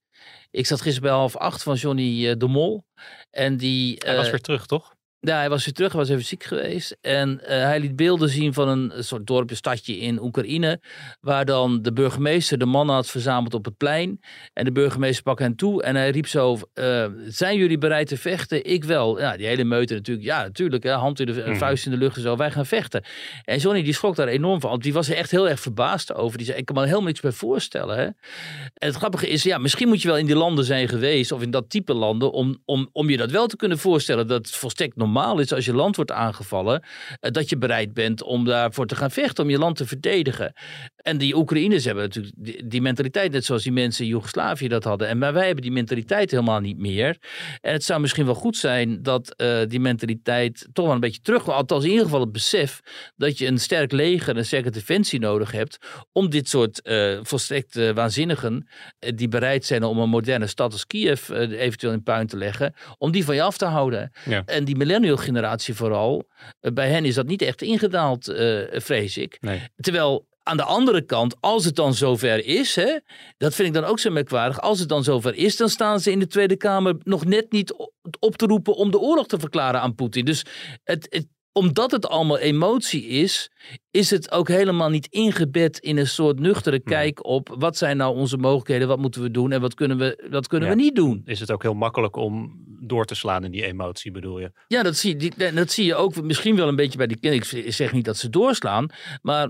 Ik 0.52 0.66
zat 0.66 0.82
gisteren 0.82 1.10
bij 1.10 1.18
half 1.18 1.36
acht 1.38 1.64
van 1.64 1.76
Johnny 1.76 2.38
de 2.38 2.48
Mol. 2.48 2.86
En 3.32 3.58
die, 3.58 3.96
Hij 4.06 4.16
was 4.16 4.30
weer 4.30 4.42
terug, 4.42 4.66
toch? 4.66 4.94
Ja, 5.22 5.38
hij 5.38 5.50
was 5.50 5.66
weer 5.66 5.74
terug, 5.74 5.92
hij 5.92 6.02
was 6.02 6.10
even 6.10 6.26
ziek 6.26 6.44
geweest. 6.44 6.98
En 7.02 7.40
uh, 7.42 7.48
hij 7.48 7.80
liet 7.80 7.96
beelden 7.96 8.30
zien 8.30 8.54
van 8.54 8.68
een, 8.68 9.04
soort 9.04 9.28
dorpje, 9.28 9.56
stadje 9.56 9.98
in 9.98 10.22
Oekraïne. 10.22 10.82
Waar 11.20 11.46
dan 11.46 11.82
de 11.82 11.94
burgemeester 11.94 12.58
de 12.58 12.66
mannen 12.66 12.96
had 12.96 13.08
verzameld 13.08 13.54
op 13.54 13.66
het 13.66 13.78
plein. 13.78 14.20
En 14.54 14.66
de 14.66 14.72
burgemeester 14.72 15.24
pakte 15.24 15.44
hen 15.44 15.56
toe 15.56 15.84
en 15.84 15.96
hij 15.96 16.10
riep 16.10 16.28
zo: 16.28 16.58
uh, 16.74 17.06
Zijn 17.28 17.58
jullie 17.58 17.78
bereid 17.78 18.08
te 18.08 18.18
vechten? 18.18 18.66
Ik 18.66 18.84
wel. 18.84 19.20
Ja, 19.20 19.38
die 19.38 19.46
hele 19.46 19.64
meute 19.64 19.94
natuurlijk. 19.94 20.28
Ja, 20.28 20.42
natuurlijk. 20.42 20.84
Hè, 20.84 20.92
hand 20.92 21.20
in 21.20 21.26
de 21.26 21.44
mm. 21.48 21.56
vuist 21.56 21.86
in 21.86 21.92
de 21.92 21.98
lucht 21.98 22.16
en 22.16 22.22
zo. 22.22 22.36
Wij 22.36 22.52
gaan 22.52 22.66
vechten. 22.66 23.04
En 23.44 23.58
Johnny 23.58 23.84
die 23.84 23.94
schrok 23.94 24.16
daar 24.16 24.28
enorm 24.28 24.60
van. 24.60 24.80
Die 24.80 24.94
was 24.94 25.10
er 25.10 25.16
echt 25.16 25.32
heel 25.32 25.50
erg 25.50 25.60
verbaasd 25.60 26.14
over. 26.14 26.38
Die 26.38 26.46
zei: 26.46 26.58
Ik 26.58 26.66
kan 26.66 26.76
me 26.76 26.82
helemaal 26.82 27.04
niks 27.04 27.20
bij 27.20 27.32
voorstellen. 27.32 27.98
Hè? 27.98 28.04
En 28.04 28.88
het 28.88 28.96
grappige 28.96 29.30
is, 29.30 29.44
ja, 29.44 29.58
misschien 29.58 29.88
moet 29.88 30.02
je 30.02 30.08
wel 30.08 30.18
in 30.18 30.26
die 30.26 30.36
landen 30.36 30.66
zijn 30.66 30.88
geweest. 30.88 31.32
Of 31.32 31.42
in 31.42 31.52
dat 31.52 31.70
type 31.70 31.94
landen. 31.94 32.32
Om, 32.32 32.62
om, 32.66 32.90
om 32.92 33.10
je 33.10 33.18
dat 33.18 33.32
wel 33.32 33.48
te 33.48 33.56
kunnen 33.56 33.78
voorstellen. 33.78 34.28
Dat 34.28 34.38
het 34.46 34.56
volstrekt 34.56 34.96
normaal 34.96 35.08
normaal 35.12 35.40
is 35.40 35.54
als 35.54 35.66
je 35.66 35.74
land 35.74 35.96
wordt 35.96 36.12
aangevallen, 36.12 36.84
dat 37.20 37.50
je 37.50 37.58
bereid 37.58 37.94
bent 37.94 38.24
om 38.24 38.46
daarvoor 38.46 38.86
te 38.86 38.96
gaan 38.96 39.12
vechten, 39.12 39.44
om 39.44 39.50
je 39.50 39.58
land 39.58 39.76
te 39.76 39.86
verdedigen. 39.86 40.54
En 41.02 41.18
die 41.18 41.36
Oekraïners 41.36 41.86
hebben 41.86 42.04
natuurlijk 42.04 42.36
die, 42.38 42.68
die 42.68 42.82
mentaliteit, 42.82 43.32
net 43.32 43.46
zoals 43.46 43.64
die 43.64 43.72
mensen 43.72 44.04
in 44.04 44.10
Joegoslavië 44.10 44.68
dat 44.68 44.84
hadden. 44.84 45.08
En 45.08 45.18
maar 45.18 45.34
wij 45.34 45.46
hebben 45.46 45.64
die 45.64 45.72
mentaliteit 45.72 46.32
helemaal 46.32 46.60
niet 46.60 46.78
meer. 46.78 47.18
En 47.62 47.74
het 47.74 47.84
zou 47.84 48.02
misschien 48.02 48.26
wel 48.26 48.36
goed 48.36 48.58
zijn 48.58 49.04
dat 49.04 49.34
uh, 49.42 49.60
die 49.68 49.80
mentaliteit 49.80 50.68
toch 50.74 50.86
wel 50.86 50.94
een 50.94 51.00
beetje 51.00 51.22
terug, 51.22 51.50
althans 51.50 51.84
in 51.84 51.90
ieder 51.90 52.06
geval 52.06 52.20
het 52.20 52.32
besef 52.32 52.80
dat 53.16 53.38
je 53.38 53.48
een 53.48 53.60
sterk 53.60 53.92
leger, 53.92 54.38
een 54.38 54.46
sterke 54.46 54.70
defensie 54.70 55.20
nodig 55.20 55.52
hebt 55.52 55.78
om 56.12 56.30
dit 56.30 56.50
soort 56.50 56.82
uh, 56.84 57.20
volstrekt 57.22 57.78
uh, 57.78 57.92
waanzinnigen, 57.92 58.68
die 59.16 59.28
bereid 59.28 59.66
zijn 59.66 59.84
om 59.84 60.00
een 60.00 60.10
moderne 60.10 60.48
stad 60.48 60.72
als 60.72 60.88
Kiev 60.88 61.30
eventueel 61.30 61.94
in 61.94 62.04
puin 62.04 62.28
te 62.28 62.38
leggen, 62.38 62.74
om 62.98 63.12
die 63.12 63.26
van 63.26 63.36
je 63.36 63.42
af 63.42 63.58
te 63.58 63.66
houden. 63.66 64.12
Ja. 64.26 64.44
En 64.46 64.64
die 64.64 64.76
millennial 64.76 65.18
generatie 65.18 65.74
vooral, 65.74 66.28
bij 66.60 66.90
hen 66.90 67.06
is 67.06 67.16
dat 67.16 67.28
niet 67.28 67.42
echt 67.42 67.62
ingedaald, 67.62 68.34
vrees 68.72 69.18
ik. 69.18 69.38
Nee. 69.42 69.62
Terwijl 69.76 70.28
aan 70.44 70.58
de 70.58 70.64
andere 70.64 71.02
kant, 71.02 71.36
als 71.40 71.66
het 71.66 71.76
dan 71.76 71.94
zover 71.94 72.46
is, 72.46 72.76
hè, 72.76 73.00
dat 73.38 73.56
vind 73.56 73.68
ik 73.68 73.74
dan 73.74 73.84
ook 73.84 74.00
zo 74.00 74.12
merkwaardig. 74.12 74.62
Als 74.62 74.80
het 74.80 74.90
dan 74.90 75.04
zover 75.04 75.36
is, 75.36 75.58
dan 75.58 75.70
staan 75.70 76.00
ze 76.00 76.12
in 76.12 76.20
de 76.20 76.28
Tweede 76.28 76.58
Kamer 76.58 76.96
nog 77.04 77.26
net 77.26 77.52
niet 77.52 77.74
op 78.20 78.36
te 78.36 78.46
roepen 78.46 78.76
om 78.76 78.92
de 78.92 79.00
oorlog 79.00 79.28
te 79.28 79.40
verklaren 79.40 79.82
aan 79.82 79.96
Poetin. 79.96 80.26
Dus 80.26 80.46
het, 80.84 81.08
het, 81.10 81.28
omdat 81.52 81.92
het 81.92 82.08
allemaal 82.08 82.38
emotie 82.38 83.06
is, 83.06 83.52
is 83.92 84.10
het 84.10 84.32
ook 84.32 84.48
helemaal 84.48 84.90
niet 84.90 85.08
ingebed 85.08 85.78
in 85.78 85.98
een 85.98 86.08
soort 86.08 86.40
nuchtere 86.40 86.80
kijk 86.80 87.26
op 87.26 87.56
wat 87.58 87.78
zijn 87.78 87.98
nou 87.98 88.16
onze 88.16 88.38
mogelijkheden, 88.38 88.88
wat 88.88 89.00
moeten 89.00 89.22
we 89.22 89.32
doen 89.32 89.52
en 89.52 89.62
wat 89.62 89.74
kunnen 89.74 89.98
we, 89.98 90.28
wat 90.30 90.48
kunnen 90.48 90.70
ja. 90.70 90.76
we 90.76 90.82
niet 90.82 90.96
doen. 90.96 91.22
Is 91.26 91.40
het 91.40 91.52
ook 91.52 91.62
heel 91.62 91.74
makkelijk 91.74 92.16
om 92.16 92.64
door 92.82 93.06
te 93.06 93.16
slaan 93.16 93.44
in 93.44 93.52
die 93.52 93.66
emotie, 93.66 94.12
bedoel 94.12 94.40
je? 94.40 94.52
Ja, 94.68 94.84
dat 94.84 94.96
zie, 94.96 95.34
dat 95.54 95.72
zie 95.72 95.86
je 95.86 95.96
ook 95.96 96.22
misschien 96.22 96.56
wel 96.56 96.68
een 96.68 96.76
beetje 96.76 96.98
bij 96.98 97.08
die 97.08 97.20
kinderen. 97.20 97.66
Ik 97.66 97.74
zeg 97.74 97.92
niet 97.92 98.06
dat 98.06 98.18
ze 98.18 98.30
doorslaan, 98.30 98.90
maar 99.22 99.50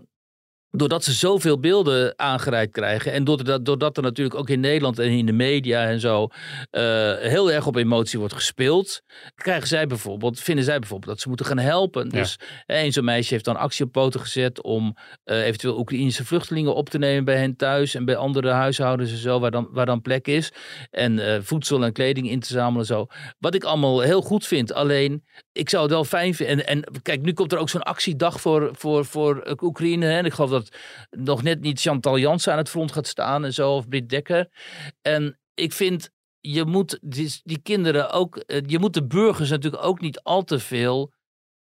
doordat 0.71 1.03
ze 1.03 1.13
zoveel 1.13 1.59
beelden 1.59 2.13
aangereikt 2.15 2.71
krijgen. 2.71 3.11
En 3.11 3.23
doordat, 3.23 3.65
doordat 3.65 3.97
er 3.97 4.03
natuurlijk 4.03 4.39
ook 4.39 4.49
in 4.49 4.59
Nederland 4.59 4.99
en 4.99 5.09
in 5.09 5.25
de 5.25 5.31
media 5.31 5.87
en 5.87 5.99
zo. 5.99 6.27
Uh, 6.71 7.15
heel 7.17 7.51
erg 7.51 7.67
op 7.67 7.75
emotie 7.75 8.19
wordt 8.19 8.33
gespeeld. 8.33 9.01
Krijgen 9.35 9.67
zij 9.67 9.87
bijvoorbeeld, 9.87 10.39
vinden 10.39 10.63
zij 10.63 10.79
bijvoorbeeld 10.79 11.11
dat 11.11 11.21
ze 11.21 11.27
moeten 11.27 11.45
gaan 11.45 11.57
helpen. 11.57 12.03
Ja. 12.03 12.09
Dus 12.09 12.39
een 12.65 12.93
zo'n 12.93 13.03
meisje 13.03 13.33
heeft 13.33 13.45
dan 13.45 13.55
actie 13.55 13.85
op 13.85 13.91
poten 13.91 14.19
gezet. 14.19 14.61
om 14.63 14.95
uh, 15.25 15.45
eventueel 15.45 15.77
Oekraïnse 15.77 16.25
vluchtelingen 16.25 16.75
op 16.75 16.89
te 16.89 16.97
nemen 16.97 17.25
bij 17.25 17.37
hen 17.37 17.55
thuis. 17.55 17.95
en 17.95 18.05
bij 18.05 18.15
andere 18.15 18.49
huishoudens 18.49 19.11
en 19.11 19.17
zo, 19.17 19.39
waar 19.39 19.51
dan, 19.51 19.67
waar 19.71 19.85
dan 19.85 20.01
plek 20.01 20.27
is. 20.27 20.51
En 20.89 21.17
uh, 21.17 21.37
voedsel 21.41 21.83
en 21.83 21.93
kleding 21.93 22.29
in 22.29 22.39
te 22.39 22.47
zamelen 22.47 22.79
en 22.79 22.85
zo. 22.85 23.07
Wat 23.39 23.55
ik 23.55 23.63
allemaal 23.63 23.99
heel 23.99 24.21
goed 24.21 24.45
vind. 24.45 24.73
Alleen, 24.73 25.23
ik 25.51 25.69
zou 25.69 25.83
het 25.83 25.91
wel 25.91 26.03
fijn 26.03 26.33
vinden. 26.33 26.67
En, 26.67 26.83
en 26.85 27.01
kijk, 27.01 27.21
nu 27.21 27.33
komt 27.33 27.51
er 27.51 27.59
ook 27.59 27.69
zo'n 27.69 27.83
actiedag 27.83 28.41
voor, 28.41 28.69
voor, 28.73 29.05
voor 29.05 29.55
Oekraïne. 29.61 30.07
En 30.07 30.25
ik 30.25 30.33
geloof 30.33 30.49
dat 30.49 30.58
nog 31.09 31.43
net 31.43 31.61
niet 31.61 31.81
Chantal 31.81 32.17
Jansen 32.17 32.51
aan 32.51 32.57
het 32.57 32.69
front 32.69 32.91
gaat 32.91 33.07
staan 33.07 33.45
en 33.45 33.53
zo, 33.53 33.75
of 33.75 33.87
Britt 33.87 34.09
Dekker. 34.09 34.49
En 35.01 35.39
ik 35.53 35.73
vind, 35.73 36.09
je 36.39 36.65
moet 36.65 36.99
die, 37.01 37.41
die 37.43 37.61
kinderen 37.61 38.11
ook, 38.11 38.43
je 38.65 38.79
moet 38.79 38.93
de 38.93 39.07
burgers 39.07 39.49
natuurlijk 39.49 39.83
ook 39.83 40.01
niet 40.01 40.21
al 40.21 40.43
te 40.43 40.59
veel 40.59 41.13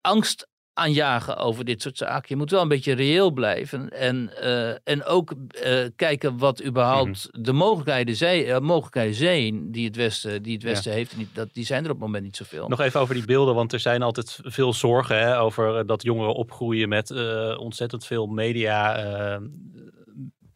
angst 0.02 0.48
aanjagen 0.78 1.38
over 1.38 1.66
dit 1.66 1.82
soort 1.82 1.98
zaken. 1.98 2.26
Je 2.28 2.36
moet 2.36 2.52
wel 2.52 2.62
een 2.62 2.68
beetje 2.68 2.94
reëel 2.94 3.32
blijven. 3.32 3.90
En, 3.90 4.32
uh, 4.44 4.70
en 4.70 5.06
ook 5.06 5.34
uh, 5.66 5.80
kijken 5.96 6.38
wat 6.38 6.64
überhaupt 6.64 7.08
mm 7.08 7.32
-hmm. 7.32 7.44
de 7.44 7.52
mogelijkheden, 7.52 8.16
zij, 8.16 8.48
uh, 8.48 8.60
mogelijkheden 8.60 9.14
zijn 9.14 9.72
die 9.72 9.86
het 9.86 9.96
Westen, 9.96 10.44
die 10.44 10.54
het 10.54 10.64
Westen 10.64 10.92
ja. 10.92 10.98
heeft. 10.98 11.12
En 11.12 11.18
die, 11.18 11.28
dat, 11.34 11.50
die 11.54 11.66
zijn 11.66 11.84
er 11.84 11.90
op 11.90 11.96
het 11.96 12.06
moment 12.06 12.24
niet 12.24 12.36
zoveel. 12.36 12.68
Nog 12.68 12.82
even 12.82 13.00
over 13.00 13.14
die 13.14 13.26
beelden, 13.26 13.56
want 13.56 13.74
er 13.74 13.80
zijn 13.80 14.02
altijd 14.02 14.40
veel 14.44 14.74
zorgen 14.74 15.20
hè, 15.20 15.40
over 15.40 15.86
dat 15.86 16.04
jongeren 16.04 16.34
opgroeien 16.34 16.90
met 16.90 17.12
ontzettend 17.58 18.06
veel 18.06 18.26
media 18.28 18.96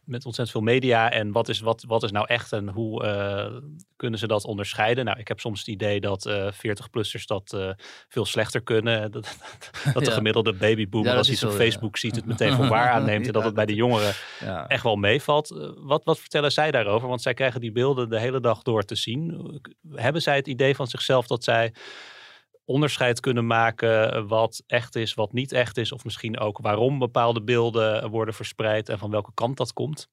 met 0.04 0.24
ontzettend 0.24 0.50
veel 0.50 0.72
media. 0.72 1.10
En 1.10 1.32
wat 1.32 1.48
is, 1.48 1.60
wat, 1.60 1.84
wat 1.86 2.02
is 2.02 2.10
nou 2.10 2.26
echt 2.26 2.52
en 2.52 2.68
hoe 2.68 3.04
uh, 3.04 3.60
kunnen 3.96 4.18
ze 4.18 4.26
dat 4.26 4.44
onderscheiden? 4.44 5.04
Nou, 5.04 5.18
ik 5.18 5.28
heb 5.28 5.40
soms 5.40 5.58
het 5.58 5.68
idee 5.68 6.00
dat 6.00 6.26
uh, 6.26 6.52
40-plussers 6.52 7.24
dat 7.24 7.52
uh, 7.54 7.70
veel 8.08 8.24
slechter 8.24 8.62
kunnen. 8.62 9.00
Dat, 9.12 9.36
dat 9.92 10.04
de 10.04 10.10
gemiddelde 10.10 10.52
babyboomer, 10.52 11.10
ja, 11.10 11.16
als 11.16 11.28
hij 11.28 11.48
op 11.48 11.54
Facebook 11.54 11.94
ja. 11.94 12.00
ziet, 12.00 12.16
het 12.16 12.26
meteen 12.26 12.52
voor 12.56 12.68
waar 12.68 12.90
aanneemt. 12.90 13.26
En 13.26 13.32
dat 13.32 13.44
het 13.44 13.54
bij 13.54 13.66
de 13.66 13.74
jongeren 13.74 14.14
echt 14.66 14.82
wel 14.82 14.96
meevalt. 14.96 15.74
wat, 15.76 16.04
wat 16.04 16.20
vertellen 16.20 16.52
zij 16.52 16.70
daarover? 16.70 17.08
Want 17.08 17.22
zij 17.22 17.34
krijgen 17.34 17.60
die 17.60 17.72
beelden 17.72 18.08
de 18.08 18.18
hele 18.18 18.40
dag 18.40 18.62
door 18.62 18.82
te 18.82 18.94
zien. 18.94 19.60
Hebben 19.94 20.22
zij 20.22 20.36
het 20.36 20.46
idee 20.46 20.74
van 20.74 20.86
zichzelf 20.86 21.26
dat 21.26 21.44
zij 21.44 21.72
onderscheid 22.64 23.20
kunnen 23.20 23.46
maken 23.46 24.26
wat 24.26 24.62
echt 24.66 24.96
is, 24.96 25.14
wat 25.14 25.32
niet 25.32 25.52
echt 25.52 25.76
is. 25.76 25.92
Of 25.92 26.04
misschien 26.04 26.38
ook 26.38 26.58
waarom 26.58 26.98
bepaalde 26.98 27.42
beelden 27.42 28.10
worden 28.10 28.34
verspreid 28.34 28.88
en 28.88 28.98
van 28.98 29.10
welke 29.10 29.30
kant 29.34 29.56
dat 29.56 29.72
komt. 29.72 30.08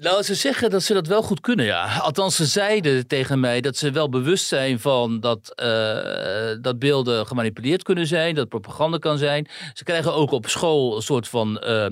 Nou, 0.00 0.22
ze 0.22 0.34
zeggen 0.34 0.70
dat 0.70 0.82
ze 0.82 0.94
dat 0.94 1.06
wel 1.06 1.22
goed 1.22 1.40
kunnen, 1.40 1.64
ja. 1.64 1.98
Althans, 1.98 2.36
ze 2.36 2.46
zeiden 2.46 3.06
tegen 3.06 3.40
mij 3.40 3.60
dat 3.60 3.76
ze 3.76 3.90
wel 3.90 4.08
bewust 4.08 4.46
zijn 4.46 4.80
van 4.80 5.20
dat, 5.20 5.52
uh, 5.62 6.62
dat 6.62 6.78
beelden 6.78 7.26
gemanipuleerd 7.26 7.82
kunnen 7.82 8.06
zijn, 8.06 8.34
dat 8.34 8.48
propaganda 8.48 8.98
kan 8.98 9.18
zijn. 9.18 9.48
Ze 9.72 9.84
krijgen 9.84 10.14
ook 10.14 10.30
op 10.30 10.46
school 10.46 10.96
een 10.96 11.02
soort 11.02 11.28
van 11.28 11.64
uh, 11.64 11.86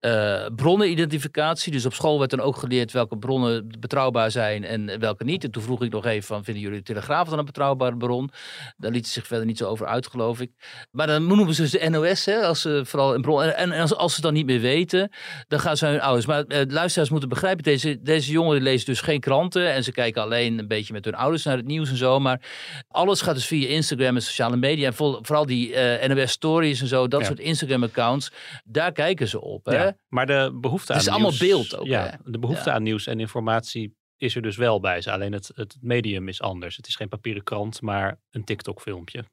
uh, 0.00 0.46
bronnenidentificatie. 0.56 1.72
Dus 1.72 1.86
op 1.86 1.94
school 1.94 2.18
werd 2.18 2.30
dan 2.30 2.40
ook 2.40 2.56
geleerd 2.56 2.92
welke 2.92 3.18
bronnen 3.18 3.68
betrouwbaar 3.78 4.30
zijn 4.30 4.64
en 4.64 5.00
welke 5.00 5.24
niet. 5.24 5.44
En 5.44 5.50
toen 5.50 5.62
vroeg 5.62 5.82
ik 5.82 5.92
nog 5.92 6.06
even 6.06 6.26
van, 6.26 6.44
vinden 6.44 6.62
jullie 6.62 6.78
de 6.78 6.84
Telegraaf 6.84 7.28
dan 7.28 7.38
een 7.38 7.44
betrouwbare 7.44 7.96
bron? 7.96 8.30
Daar 8.76 8.90
liet 8.90 9.06
ze 9.06 9.12
zich 9.12 9.26
verder 9.26 9.46
niet 9.46 9.58
zo 9.58 9.68
over 9.68 9.86
uit, 9.86 10.06
geloof 10.06 10.40
ik. 10.40 10.50
Maar 10.90 11.06
dan 11.06 11.26
noemen 11.26 11.54
ze 11.54 11.78
de 11.78 11.88
NOS, 11.88 12.24
hè, 12.24 12.40
als 12.40 12.60
ze 12.60 12.82
vooral 12.84 13.14
een 13.14 13.22
bron... 13.22 13.42
En, 13.42 13.72
als, 13.72 13.94
als, 13.94 14.14
ze 14.14 14.20
dan 14.20 14.32
niet 14.32 14.46
meer 14.46 14.60
weten, 14.60 15.10
dan 15.48 15.60
gaan 15.60 15.76
ze 15.76 15.86
hun 15.86 16.00
ouders... 16.00 16.26
Maar 16.26 16.44
luisteraars 16.46 17.10
moeten 17.10 17.28
begrijpen 17.28 17.38
begrijp. 17.40 17.62
Deze, 17.62 18.02
deze 18.02 18.30
jongeren 18.30 18.62
lezen 18.62 18.86
dus 18.86 19.00
geen 19.00 19.20
kranten. 19.20 19.72
En 19.72 19.84
ze 19.84 19.92
kijken 19.92 20.22
alleen 20.22 20.58
een 20.58 20.68
beetje 20.68 20.92
met 20.92 21.04
hun 21.04 21.14
ouders 21.14 21.44
naar 21.44 21.56
het 21.56 21.66
nieuws 21.66 21.90
en 21.90 21.96
zo. 21.96 22.18
Maar 22.18 22.48
alles 22.88 23.20
gaat 23.20 23.34
dus 23.34 23.46
via 23.46 23.68
Instagram 23.68 24.14
en 24.14 24.22
sociale 24.22 24.56
media. 24.56 24.86
En 24.86 24.94
vooral 24.94 25.46
die 25.46 25.98
uh, 26.00 26.08
NOS 26.08 26.30
Stories 26.30 26.80
en 26.80 26.86
zo. 26.86 27.08
Dat 27.08 27.26
soort 27.26 27.38
Instagram-accounts. 27.38 28.32
Daar 28.64 28.92
kijken 28.92 29.28
ze 29.28 29.40
op. 29.40 29.64
Hè? 29.64 29.84
Ja, 29.84 29.96
maar 30.08 30.26
de 30.26 30.58
behoefte 30.60 30.92
aan 30.92 30.98
Het 30.98 31.06
is 31.06 31.12
allemaal 31.12 31.38
beeld 31.38 31.76
ook. 31.76 31.86
Ja, 31.86 32.18
de 32.24 32.38
behoefte 32.38 32.70
aan 32.70 32.82
nieuws 32.82 33.06
en 33.06 33.20
informatie 33.20 33.94
is 34.16 34.36
er 34.36 34.42
dus 34.42 34.56
wel 34.56 34.80
bij 34.80 35.00
ze. 35.00 35.12
Alleen 35.12 35.32
het, 35.32 35.50
het 35.54 35.76
medium 35.80 36.28
is 36.28 36.40
anders. 36.40 36.76
Het 36.76 36.86
is 36.86 36.96
geen 36.96 37.08
papieren 37.08 37.42
krant, 37.42 37.80
maar 37.80 38.20
een 38.30 38.44
TikTok-filmpje. 38.44 39.24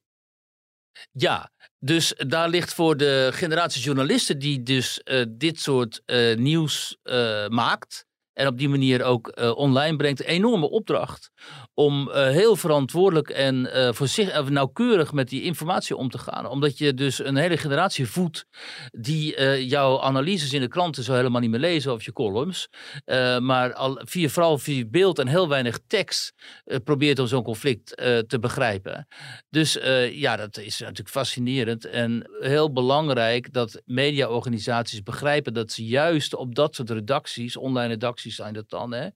Ja, 1.11 1.51
dus 1.79 2.13
daar 2.17 2.49
ligt 2.49 2.73
voor 2.73 2.97
de 2.97 3.29
generatie 3.33 3.81
journalisten 3.81 4.39
die 4.39 4.63
dus 4.63 5.01
uh, 5.03 5.25
dit 5.29 5.59
soort 5.59 6.01
uh, 6.05 6.37
nieuws 6.37 6.97
uh, 7.03 7.47
maakt 7.47 8.06
en 8.37 8.47
op 8.47 8.57
die 8.57 8.69
manier 8.69 9.03
ook 9.03 9.31
uh, 9.35 9.57
online 9.57 9.95
brengt, 9.95 10.19
een 10.19 10.25
enorme 10.25 10.69
opdracht 10.69 11.31
om 11.73 12.07
uh, 12.07 12.13
heel 12.13 12.55
verantwoordelijk 12.55 13.29
en 13.29 13.55
uh, 13.75 13.93
voorzichtig, 13.93 14.49
nauwkeurig 14.49 15.13
met 15.13 15.29
die 15.29 15.41
informatie 15.41 15.95
om 15.95 16.09
te 16.09 16.17
gaan. 16.17 16.47
Omdat 16.47 16.77
je 16.77 16.93
dus 16.93 17.23
een 17.23 17.35
hele 17.35 17.57
generatie 17.57 18.07
voedt 18.07 18.45
die 18.91 19.65
jouw 19.65 20.01
analyses 20.01 20.53
in 20.53 20.61
de 20.61 20.67
kranten 20.67 21.03
zo 21.03 21.13
helemaal 21.13 21.41
niet 21.41 21.49
meer 21.49 21.59
lezen 21.59 21.93
of 21.93 22.03
je 22.03 22.13
columns. 22.13 22.67
maar 23.39 23.73
al 23.73 24.01
via, 24.03 24.29
vooral 24.29 24.57
via 24.57 24.85
beeld 24.85 25.19
en 25.19 25.27
heel 25.27 25.47
weinig 25.47 25.79
tekst 25.87 26.33
probeert 26.83 27.19
om 27.19 27.27
zo'n 27.27 27.43
conflict 27.43 27.97
te 28.27 28.37
begrijpen. 28.39 29.07
Dus 29.49 29.77
ja, 30.11 30.35
dat 30.35 30.57
is 30.57 30.79
natuurlijk 30.79 31.09
fascinerend 31.09 31.85
en 31.85 32.29
heel 32.39 32.71
belangrijk 32.71 33.53
dat 33.53 33.81
mediaorganisaties 33.85 35.03
begrijpen 35.03 35.53
dat 35.53 35.71
ze 35.71 35.85
juist 35.85 36.35
op 36.35 36.55
dat 36.55 36.75
soort 36.75 36.89
redacties, 36.89 37.57
online 37.57 37.87
redacties, 37.87 38.26
zijn 38.35 38.53
dat 38.53 38.69
dan, 38.69 38.93
hè? 38.93 39.07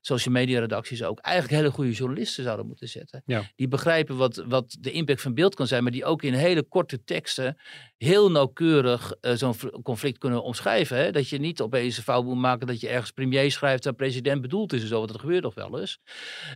social 0.00 0.34
media 0.34 0.60
redacties 0.60 1.02
ook, 1.02 1.18
eigenlijk 1.18 1.56
hele 1.56 1.70
goede 1.74 1.92
journalisten 1.92 2.44
zouden 2.44 2.66
moeten 2.66 2.88
zetten. 2.88 3.22
Die 3.56 3.68
begrijpen 3.68 4.16
wat, 4.16 4.44
wat 4.46 4.76
de 4.80 4.90
impact 4.90 5.20
van 5.20 5.34
beeld 5.34 5.54
kan 5.54 5.66
zijn, 5.66 5.82
maar 5.82 5.92
die 5.92 6.04
ook 6.04 6.22
in 6.22 6.34
hele 6.34 6.62
korte 6.62 7.04
teksten 7.04 7.56
heel 8.04 8.30
nauwkeurig 8.30 9.14
uh, 9.20 9.32
zo'n 9.34 9.54
conflict 9.82 10.18
kunnen 10.18 10.42
omschrijven. 10.42 10.96
Hè? 10.96 11.10
Dat 11.10 11.28
je 11.28 11.38
niet 11.38 11.60
opeens 11.60 11.96
een 11.96 12.02
fout 12.02 12.24
moet 12.24 12.36
maken 12.36 12.66
dat 12.66 12.80
je 12.80 12.88
ergens 12.88 13.10
premier 13.10 13.50
schrijft 13.50 13.86
en 13.86 13.96
president 13.96 14.40
bedoeld 14.40 14.72
is 14.72 14.82
en 14.82 14.88
zo, 14.88 14.96
want 14.96 15.08
dat 15.08 15.20
gebeurt 15.20 15.42
nog 15.42 15.54
wel 15.54 15.80
eens. 15.80 15.98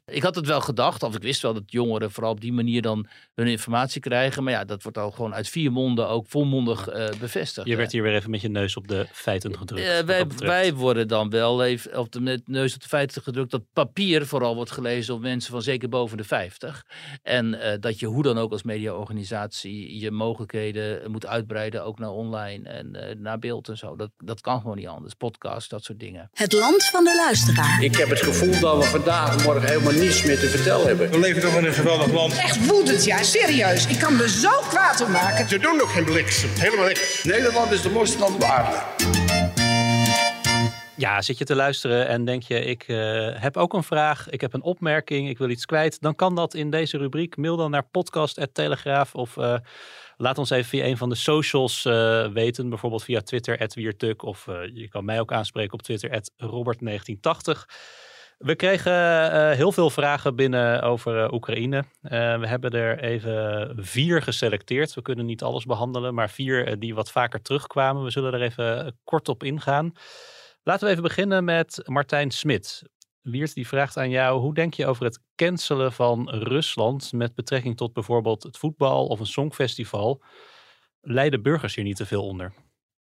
Ik 0.07 0.23
had 0.23 0.35
het 0.35 0.47
wel 0.47 0.61
gedacht, 0.61 1.03
of 1.03 1.15
ik 1.15 1.23
wist 1.23 1.43
wel 1.43 1.55
dat 1.55 1.63
jongeren 1.67 2.11
vooral 2.11 2.33
op 2.33 2.41
die 2.41 2.53
manier 2.53 2.83
dan 2.83 3.07
hun 3.35 3.47
informatie 3.47 4.01
krijgen, 4.01 4.45
maar 4.45 4.53
ja, 4.53 4.65
dat 4.65 4.83
wordt 4.83 4.99
al 4.99 5.11
gewoon 5.11 5.35
uit 5.35 5.49
vier 5.49 5.73
monden 5.73 6.09
ook 6.09 6.27
volmondig 6.29 6.95
uh, 6.95 7.09
bevestigd. 7.21 7.69
Je 7.69 7.77
werd 7.77 7.93
hier 7.93 8.03
weer 8.03 8.15
even 8.15 8.31
met 8.31 8.41
je 8.41 8.49
neus 8.49 8.77
op 8.77 8.89
de 8.89 9.07
feiten 9.13 9.57
gedrukt. 9.57 9.87
Uh, 9.87 9.99
wij, 9.99 10.27
wij 10.37 10.75
worden 10.75 11.09
dan 11.09 11.31
wel 11.31 11.65
even 11.65 11.99
op 11.99 12.13
de 12.13 12.41
neus 12.45 12.75
op 12.75 12.81
de 12.81 12.89
feiten 12.89 13.23
gedrukt 13.23 13.51
dat 13.51 13.63
papier 13.73 14.27
vooral 14.27 14.55
wordt 14.55 14.71
gelezen 14.71 15.07
door 15.07 15.23
mensen 15.23 15.53
van 15.53 15.63
zeker 15.63 15.89
boven 15.89 16.17
de 16.17 16.25
50. 16.25 16.87
En 17.23 17.79
dat 17.81 17.99
je 17.99 18.07
hoe 18.07 18.23
dan 18.23 18.39
ook 18.39 18.53
als 18.53 18.63
mediaorganisatie 18.63 20.01
je 20.01 20.11
mogelijkheden 20.11 21.11
moet 21.11 21.33
uitbreiden, 21.35 21.85
ook 21.85 21.99
naar 21.99 22.11
online 22.11 22.69
en 22.69 22.97
uh, 22.97 23.15
naar 23.19 23.39
beeld 23.39 23.69
en 23.69 23.77
zo. 23.77 23.97
Dat, 23.97 24.11
dat 24.17 24.41
kan 24.41 24.61
gewoon 24.61 24.77
niet 24.77 24.87
anders. 24.87 25.15
Podcast, 25.15 25.71
dat 25.71 25.85
soort 25.85 26.01
dingen. 26.01 26.31
Het 26.33 26.53
land 26.53 26.85
van 26.85 27.05
de 27.05 27.15
luisteraar. 27.25 27.83
Ik 27.83 27.97
heb 27.97 28.09
het 28.09 28.23
gevoel 28.23 28.61
dat 28.61 28.77
we 28.77 28.85
vandaag 28.85 29.37
en 29.37 29.43
morgen 29.43 29.69
helemaal 29.69 29.93
niets 29.93 30.25
meer 30.25 30.39
te 30.39 30.49
vertellen 30.49 30.87
hebben. 30.87 31.11
We 31.11 31.19
leven 31.19 31.43
toch 31.43 31.57
in 31.57 31.65
een 31.65 31.73
geweldig 31.73 32.13
land. 32.13 32.33
Echt 32.33 32.67
woedend, 32.67 33.05
ja, 33.05 33.23
serieus. 33.23 33.87
Ik 33.87 33.99
kan 33.99 34.17
me 34.17 34.29
zo 34.29 34.61
kwaad 34.69 35.01
om 35.01 35.11
maken. 35.11 35.49
Ze 35.49 35.59
doen 35.59 35.77
nog 35.77 35.93
geen 35.93 36.05
bliksem, 36.05 36.51
helemaal 36.55 36.87
niks. 36.87 37.25
Nederland 37.25 37.71
is 37.71 37.83
de 37.83 37.91
mooiste 37.91 38.19
land 38.19 38.35
op 38.35 38.43
aarde. 38.43 38.83
Ja, 40.97 41.23
zit 41.23 41.39
je 41.39 41.45
te 41.45 41.55
luisteren 41.55 42.09
en 42.09 42.25
denk 42.25 42.43
je, 42.43 42.65
ik 42.65 42.89
uh, 42.89 43.29
heb 43.35 43.57
ook 43.57 43.73
een 43.73 43.83
vraag, 43.83 44.31
ik 44.31 44.41
heb 44.41 44.53
een 44.53 44.63
opmerking, 44.63 45.29
ik 45.29 45.39
wil 45.39 45.49
iets 45.49 45.67
kwijt. 45.67 46.01
Dan 46.01 46.15
kan 46.15 46.35
dat 46.35 46.55
in 46.55 46.71
deze 46.71 46.99
rubriek. 46.99 47.37
Mail 47.37 47.57
dan 47.57 47.71
naar 47.71 47.87
podcast.telegraaf 47.91 49.15
of 49.15 49.37
uh, 49.37 49.57
laat 50.17 50.39
ons 50.39 50.51
even 50.51 50.69
via 50.69 50.85
een 50.85 50.97
van 50.97 51.09
de 51.09 51.15
socials 51.15 51.85
uh, 51.85 52.27
weten. 52.27 52.69
Bijvoorbeeld 52.69 53.05
via 53.05 53.21
Twitter, 53.21 53.69
Wiertuk. 53.75 54.23
Of 54.23 54.47
je 54.75 54.89
kan 54.89 55.05
mij 55.05 55.21
ook 55.21 55.33
aanspreken 55.33 55.73
op 55.73 55.83
Twitter, 55.83 56.23
Robert1980. 56.37 57.61
We 58.39 58.55
kregen 58.57 59.53
heel 59.57 59.73
veel 59.73 59.91
vragen 59.91 60.37
binnen 60.37 60.83
over 60.83 61.33
Oekraïne. 61.33 61.85
we 62.01 62.47
hebben 62.47 62.71
er 62.71 63.01
even 63.01 63.73
vier 63.77 64.23
geselecteerd. 64.23 64.95
We 64.95 65.03
kunnen 65.03 65.27
niet 65.27 65.43
alles 65.43 65.65
behandelen, 65.65 66.15
maar 66.15 66.31
vier 66.31 66.79
die 66.79 66.95
wat 66.95 67.11
vaker 67.11 67.43
terugkwamen. 67.43 68.05
We 68.05 68.11
zullen 68.11 68.33
er 68.33 68.43
even 68.43 68.99
kort 69.05 69.29
op 69.29 69.43
ingaan. 69.43 69.93
Laten 70.63 70.85
we 70.85 70.91
even 70.91 71.03
beginnen 71.03 71.45
met 71.45 71.83
Martijn 71.85 72.31
Smit. 72.31 72.83
Wiert 73.25 73.55
die 73.55 73.69
vraagt 73.69 73.97
aan 73.97 74.11
jou, 74.11 74.41
hoe 74.41 74.55
denk 74.55 74.75
je 74.75 74.87
over 74.87 75.05
het 75.05 75.21
cancelen 75.37 75.93
van 75.93 76.31
Rusland 76.31 77.13
met 77.13 77.35
betrekking 77.35 77.77
tot 77.77 77.93
bijvoorbeeld 77.93 78.43
het 78.43 78.59
voetbal 78.59 79.07
of 79.07 79.21
een 79.21 79.27
songfestival? 79.27 80.23
Leiden 81.01 81.43
burgers 81.43 81.75
hier 81.75 81.85
niet 81.85 81.97
te 81.97 82.07
veel 82.07 82.27
onder? 82.27 82.55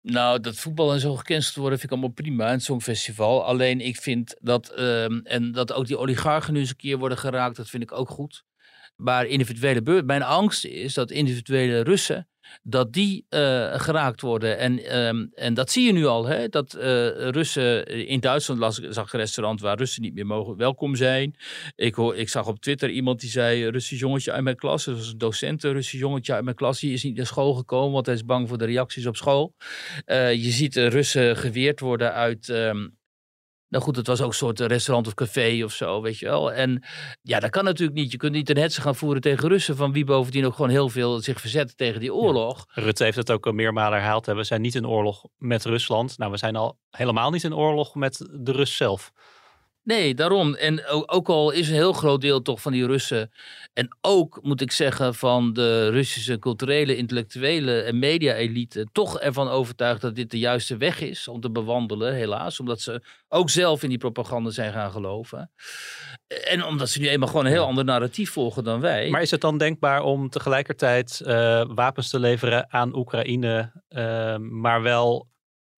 Nou, 0.03 0.41
dat 0.41 0.57
voetbal 0.57 0.93
en 0.93 1.01
zo 1.01 1.16
gecanceld 1.16 1.55
worden 1.55 1.79
vind 1.79 1.93
ik 1.93 1.99
allemaal 1.99 2.14
prima. 2.14 2.51
Het 2.51 2.62
Songfestival. 2.62 3.45
Alleen 3.45 3.81
ik 3.81 3.97
vind 3.97 4.37
dat, 4.41 4.73
uh, 4.79 5.33
en 5.33 5.53
dat 5.53 5.73
ook 5.73 5.87
die 5.87 5.99
oligarchen 5.99 6.53
nu 6.53 6.61
eens 6.61 6.68
een 6.68 6.77
keer 6.77 6.99
worden 6.99 7.18
geraakt, 7.18 7.57
dat 7.57 7.68
vind 7.68 7.83
ik 7.83 7.93
ook 7.93 8.09
goed. 8.09 8.45
Maar 9.03 9.26
individuele 9.26 9.82
burgers, 9.82 10.07
mijn 10.07 10.22
angst 10.22 10.64
is 10.64 10.94
dat 10.94 11.11
individuele 11.11 11.80
Russen 11.80 12.26
dat 12.62 12.92
die 12.92 13.26
uh, 13.30 13.80
geraakt 13.80 14.20
worden. 14.20 14.59
En, 14.59 14.98
um, 15.07 15.30
en 15.34 15.55
dat 15.55 15.70
zie 15.70 15.86
je 15.86 15.92
nu 15.92 16.07
al, 16.07 16.26
hè? 16.26 16.48
dat 16.48 16.74
uh, 16.74 16.82
Russen 17.30 17.86
in 17.86 18.20
Duitsland 18.20 18.61
las, 18.61 18.76
zag 18.76 19.12
een 19.12 19.18
restaurant 19.20 19.61
waar 19.61 19.78
Russen 19.78 20.03
niet 20.03 20.14
meer 20.14 20.26
mogen 20.26 20.57
welkom 20.57 20.96
zijn. 20.96 21.34
Ik, 21.74 21.94
hoor, 21.94 22.16
ik 22.16 22.28
zag 22.28 22.46
op 22.46 22.61
Twitter 22.61 22.90
iemand 22.90 23.20
die 23.20 23.30
zei: 23.30 23.68
Russisch 23.68 24.00
jongetje 24.00 24.32
uit 24.32 24.42
mijn 24.42 24.57
klas, 24.57 24.84
dat 24.84 24.96
was 24.96 25.09
een 25.09 25.18
docent, 25.18 25.64
een 25.64 25.72
Russisch 25.72 26.03
jongetje 26.03 26.34
uit 26.34 26.44
mijn 26.44 26.57
klas, 26.57 26.80
die 26.80 26.92
is 26.92 27.03
niet 27.03 27.16
naar 27.16 27.26
school 27.26 27.55
gekomen, 27.55 27.92
want 27.92 28.07
hij 28.07 28.14
is 28.14 28.24
bang 28.24 28.48
voor 28.48 28.59
de 28.59 28.64
reacties 28.64 29.07
op 29.07 29.16
school. 29.16 29.55
Je 30.07 30.50
ziet 30.50 30.76
Russen 30.76 31.36
geweerd 31.36 31.80
worden 31.80 32.12
uit. 32.12 32.48
Um, 32.48 33.00
nou 33.73 33.85
goed, 33.85 33.97
het 33.97 34.07
was 34.07 34.20
ook 34.20 34.29
een 34.29 34.35
soort 34.35 34.61
restaurant 34.61 35.07
of 35.07 35.14
café 35.14 35.64
of 35.64 35.73
zo, 35.73 36.01
weet 36.03 36.18
je 36.18 36.27
wel. 36.27 36.53
En 36.53 36.85
ja, 37.23 37.41
dat 37.41 37.51
kan 37.51 37.64
natuurlijk 37.64 37.99
niet. 37.99 38.11
Je 38.11 38.16
kunt 38.16 38.33
niet 38.33 38.51
een 38.51 38.57
hetze 38.57 38.81
gaan 38.81 38.97
voeren 38.97 39.20
tegen 39.20 39.49
Russen, 39.49 39.77
van 39.77 39.93
wie 39.93 40.05
bovendien 40.05 40.47
ook 40.47 40.55
gewoon 40.55 40.70
heel 40.70 40.89
veel 40.89 41.20
zich 41.20 41.41
verzet 41.41 41.77
tegen 41.77 42.01
die 42.01 42.14
oorlog. 42.14 42.66
Ja. 42.75 42.83
Rutte 42.83 43.05
heeft 43.05 43.16
het 43.16 43.31
ook 43.31 43.47
al 43.47 43.53
meermalen 43.53 43.99
herhaald. 43.99 44.27
We 44.27 44.45
zijn 44.45 44.61
niet 44.61 44.75
in 44.75 44.87
oorlog 44.87 45.25
met 45.37 45.64
Rusland. 45.64 46.18
Nou, 46.18 46.31
we 46.31 46.37
zijn 46.37 46.57
al 46.57 46.79
helemaal 46.91 47.31
niet 47.31 47.45
in 47.45 47.55
oorlog 47.55 47.95
met 47.95 48.29
de 48.31 48.53
Rus 48.53 48.77
zelf. 48.77 49.12
Nee, 49.85 50.14
daarom. 50.14 50.55
En 50.55 50.87
ook 50.87 51.28
al 51.28 51.51
is 51.51 51.68
een 51.68 51.74
heel 51.74 51.93
groot 51.93 52.20
deel 52.20 52.43
toch 52.43 52.62
van 52.62 52.72
die 52.72 52.87
Russen. 52.87 53.30
En 53.72 53.97
ook 54.01 54.39
moet 54.43 54.61
ik 54.61 54.72
zeggen 54.72 55.14
van 55.14 55.53
de 55.53 55.89
Russische 55.89 56.39
culturele, 56.39 56.97
intellectuele 56.97 57.80
en 57.80 57.99
media-elite. 57.99 58.87
toch 58.93 59.20
ervan 59.20 59.49
overtuigd 59.49 60.01
dat 60.01 60.14
dit 60.14 60.30
de 60.30 60.39
juiste 60.39 60.76
weg 60.76 61.01
is 61.01 61.28
om 61.28 61.41
te 61.41 61.51
bewandelen, 61.51 62.14
helaas. 62.14 62.61
Omdat 62.61 62.80
ze 62.80 63.03
ook 63.28 63.51
zelf 63.51 63.83
in 63.83 63.89
die 63.89 63.99
propaganda 63.99 64.51
zijn 64.51 64.72
gaan 64.72 64.91
geloven. 64.91 65.51
En 66.45 66.64
omdat 66.64 66.89
ze 66.89 67.01
nu 67.01 67.09
eenmaal 67.09 67.28
gewoon 67.28 67.45
een 67.45 67.53
heel 67.53 67.66
ander 67.66 67.85
narratief 67.85 68.30
volgen 68.30 68.64
dan 68.64 68.80
wij. 68.80 69.11
Maar 69.11 69.22
is 69.22 69.30
het 69.30 69.41
dan 69.41 69.59
denkbaar 69.59 70.03
om 70.03 70.28
tegelijkertijd 70.28 71.20
uh, 71.26 71.64
wapens 71.74 72.11
te 72.11 72.18
leveren 72.18 72.72
aan 72.72 72.97
Oekraïne, 72.97 73.72
uh, 73.89 74.37
maar 74.37 74.83
wel 74.83 75.30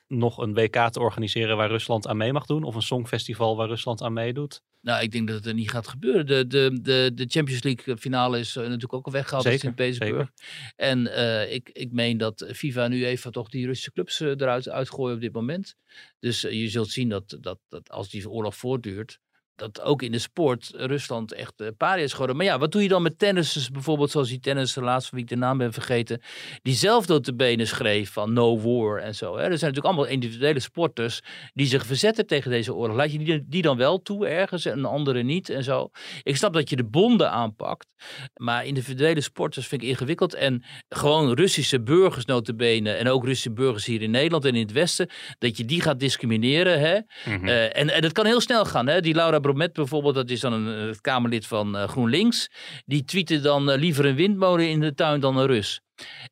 nog 0.08 0.38
een 0.38 0.54
WK 0.54 0.88
te 0.90 1.00
organiseren 1.00 1.56
waar 1.56 1.68
Rusland 1.68 2.06
aan 2.06 2.16
mee 2.16 2.32
mag 2.32 2.46
doen? 2.46 2.62
Of 2.62 2.74
een 2.74 2.82
songfestival 2.82 3.56
waar 3.56 3.68
Rusland 3.68 4.02
aan 4.02 4.12
meedoet? 4.12 4.62
Nou, 4.80 5.02
ik 5.02 5.12
denk 5.12 5.26
dat 5.26 5.36
het 5.36 5.46
er 5.46 5.54
niet 5.54 5.70
gaat 5.70 5.88
gebeuren. 5.88 6.26
De, 6.26 6.46
de, 6.46 6.78
de, 6.82 7.10
de 7.14 7.26
Champions 7.28 7.62
League 7.62 7.96
finale 7.96 8.38
is 8.38 8.56
uh, 8.56 8.62
natuurlijk 8.62 8.92
ook 8.92 9.06
al 9.06 9.12
weggehaald 9.12 9.44
in 9.44 9.58
Sint-Petersburg. 9.58 10.30
En 10.76 11.06
uh, 11.06 11.52
ik, 11.52 11.70
ik 11.72 11.92
meen 11.92 12.18
dat 12.18 12.50
FIFA 12.54 12.88
nu 12.88 13.06
even 13.06 13.32
toch 13.32 13.48
die 13.48 13.66
Russische 13.66 13.92
clubs 13.92 14.20
eruit 14.20 14.68
uitgooien 14.68 15.14
op 15.14 15.20
dit 15.20 15.32
moment. 15.32 15.76
Dus 16.18 16.40
je 16.40 16.68
zult 16.68 16.90
zien 16.90 17.08
dat, 17.08 17.36
dat, 17.40 17.58
dat 17.68 17.90
als 17.90 18.10
die 18.10 18.30
oorlog 18.30 18.56
voortduurt, 18.56 19.18
dat 19.56 19.80
ook 19.80 20.02
in 20.02 20.12
de 20.12 20.18
sport 20.18 20.72
Rusland 20.76 21.32
echt 21.32 21.52
uh, 21.56 21.68
paria 21.76 22.04
is 22.04 22.12
geworden. 22.12 22.36
Maar 22.36 22.46
ja, 22.46 22.58
wat 22.58 22.72
doe 22.72 22.82
je 22.82 22.88
dan 22.88 23.02
met 23.02 23.18
tennissers 23.18 23.70
bijvoorbeeld, 23.70 24.10
zoals 24.10 24.28
die 24.28 24.40
tennisser 24.40 24.84
laatst, 24.84 25.08
van 25.08 25.18
wie 25.18 25.26
ik 25.26 25.32
de 25.32 25.36
naam 25.36 25.58
ben 25.58 25.72
vergeten, 25.72 26.20
die 26.62 26.74
zelf 26.74 27.06
door 27.06 27.22
de 27.22 27.34
benen 27.34 27.66
schreef 27.66 28.12
van 28.12 28.32
no 28.32 28.60
war 28.60 28.98
en 28.98 29.14
zo. 29.14 29.26
Hè? 29.26 29.42
Er 29.42 29.58
zijn 29.58 29.72
natuurlijk 29.72 29.86
allemaal 29.86 30.06
individuele 30.06 30.60
sporters 30.60 31.20
die 31.52 31.66
zich 31.66 31.86
verzetten 31.86 32.26
tegen 32.26 32.50
deze 32.50 32.74
oorlog. 32.74 32.96
Laat 32.96 33.12
je 33.12 33.18
die, 33.18 33.44
die 33.46 33.62
dan 33.62 33.76
wel 33.76 34.02
toe 34.02 34.26
ergens 34.26 34.64
en 34.64 34.84
andere 34.84 35.22
niet 35.22 35.48
en 35.48 35.64
zo. 35.64 35.90
Ik 36.22 36.36
snap 36.36 36.52
dat 36.52 36.70
je 36.70 36.76
de 36.76 36.84
bonden 36.84 37.30
aanpakt, 37.30 37.86
maar 38.34 38.66
individuele 38.66 39.20
sporters 39.20 39.66
vind 39.66 39.82
ik 39.82 39.88
ingewikkeld. 39.88 40.34
En 40.34 40.64
gewoon 40.88 41.32
Russische 41.32 41.82
burgers 41.82 42.24
notabene 42.24 42.90
en 42.90 43.08
ook 43.08 43.24
Russische 43.24 43.52
burgers 43.52 43.86
hier 43.86 44.02
in 44.02 44.10
Nederland 44.10 44.44
en 44.44 44.54
in 44.54 44.62
het 44.62 44.72
Westen, 44.72 45.10
dat 45.38 45.56
je 45.56 45.64
die 45.64 45.80
gaat 45.80 46.00
discrimineren. 46.00 46.80
Hè? 46.80 46.98
Mm-hmm. 47.24 47.48
uh, 47.48 47.76
en, 47.76 47.90
en 47.90 48.02
dat 48.02 48.12
kan 48.12 48.26
heel 48.26 48.40
snel 48.40 48.64
gaan. 48.64 48.86
Hè? 48.86 49.00
Die 49.00 49.14
Laura 49.14 49.40
Bromet 49.44 49.72
bijvoorbeeld, 49.72 50.14
dat 50.14 50.30
is 50.30 50.40
dan 50.40 50.52
een, 50.52 51.00
Kamerlid 51.00 51.46
van 51.46 51.76
uh, 51.76 51.88
GroenLinks. 51.88 52.50
Die 52.84 53.04
tweette 53.04 53.40
dan 53.40 53.70
uh, 53.70 53.76
liever 53.76 54.04
een 54.04 54.14
windmolen 54.14 54.68
in 54.68 54.80
de 54.80 54.94
tuin 54.94 55.20
dan 55.20 55.36
een 55.36 55.46
Rus. 55.46 55.83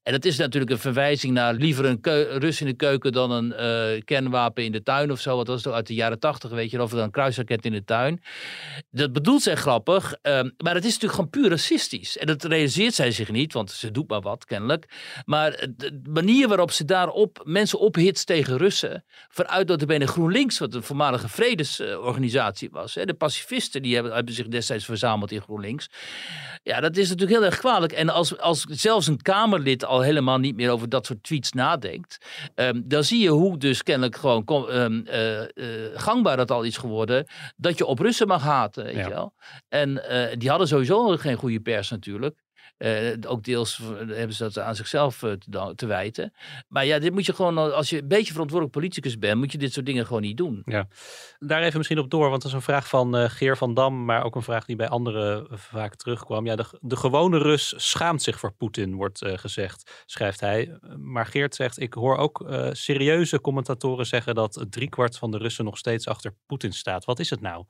En 0.02 0.12
dat 0.12 0.24
is 0.24 0.36
natuurlijk 0.36 0.72
een 0.72 0.78
verwijzing 0.78 1.32
naar 1.32 1.54
liever 1.54 1.84
een 1.84 1.98
Rus 2.38 2.60
in 2.60 2.66
de 2.66 2.74
keuken 2.74 3.12
dan 3.12 3.30
een 3.30 3.52
eh, 3.52 4.02
kernwapen 4.04 4.64
in 4.64 4.72
de 4.72 4.82
tuin 4.82 5.10
of 5.10 5.20
zo. 5.20 5.36
Wat 5.36 5.46
was 5.46 5.64
het 5.64 5.74
uit 5.74 5.86
de 5.86 5.94
jaren 5.94 6.18
tachtig, 6.18 6.50
weet 6.50 6.70
je, 6.70 6.82
of 6.82 6.90
dan 6.90 7.00
een 7.00 7.10
kruisraket 7.10 7.64
in 7.64 7.72
de 7.72 7.84
tuin. 7.84 8.22
Dat 8.90 9.12
bedoelt 9.12 9.42
zij 9.42 9.54
grappig, 9.54 10.14
ehm, 10.22 10.50
maar 10.56 10.74
het 10.74 10.84
is 10.84 10.92
natuurlijk 10.92 11.14
gewoon 11.14 11.30
puur 11.30 11.48
racistisch. 11.48 12.18
En 12.18 12.26
dat 12.26 12.44
realiseert 12.44 12.94
zij 12.94 13.10
zich 13.10 13.30
niet, 13.30 13.52
want 13.52 13.70
ze 13.70 13.90
doet 13.90 14.08
maar 14.08 14.20
wat 14.20 14.44
kennelijk. 14.44 14.86
Maar 15.24 15.66
de 15.76 16.00
manier 16.08 16.48
waarop 16.48 16.70
ze 16.70 16.84
daarop 16.84 17.40
mensen 17.44 17.78
ophitst 17.78 18.26
tegen 18.26 18.56
Russen, 18.56 19.04
vanuit 19.28 19.68
dat 19.68 19.80
er 19.80 19.86
bij 19.86 20.06
GroenLinks, 20.06 20.58
wat 20.58 20.74
een 20.74 20.82
voormalige 20.82 21.28
vredesorganisatie 21.28 22.68
was, 22.70 22.94
hè, 22.94 23.04
de 23.04 23.14
pacifisten 23.14 23.82
die 23.82 23.94
hebben, 23.94 24.14
hebben 24.14 24.34
zich 24.34 24.48
destijds 24.48 24.84
verzameld 24.84 25.32
in 25.32 25.40
GroenLinks. 25.40 25.90
Ja, 26.62 26.80
dat 26.80 26.96
is 26.96 27.08
natuurlijk 27.08 27.38
heel 27.38 27.48
erg 27.48 27.58
kwalijk. 27.58 27.92
En 27.92 28.08
als, 28.08 28.38
als 28.38 28.64
zelfs 28.68 29.06
een 29.06 29.22
Kamerlid 29.52 29.84
al 29.84 30.00
helemaal 30.00 30.38
niet 30.38 30.56
meer 30.56 30.70
over 30.70 30.88
dat 30.88 31.06
soort 31.06 31.22
tweets 31.22 31.52
nadenkt, 31.52 32.18
ehm, 32.54 32.80
dan 32.84 33.04
zie 33.04 33.22
je 33.22 33.28
hoe 33.28 33.58
dus 33.58 33.82
kennelijk 33.82 34.16
gewoon 34.16 34.44
ehm, 34.70 35.00
eh, 35.06 35.40
eh, 35.42 35.46
gangbaar 35.94 36.36
dat 36.36 36.50
al 36.50 36.62
is 36.62 36.76
geworden, 36.76 37.26
dat 37.56 37.78
je 37.78 37.86
op 37.86 37.98
Russen 37.98 38.26
mag 38.26 38.42
haten, 38.42 38.84
weet 38.84 38.94
Ja. 38.94 39.02
je 39.02 39.08
wel. 39.08 39.34
En 39.68 40.08
eh, 40.08 40.36
die 40.38 40.48
hadden 40.48 40.68
sowieso 40.68 41.16
geen 41.16 41.36
goede 41.36 41.60
pers 41.60 41.90
natuurlijk. 41.90 42.40
Eh, 42.76 43.12
ook 43.26 43.44
deels 43.44 43.80
hebben 44.06 44.32
ze 44.32 44.42
dat 44.42 44.58
aan 44.58 44.74
zichzelf 44.74 45.22
eh, 45.22 45.32
te, 45.74 45.86
wijten. 45.86 46.32
Maar 46.68 46.86
ja, 46.86 46.98
dit 46.98 47.12
moet 47.12 47.26
je 47.26 47.34
gewoon, 47.34 47.74
als 47.74 47.90
je 47.90 47.98
een 47.98 48.08
beetje 48.08 48.32
verantwoordelijk 48.32 48.78
politicus 48.78 49.18
bent, 49.18 49.38
moet 49.38 49.52
je 49.52 49.58
dit 49.58 49.72
soort 49.72 49.86
dingen 49.86 50.06
gewoon 50.06 50.22
niet 50.22 50.36
doen. 50.36 50.62
Ja, 50.64 50.88
daar 51.38 51.62
even 51.62 51.76
misschien 51.76 51.98
op 51.98 52.10
door, 52.10 52.28
want 52.30 52.42
dat 52.42 52.50
is 52.50 52.56
een 52.56 52.62
vraag 52.62 52.88
van 52.88 53.16
eh, 53.16 53.30
Geer 53.30 53.56
van 53.56 53.74
Dam, 53.74 54.04
maar 54.04 54.24
ook 54.24 54.34
een 54.34 54.42
vraag 54.42 54.64
die 54.64 54.76
bij 54.76 54.88
anderen 54.88 55.50
eh, 55.50 55.56
vaak 55.56 55.94
terugkwam. 55.94 56.46
Ja, 56.46 56.56
de, 56.80 56.96
gewone 56.96 57.38
Rus 57.38 57.74
schaamt 57.76 58.22
zich 58.22 58.38
voor 58.38 58.52
Poetin, 58.52 58.94
wordt 58.94 59.22
eh, 59.22 59.38
gezegd, 59.38 60.02
schrijft 60.06 60.40
hij. 60.40 60.78
Maar 60.96 61.26
Geert 61.26 61.54
zegt, 61.54 61.80
ik 61.80 61.94
hoor 61.94 62.16
ook 62.16 62.48
eh, 62.48 62.68
serieuze 62.72 63.40
commentatoren 63.40 64.06
zeggen 64.06 64.34
dat 64.34 64.66
driekwart 64.70 65.18
van 65.18 65.30
de 65.30 65.38
Russen 65.38 65.64
nog 65.64 65.78
steeds 65.78 66.08
achter 66.08 66.34
Poetin 66.46 66.72
staat. 66.72 67.04
Wat 67.04 67.18
is 67.18 67.30
het 67.30 67.40
nou? 67.40 67.64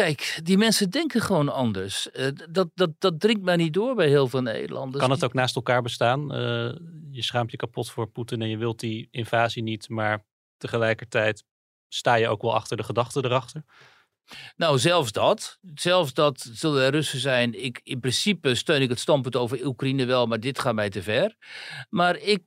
Kijk, 0.00 0.40
die 0.42 0.58
mensen 0.58 0.90
denken 0.90 1.20
gewoon 1.20 1.48
anders. 1.48 2.10
Eh, 2.10 2.28
dat, 2.50 2.68
dat, 2.74 2.90
dat 2.98 3.20
dringt 3.20 3.42
mij 3.42 3.56
niet 3.56 3.72
door 3.72 3.94
bij 3.94 4.08
heel 4.08 4.28
veel 4.28 4.42
Nederlanders. 4.42 5.02
Kan 5.02 5.10
het 5.12 5.24
ook 5.24 5.32
naast 5.32 5.56
elkaar 5.56 5.82
bestaan? 5.82 6.32
Eh, 6.32 6.72
je 7.10 7.22
schaamt 7.22 7.50
je 7.50 7.56
kapot 7.56 7.90
voor 7.90 8.06
Poetin 8.06 8.42
en 8.42 8.48
je 8.48 8.56
wilt 8.56 8.80
die 8.80 9.08
invasie 9.10 9.62
niet, 9.62 9.88
maar 9.88 10.24
tegelijkertijd 10.56 11.44
sta 11.88 12.14
je 12.14 12.28
ook 12.28 12.42
wel 12.42 12.54
achter 12.54 12.76
de 12.76 12.82
gedachte 12.82 13.24
erachter? 13.24 13.64
Nou, 14.56 14.78
zelfs 14.78 15.12
dat. 15.12 15.58
Zelfs 15.74 16.12
dat 16.12 16.50
zullen 16.52 16.82
er 16.82 16.90
Russen 16.90 17.20
zijn. 17.20 17.64
Ik, 17.64 17.80
in 17.82 18.00
principe 18.00 18.54
steun 18.54 18.82
ik 18.82 18.88
het 18.88 19.00
standpunt 19.00 19.36
over 19.36 19.66
Oekraïne 19.66 20.04
wel, 20.04 20.26
maar 20.26 20.40
dit 20.40 20.58
gaat 20.58 20.74
mij 20.74 20.90
te 20.90 21.02
ver. 21.02 21.36
Maar 21.88 22.16
ik 22.16 22.42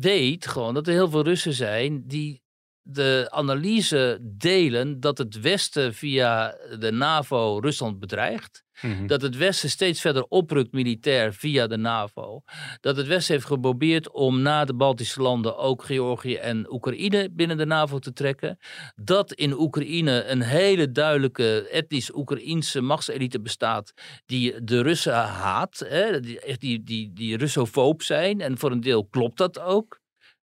weet 0.00 0.46
gewoon 0.46 0.74
dat 0.74 0.86
er 0.86 0.92
heel 0.92 1.10
veel 1.10 1.22
Russen 1.22 1.54
zijn 1.54 2.06
die 2.06 2.43
de 2.86 3.26
analyse 3.30 4.18
delen 4.22 5.00
dat 5.00 5.18
het 5.18 5.40
Westen 5.40 5.94
via 5.94 6.56
de 6.78 6.92
NAVO 6.92 7.58
Rusland 7.58 7.98
bedreigt. 7.98 8.64
Dat 9.06 9.22
het 9.22 9.36
Westen 9.36 9.70
steeds 9.70 10.00
verder 10.00 10.24
oprukt 10.28 10.72
militair 10.72 11.34
via 11.34 11.66
de 11.66 11.76
NAVO. 11.76 12.42
Dat 12.80 12.96
het 12.96 13.06
Westen 13.06 13.34
heeft 13.34 13.46
geprobeerd 13.46 14.10
om 14.10 14.42
na 14.42 14.64
de 14.64 14.74
Baltische 14.74 15.22
landen 15.22 15.56
ook 15.56 15.84
Georgië 15.84 16.34
en 16.34 16.72
Oekraïne 16.72 17.28
binnen 17.32 17.56
de 17.56 17.66
NAVO 17.66 17.98
te 17.98 18.12
trekken. 18.12 18.58
Dat 18.94 19.32
in 19.32 19.52
Oekraïne 19.52 20.24
een 20.24 20.42
hele 20.42 20.90
duidelijke 20.90 21.68
etnisch 21.68 22.14
Oekraïense 22.14 22.80
machtselite 22.80 23.40
bestaat 23.40 23.92
die 24.26 24.64
de 24.64 24.82
Russen 24.82 25.14
haat. 25.14 25.84
Hè, 25.88 26.20
die, 26.20 26.58
die, 26.58 26.82
die, 26.82 27.12
die 27.12 27.36
Russofoob 27.36 28.02
zijn. 28.02 28.40
En 28.40 28.58
voor 28.58 28.70
een 28.70 28.80
deel 28.80 29.06
klopt 29.06 29.38
dat 29.38 29.60
ook. 29.60 30.02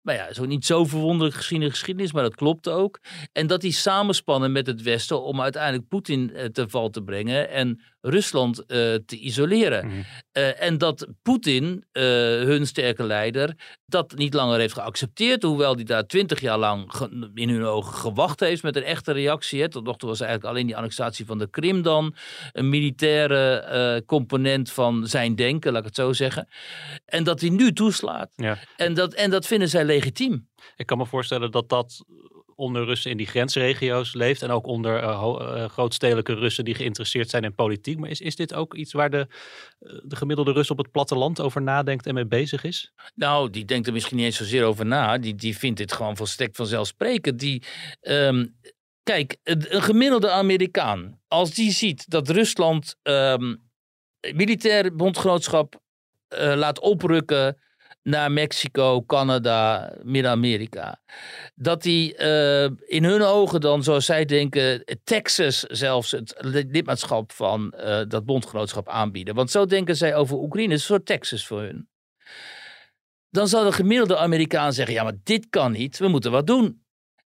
Maar 0.03 0.15
ja, 0.15 0.33
zo 0.33 0.45
niet 0.45 0.65
zo 0.65 0.85
verwonderlijk 0.85 1.35
gezien 1.35 1.59
de 1.59 1.69
geschiedenis, 1.69 2.11
maar 2.13 2.23
dat 2.23 2.35
klopt 2.35 2.69
ook. 2.69 2.99
En 3.31 3.47
dat 3.47 3.61
die 3.61 3.71
samenspannen 3.71 4.51
met 4.51 4.67
het 4.67 4.81
Westen 4.81 5.23
om 5.23 5.41
uiteindelijk 5.41 5.87
Poetin 5.87 6.33
eh, 6.33 6.45
te 6.45 6.69
val 6.69 6.89
te 6.89 7.03
brengen 7.03 7.49
en 7.49 7.81
Rusland 8.05 8.65
eh, 8.65 8.93
te 9.05 9.17
isoleren. 9.17 10.05
Eh, 10.31 10.61
en 10.61 10.77
dat 10.77 11.07
Poetin, 11.21 11.85
eh, 11.91 12.03
hun 12.03 12.67
sterke 12.67 13.03
leider, 13.03 13.55
dat 13.85 14.15
niet 14.15 14.33
langer 14.33 14.59
heeft 14.59 14.73
geaccepteerd. 14.73 15.43
Hoewel 15.43 15.75
hij 15.75 15.83
daar 15.83 16.07
twintig 16.07 16.39
jaar 16.39 16.57
lang 16.57 16.93
in 17.33 17.49
hun 17.49 17.63
ogen 17.63 17.93
gewacht 17.93 18.39
heeft 18.39 18.63
met 18.63 18.75
een 18.75 18.83
echte 18.83 19.11
reactie. 19.11 19.61
Hè. 19.61 19.69
Tot 19.69 19.83
nog 19.83 19.97
toe 19.97 20.09
was 20.09 20.19
eigenlijk 20.19 20.49
alleen 20.49 20.67
die 20.67 20.77
annexatie 20.77 21.25
van 21.25 21.37
de 21.37 21.49
Krim 21.49 21.81
dan 21.81 22.15
een 22.51 22.69
militaire 22.69 24.03
component 24.05 24.71
van 24.71 25.07
zijn 25.07 25.35
denken, 25.35 25.71
laat 25.71 25.81
ik 25.81 25.87
het 25.87 25.95
zo 25.95 26.13
zeggen. 26.13 26.47
En 27.05 27.23
dat 27.23 27.41
hij 27.41 27.49
nu 27.49 27.73
toeslaat. 27.73 28.31
Ja. 28.35 28.57
En, 28.75 28.93
dat, 28.93 29.13
en 29.13 29.29
dat 29.29 29.47
vinden 29.47 29.69
zij 29.69 29.85
legitiem. 29.85 30.47
Ik 30.75 30.85
kan 30.85 30.97
me 30.97 31.05
voorstellen 31.05 31.51
dat 31.51 31.69
dat 31.69 32.03
onder 32.55 32.85
Russen 32.85 33.11
in 33.11 33.17
die 33.17 33.27
grensregio's 33.27 34.13
leeft. 34.13 34.41
En 34.41 34.49
ook 34.49 34.67
onder 34.67 34.97
eh, 34.97 35.69
grootstedelijke 35.69 36.33
Russen 36.33 36.65
die 36.65 36.75
geïnteresseerd 36.75 37.29
zijn 37.29 37.43
in 37.43 37.55
politiek. 37.55 37.97
Maar 37.99 38.09
is, 38.09 38.21
is 38.21 38.35
dit 38.35 38.53
ook 38.53 38.73
iets 38.73 38.93
waar 38.93 39.09
de, 39.09 39.27
eh, 39.79 39.91
de 40.03 40.15
gemiddelde 40.15 40.51
Rus 40.51 40.71
op 40.71 40.77
het 40.77 40.91
platteland 40.91 41.39
over 41.39 41.61
nadenkt 41.61 42.05
en 42.05 42.13
mee 42.13 42.25
bezig 42.25 42.63
is? 42.63 42.93
Nou, 43.15 43.49
die 43.49 43.65
denkt 43.65 43.87
er 43.87 43.93
misschien 43.93 44.17
niet 44.17 44.25
eens 44.25 44.37
zozeer 44.37 44.63
over 44.63 44.85
na. 44.85 45.17
Die, 45.17 45.35
die 45.35 45.57
vindt 45.57 45.77
dit 45.77 45.91
gewoon 45.91 46.17
volstrekt 46.17 46.55
vanzelfsprekend. 46.55 47.39
Die, 47.39 47.63
ehm, 48.01 48.45
kijk, 49.03 49.37
een 49.43 49.81
gemiddelde 49.81 50.31
Amerikaan, 50.31 51.19
als 51.27 51.53
die 51.53 51.71
ziet 51.71 52.09
dat 52.09 52.29
Rusland 52.29 52.95
ehm, 53.01 53.55
militair 54.33 54.95
bondgenootschap 54.95 55.81
laat 56.37 56.79
oprukken 56.79 57.57
naar 58.03 58.31
Mexico, 58.31 59.03
Canada, 59.03 59.93
Midden-Amerika. 60.01 61.01
Dat 61.55 61.81
die 61.81 62.15
eh, 62.15 62.63
in 62.85 63.03
hun 63.03 63.21
ogen 63.21 63.61
dan, 63.61 63.83
zoals 63.83 64.05
zij 64.05 64.25
denken, 64.25 64.83
Texas 65.03 65.59
zelfs 65.59 66.11
het 66.11 66.35
lidmaatschap 66.37 67.31
van 67.31 67.71
eh, 67.71 68.01
dat 68.07 68.25
bondgenootschap 68.25 68.89
aanbieden. 68.89 69.35
Want 69.35 69.51
zo 69.51 69.65
denken 69.65 69.95
zij 69.95 70.15
over 70.15 70.37
Oekraïne. 70.37 70.71
Het 70.71 70.81
is 70.81 70.89
een 70.89 70.95
soort 70.95 71.05
Texas 71.05 71.47
voor 71.47 71.61
hun. 71.61 71.87
Dan 73.29 73.47
zal 73.47 73.63
de 73.63 73.71
gemiddelde 73.71 74.17
Amerikaan 74.17 74.73
zeggen: 74.73 74.93
ja, 74.93 75.03
maar 75.03 75.17
dit 75.23 75.49
kan 75.49 75.71
niet, 75.71 75.97
we 75.97 76.07
moeten 76.07 76.31
wat 76.31 76.47
doen. 76.47 76.81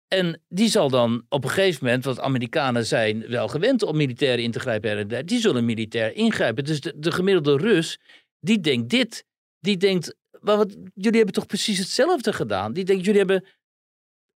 En 0.08 0.42
die 0.48 0.68
zal 0.68 0.90
dan 0.90 1.24
op 1.28 1.44
een 1.44 1.50
gegeven 1.50 1.84
moment, 1.84 2.04
want 2.04 2.20
Amerikanen 2.20 2.86
zijn 2.86 3.28
wel 3.28 3.48
gewend 3.48 3.82
om 3.82 3.96
militair 3.96 4.38
in 4.38 4.50
te 4.50 4.60
grijpen, 4.60 5.26
die 5.26 5.40
zullen 5.40 5.64
militair 5.64 6.14
ingrijpen. 6.14 6.64
Dus 6.64 6.80
de, 6.80 6.92
de 6.96 7.12
gemiddelde 7.12 7.56
Rus, 7.56 8.00
die 8.40 8.60
denkt 8.60 8.90
dit. 8.90 9.26
Die 9.60 9.76
denkt, 9.76 10.16
maar 10.44 10.56
wat, 10.56 10.76
jullie 10.94 11.16
hebben 11.16 11.34
toch 11.34 11.46
precies 11.46 11.78
hetzelfde 11.78 12.32
gedaan? 12.32 12.72
Die 12.72 12.84
denkt, 12.84 13.04
jullie 13.04 13.18
hebben 13.20 13.44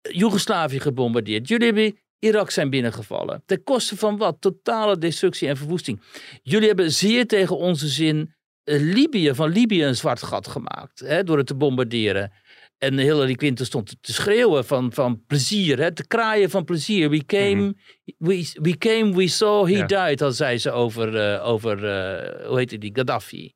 Joegoslavië 0.01 0.79
gebombardeerd. 0.79 1.47
Jullie 1.47 1.65
hebben 1.65 1.99
Irak 2.19 2.51
zijn 2.51 2.69
binnengevallen. 2.69 3.43
Ten 3.45 3.63
koste 3.63 3.97
van 3.97 4.17
wat? 4.17 4.37
Totale 4.41 4.97
destructie 4.97 5.47
en 5.47 5.57
verwoesting. 5.57 6.01
Jullie 6.41 6.67
hebben 6.67 6.91
zeer 6.91 7.27
tegen 7.27 7.57
onze 7.57 7.87
zin 7.87 8.33
eh, 8.63 8.79
Libië, 8.81 9.33
van 9.35 9.49
Libië 9.49 9.83
een 9.83 9.95
zwart 9.95 10.23
gat 10.23 10.47
gemaakt. 10.47 10.99
Hè, 10.99 11.23
door 11.23 11.37
het 11.37 11.47
te 11.47 11.55
bombarderen. 11.55 12.31
En 12.77 12.97
Hillary 12.97 13.33
Clinton 13.35 13.65
stond 13.65 13.95
te 14.01 14.13
schreeuwen 14.13 14.65
van, 14.65 14.93
van 14.93 15.23
plezier, 15.25 15.79
hè, 15.79 15.93
te 15.93 16.07
kraaien 16.07 16.49
van 16.49 16.63
plezier. 16.63 17.09
We 17.09 17.25
came, 17.25 17.75
we, 18.17 18.51
we 18.53 18.77
came, 18.77 19.15
we 19.15 19.27
saw, 19.27 19.65
he 19.67 19.77
Ja. 19.77 20.07
died, 20.07 20.21
al 20.21 20.31
zei 20.31 20.57
ze 20.57 20.71
over, 20.71 21.15
eh, 21.15 21.47
over 21.47 21.85
eh, 21.85 22.47
hoe 22.47 22.57
heette 22.57 22.77
die, 22.77 22.91
Gaddafi. 22.93 23.55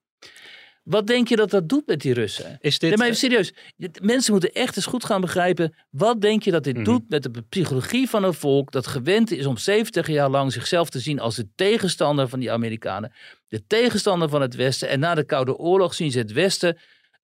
Wat 0.91 1.07
denk 1.07 1.27
je 1.27 1.35
dat 1.35 1.49
dat 1.49 1.69
doet 1.69 1.87
met 1.87 2.01
die 2.01 2.13
Russen? 2.13 2.57
Is 2.61 2.79
dit, 2.79 2.89
Nee, 2.89 2.97
maar 2.97 3.07
even 3.07 3.19
serieus. 3.19 3.53
Mensen 4.01 4.31
moeten 4.31 4.51
echt 4.51 4.75
eens 4.75 4.85
goed 4.85 5.05
gaan 5.05 5.21
begrijpen. 5.21 5.75
Wat 5.89 6.21
denk 6.21 6.43
je 6.43 6.51
dat 6.51 6.63
dit 6.63 6.75
Mhm. 6.75 6.83
doet 6.83 7.09
met 7.09 7.23
de 7.23 7.41
psychologie 7.49 8.09
van 8.09 8.23
een 8.23 8.33
volk 8.33 8.71
dat 8.71 8.87
gewend 8.87 9.31
is 9.31 9.45
om 9.45 9.57
70 9.57 10.07
jaar 10.07 10.29
lang 10.29 10.51
zichzelf 10.51 10.89
te 10.89 10.99
zien 10.99 11.19
als 11.19 11.35
de 11.35 11.47
tegenstander 11.55 12.27
van 12.29 12.39
die 12.39 12.51
Amerikanen. 12.51 13.13
De 13.47 13.67
tegenstander 13.67 14.29
van 14.29 14.41
het 14.41 14.55
Westen. 14.55 14.89
En 14.89 14.99
na 14.99 15.15
de 15.15 15.23
Koude 15.23 15.57
Oorlog 15.57 15.93
zien 15.93 16.11
ze 16.11 16.17
het 16.17 16.31
Westen 16.31 16.77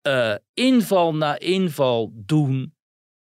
eh, 0.01 0.35
inval 0.53 1.15
na 1.15 1.39
inval 1.39 2.11
doen. 2.13 2.73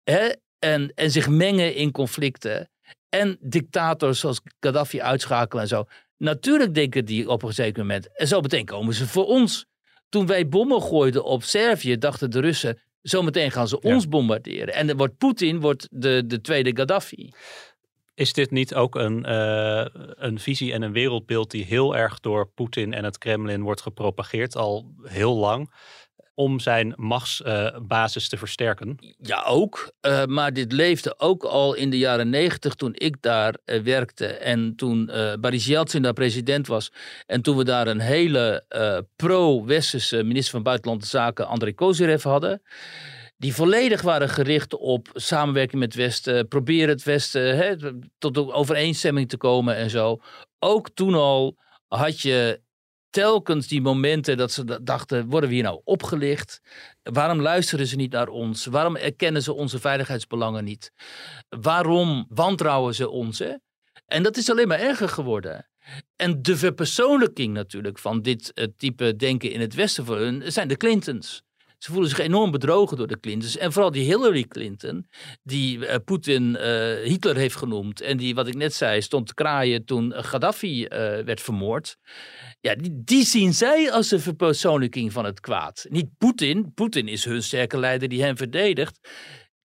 Hè? 0.03 0.29
En, 0.59 0.93
en 0.95 1.11
zich 1.11 1.29
mengen 1.29 1.75
in 1.75 1.91
conflicten. 1.91 2.71
En 3.09 3.37
dictators 3.41 4.21
zoals 4.21 4.41
Gaddafi 4.61 5.01
uitschakelen 5.01 5.63
en 5.63 5.69
zo. 5.69 5.85
Natuurlijk 6.17 6.75
denken 6.75 7.05
die 7.05 7.29
op 7.29 7.43
een 7.43 7.53
zeker 7.53 7.79
moment. 7.83 8.17
En 8.17 8.27
zo 8.27 8.41
meteen 8.41 8.65
komen 8.65 8.95
ze 8.95 9.07
voor 9.07 9.27
ons. 9.27 9.69
Toen 10.11 10.27
wij 10.27 10.49
bommen 10.49 10.83
gooiden 10.83 11.25
op 11.25 11.43
Servië, 11.43 11.99
dachten 11.99 12.31
de 12.31 12.41
Russen. 12.41 12.79
Zometeen 13.03 13.51
gaan 13.51 13.69
ze 13.69 13.79
Ja. 13.81 13.95
ons 13.95 14.09
bombarderen. 14.09 14.75
En 14.75 14.97
wordt 14.97 15.19
Poetin 15.19 15.61
wordt 15.61 15.89
de, 15.91 16.23
de 16.27 16.41
tweede 16.41 16.77
Gaddafi. 16.77 17.33
Is 18.15 18.33
dit 18.33 18.51
niet 18.51 18.75
ook 18.75 18.95
een, 18.95 19.25
eh, 19.25 19.87
een 20.15 20.39
visie 20.39 20.73
en 20.73 20.83
een 20.83 20.93
wereldbeeld 20.93 21.51
die 21.51 21.65
heel 21.65 21.97
erg 21.97 22.21
door 22.21 22.49
Poetin 22.55 22.93
en 22.95 23.05
het 23.05 23.19
Kremlin 23.19 23.63
wordt 23.63 23.81
gepropageerd 23.81 24.57
al 24.57 24.95
heel 25.03 25.37
lang? 25.37 25.73
Om 26.41 26.61
zijn 26.61 26.93
machtsbasis 26.97 28.29
te 28.29 28.37
versterken. 28.37 28.99
Ja, 29.19 29.43
ook. 29.43 29.93
Uh, 30.07 30.25
maar 30.25 30.53
dit 30.53 30.73
leefde 30.73 31.19
ook 31.19 31.43
al 31.43 31.75
in 31.75 31.91
de 31.91 31.99
jaren 31.99 32.31
negentig 32.31 32.75
toen 32.75 32.93
ik 32.95 33.17
daar 33.21 33.55
uh, 33.65 33.83
werkte. 33.83 34.27
En 34.27 34.77
toen 34.77 35.11
uh, 35.13 35.33
Boris 35.41 35.67
daar 35.91 36.13
president 36.13 36.67
was. 36.67 36.93
En 37.27 37.43
toen 37.43 37.57
we 37.57 37.65
daar 37.65 37.87
een 37.87 38.01
hele 38.01 38.65
pro-westerse 39.17 40.23
minister 40.23 40.53
van 40.53 40.63
Buitenlandse 40.63 41.09
Zaken, 41.09 41.47
André 41.47 41.73
Kozyrev, 41.73 42.23
hadden 42.23 42.63
die 43.37 43.55
volledig 43.55 44.03
waren 44.03 44.29
gericht 44.29 44.75
op 44.75 45.09
samenwerking 45.15 45.81
met 45.81 45.93
het 45.93 46.03
Westen, 46.03 46.49
proberen 46.49 46.89
het 46.89 47.03
Westen 47.03 47.57
hè, 47.57 47.77
tot 48.19 48.37
een 48.37 48.53
overeenstemming 48.53 49.29
te 49.29 49.37
komen 49.37 49.77
en 49.77 49.91
zo. 49.91 50.21
Ook 50.59 50.91
toen 50.91 51.15
al 51.15 51.57
had 51.89 52.21
je 52.21 52.61
telkens 53.11 53.67
die 53.67 53.81
momenten 53.81 54.37
dat 54.37 54.53
ze 54.53 54.83
dachten, 54.83 55.29
worden 55.29 55.49
we 55.49 55.55
hier 55.55 55.65
nou 55.65 55.81
opgelicht? 55.85 56.61
Waarom 57.03 57.41
luisteren 57.41 57.87
ze 57.87 57.97
niet 57.97 58.13
naar 58.13 58.29
ons? 58.29 58.67
Waarom 58.67 58.97
erkennen 58.97 59.43
ze 59.43 59.53
onze 59.53 59.79
veiligheidsbelangen 59.79 60.65
niet? 60.65 60.93
Waarom 61.49 62.27
wantrouwen 62.29 62.95
ze 62.95 63.09
ons? 63.09 63.39
Hè? 63.39 63.55
En 64.07 64.23
dat 64.23 64.37
is 64.37 64.51
alleen 64.51 64.69
maar 64.69 64.81
erger 64.81 65.09
geworden. 65.09 65.69
En 66.17 66.43
de 66.43 66.57
verpersoonlijking 66.57 67.55
natuurlijk 67.55 67.99
van 67.99 68.23
dit 68.23 68.53
uh, 68.55 68.67
type 68.77 69.17
denken 69.17 69.51
in 69.51 69.61
het 69.61 69.75
Westen 69.75 70.05
voor 70.05 70.17
hun 70.17 70.53
zijn 70.53 70.69
de 70.69 70.77
Clintons. 70.77 71.43
Ze 71.83 71.91
voelen 71.91 72.11
zich 72.11 72.19
enorm 72.19 72.51
bedrogen 72.51 72.97
door 72.97 73.07
de 73.07 73.21
Clintons. 73.21 73.57
En 73.57 73.73
vooral 73.73 73.91
die 73.91 74.05
Hillary 74.05 74.45
Clinton, 74.45 75.07
die 75.43 75.79
uh, 75.79 75.95
Poetin 76.05 76.57
uh, 76.61 76.61
Hitler 77.05 77.37
heeft 77.37 77.57
genoemd. 77.57 78.01
En 78.01 78.17
die, 78.17 78.35
wat 78.35 78.47
ik 78.47 78.55
net 78.55 78.75
zei, 78.75 79.03
stond 79.03 79.27
te 79.27 79.35
kraaien 79.35 79.85
toen 79.85 80.13
Gaddafi 80.17 80.83
uh, 80.83 80.89
werd 81.25 81.41
vermoord. 81.41 81.97
Ja, 82.61 82.75
die, 82.75 83.03
die, 83.05 83.25
zien 83.25 83.55
zij 83.55 83.93
als 83.93 84.09
de 84.09 84.19
verpersoonlijking 84.19 85.13
van 85.13 85.25
het 85.25 85.41
kwaad. 85.41 85.87
Niet 85.89 86.09
Poetin. 86.19 86.75
Poetin 86.75 87.09
is 87.09 87.25
hun 87.25 87.43
sterke 87.43 87.79
leider 87.79 88.09
die 88.09 88.23
hen 88.23 88.37
verdedigt. 88.37 88.99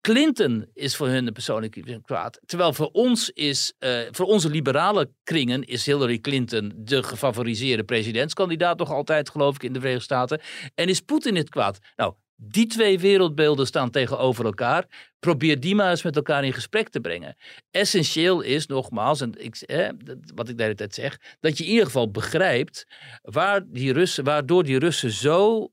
Clinton 0.02 0.66
is 0.74 0.96
voor 0.96 1.08
hun 1.08 1.24
de 1.24 1.32
persoonlijke 1.32 2.00
kwaad. 2.04 2.40
Terwijl 2.46 2.72
voor 2.72 2.90
ons 2.92 3.30
is, 3.30 3.72
uh, 3.78 3.98
voor 4.10 4.26
onze 4.26 4.50
liberale 4.50 5.10
kringen 5.22 5.62
is 5.64 5.86
Hillary 5.86 6.18
Clinton 6.18 6.72
de 6.76 7.02
gefavoriseerde 7.02 7.84
presidentskandidaat 7.84 8.78
nog 8.78 8.90
altijd, 8.90 9.30
geloof 9.30 9.54
ik, 9.54 9.62
in 9.62 9.72
de 9.72 9.78
Verenigde 9.78 10.04
Staten. 10.04 10.40
En 10.74 10.88
is 10.88 11.00
Poetin 11.00 11.36
het 11.36 11.48
kwaad? 11.48 11.78
Nou, 11.96 12.14
die 12.36 12.66
twee 12.66 12.98
wereldbeelden 12.98 13.66
staan 13.66 13.90
tegenover 13.90 14.44
elkaar. 14.44 15.10
Probeer 15.18 15.60
die 15.60 15.74
maar 15.74 15.90
eens 15.90 16.02
met 16.02 16.16
elkaar 16.16 16.44
in 16.44 16.52
gesprek 16.52 16.88
te 16.88 17.00
brengen. 17.00 17.36
Essentieel 17.70 18.40
is, 18.40 18.66
nogmaals, 18.66 19.20
en 19.20 19.44
ik, 19.44 19.56
eh, 19.56 19.88
wat 20.34 20.48
ik 20.48 20.56
de 20.56 20.62
hele 20.62 20.74
tijd 20.74 20.94
zeg, 20.94 21.18
dat 21.40 21.58
je 21.58 21.64
in 21.64 21.70
ieder 21.70 21.86
geval 21.86 22.10
begrijpt 22.10 22.86
waar 23.22 23.62
die 23.66 23.92
Russen, 23.92 24.24
waardoor 24.24 24.64
die 24.64 24.78
Russen 24.78 25.10
zo 25.10 25.72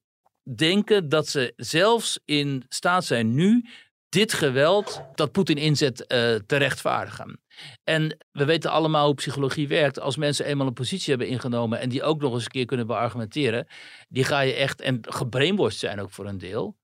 denken 0.56 1.10
dat 1.10 1.28
ze 1.28 1.54
zelfs 1.56 2.20
in 2.26 2.64
staat 2.68 3.06
zijn 3.06 3.36
nu 3.36 3.66
dit 4.10 4.34
geweld 4.34 5.02
dat 5.16 5.32
Poetin 5.32 5.58
inzet 5.58 6.00
uh, 6.00 6.08
te 6.36 6.56
rechtvaardigen. 6.56 7.42
En 7.84 8.18
we 8.32 8.46
weten 8.46 8.72
allemaal 8.72 9.06
hoe 9.06 9.16
psychologie 9.16 9.68
werkt. 9.68 10.00
Als 10.00 10.18
mensen 10.18 10.46
eenmaal 10.46 10.68
een 10.68 10.74
positie 10.74 11.10
hebben 11.10 11.28
ingenomen 11.28 11.80
en 11.80 11.90
die 11.90 12.04
ook 12.04 12.22
nog 12.22 12.34
eens 12.34 12.44
een 12.44 12.50
keer 12.50 12.66
kunnen 12.66 12.88
beargumenteren, 12.88 13.68
die 14.08 14.24
ga 14.24 14.40
je 14.40 14.54
echt, 14.54 14.82
en 14.82 15.00
gebrainwashed 15.02 15.80
zijn 15.80 16.00
ook 16.00 16.12
voor 16.12 16.26
een 16.26 16.38
deel, 16.38 16.78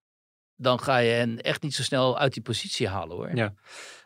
dan 0.55 0.79
ga 0.79 0.97
je 0.97 1.11
hen 1.11 1.41
echt 1.41 1.61
niet 1.61 1.75
zo 1.75 1.83
snel 1.83 2.17
uit 2.17 2.33
die 2.33 2.43
positie 2.43 2.87
halen 2.87 3.15
hoor. 3.15 3.35
Ja. 3.35 3.53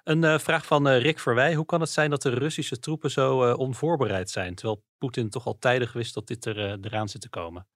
Een 0.04 0.24
uh, 0.24 0.40
vraag 0.40 0.66
van 0.66 0.88
uh, 0.88 1.02
Rick 1.02 1.20
Verwij. 1.20 1.56
Hoe 1.56 1.66
kan 1.66 1.82
het 1.82 1.90
zijn 1.90 2.10
dat 2.10 2.22
de 2.22 2.30
Russische 2.30 2.80
troepen 2.80 3.12
zo 3.12 3.54
onvoorbereid 3.54 4.30
zijn, 4.30 4.56
terwijl 4.56 4.84
Poetin 4.98 5.30
toch 5.30 5.46
al 5.46 5.58
tijdig 5.60 5.94
wist 5.94 6.14
dat 6.14 6.28
dit 6.28 6.46
er, 6.46 6.58
eraan 6.58 7.10
zit 7.10 7.22
te 7.22 7.30
komen? 7.30 7.68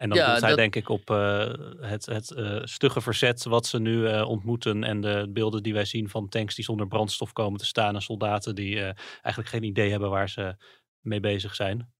En 0.00 0.08
dan 0.08 0.18
ja, 0.18 0.32
doet 0.32 0.40
hij 0.40 0.54
denk 0.54 0.76
ik 0.76 0.88
op 0.88 1.10
uh, 1.10 1.52
het, 1.80 2.06
het 2.06 2.30
uh, 2.36 2.60
stugge 2.64 3.00
verzet 3.00 3.44
wat 3.44 3.66
ze 3.66 3.78
nu 3.78 3.96
uh, 3.96 4.28
ontmoeten. 4.28 4.84
En 4.84 5.00
de 5.00 5.26
beelden 5.28 5.62
die 5.62 5.72
wij 5.72 5.84
zien 5.84 6.08
van 6.08 6.28
tanks 6.28 6.54
die 6.54 6.64
zonder 6.64 6.86
brandstof 6.86 7.32
komen 7.32 7.58
te 7.58 7.66
staan. 7.66 7.94
En 7.94 8.02
soldaten 8.02 8.54
die 8.54 8.80
eigenlijk 8.80 9.48
geen 9.48 9.62
idee 9.62 9.90
hebben 9.90 10.10
waar 10.10 10.28
ze 10.28 10.56
mee 11.00 11.20
bezig 11.20 11.54
zijn. 11.54 11.92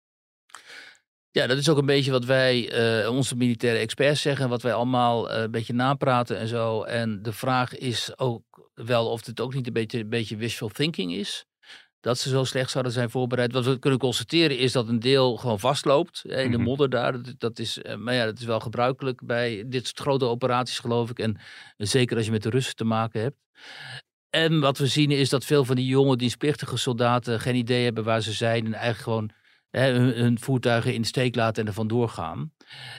Ja, 1.31 1.47
dat 1.47 1.59
is 1.59 1.69
ook 1.69 1.79
een 1.79 1.87
beetje 1.87 2.11
wat 2.11 2.25
wij, 2.25 3.07
onze 3.07 3.37
militaire 3.37 3.79
experts 3.79 4.21
zeggen. 4.21 4.49
Wat 4.49 4.63
wij 4.63 4.75
allemaal 4.75 5.33
een 5.33 5.51
beetje 5.51 5.73
napraten 5.73 6.39
en 6.39 6.49
zo. 6.49 6.83
En 6.83 7.23
de 7.23 7.33
vraag 7.33 7.77
is 7.77 8.19
ook 8.19 8.71
wel 8.75 9.11
of 9.11 9.27
het 9.27 9.41
ook 9.41 9.55
niet 9.55 9.67
een 9.67 9.73
beetje, 9.73 9.99
een 9.99 10.09
beetje 10.09 10.37
wishful 10.37 10.69
thinking 10.69 11.13
is 11.13 11.49
dat 12.01 12.19
ze 12.19 12.29
zo 12.29 12.45
slecht 12.45 12.71
zouden 12.71 12.93
zijn 12.93 13.11
voorbereid. 13.11 13.53
Wat 13.53 13.65
we 13.65 13.79
kunnen 13.79 13.99
constateren 13.99 14.59
is 14.59 14.73
dat 14.73 14.89
een 14.89 15.01
deel 15.01 15.37
gewoon 15.37 15.61
vastloopt 15.61 16.23
in 16.25 16.51
de 16.51 16.57
mhm. 16.57 16.67
modder 16.67 16.91
daar. 16.91 17.15
Dat, 17.39 17.59
is, 17.59 17.83
eh, 17.83 17.97
maar 17.97 18.15
ja, 18.15 18.25
dat 18.25 18.39
is 18.39 18.45
wel 18.45 18.61
gebruikelijk 18.61 19.21
bij 19.25 19.65
dit 19.67 19.87
soort 19.87 20.01
grote 20.01 20.25
operaties, 20.25 20.79
geloof 20.79 21.11
ik. 21.11 21.19
En 21.19 21.37
zeker 21.77 22.17
als 22.17 22.27
je 22.27 22.33
met 22.33 22.43
de 22.43 22.51
Russen 22.51 22.77
te 22.77 22.85
maken 22.85 23.21
hebt. 23.21 23.37
En 24.31 24.61
wat 24.61 24.79
we 24.79 24.87
zien 24.87 25.11
is 25.11 25.29
dat 25.29 25.45
veel 25.45 25.65
van 25.65 25.77
die 25.77 25.87
jonge 25.87 26.17
dienstplichtige 26.17 26.77
soldaten 26.77 27.41
geen 27.41 27.55
idee 27.55 27.85
hebben 27.85 28.05
waar 28.05 28.21
ze 28.21 28.33
zijn. 28.33 28.67
En 28.67 28.73
eigenlijk 28.73 29.03
gewoon 29.03 29.31
hè, 29.71 29.93
hun, 29.93 30.39
voertuigen 30.39 30.95
in 30.95 31.01
de 31.01 31.07
steek 31.07 31.35
laten 31.35 31.63
en 31.63 31.69
er 31.69 31.75
vandoor 31.75 32.09
gaan. 32.09 32.53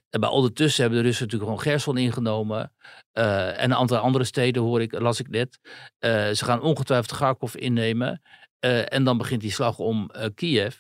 En 0.10 0.20
maar 0.20 0.30
ondertussen 0.30 0.82
hebben 0.82 1.00
de 1.00 1.06
Russen 1.06 1.26
natuurlijk 1.26 1.52
gewoon 1.52 1.72
Gerson 1.72 1.98
ingenomen. 1.98 2.74
Uh, 3.14 3.48
en 3.48 3.72
een 3.72 3.78
aantal 3.78 3.98
andere 3.98 4.24
steden 4.24 4.62
hoor 4.62 4.82
ik, 4.82 5.00
las 5.00 5.20
ik 5.20 5.30
net. 5.30 5.60
Uh, 5.64 6.12
ze 6.30 6.46
gaan 6.46 6.62
ongetwijfeld 6.62 7.18
Kharkov 7.18 7.56
innemen. 7.56 8.22
Uh, 8.66 8.94
en 8.94 9.04
dan 9.04 9.18
begint 9.18 9.42
die 9.42 9.52
slag 9.52 9.80
om 9.80 10.10
uh, 10.16 10.26
Kiev. 10.36 10.76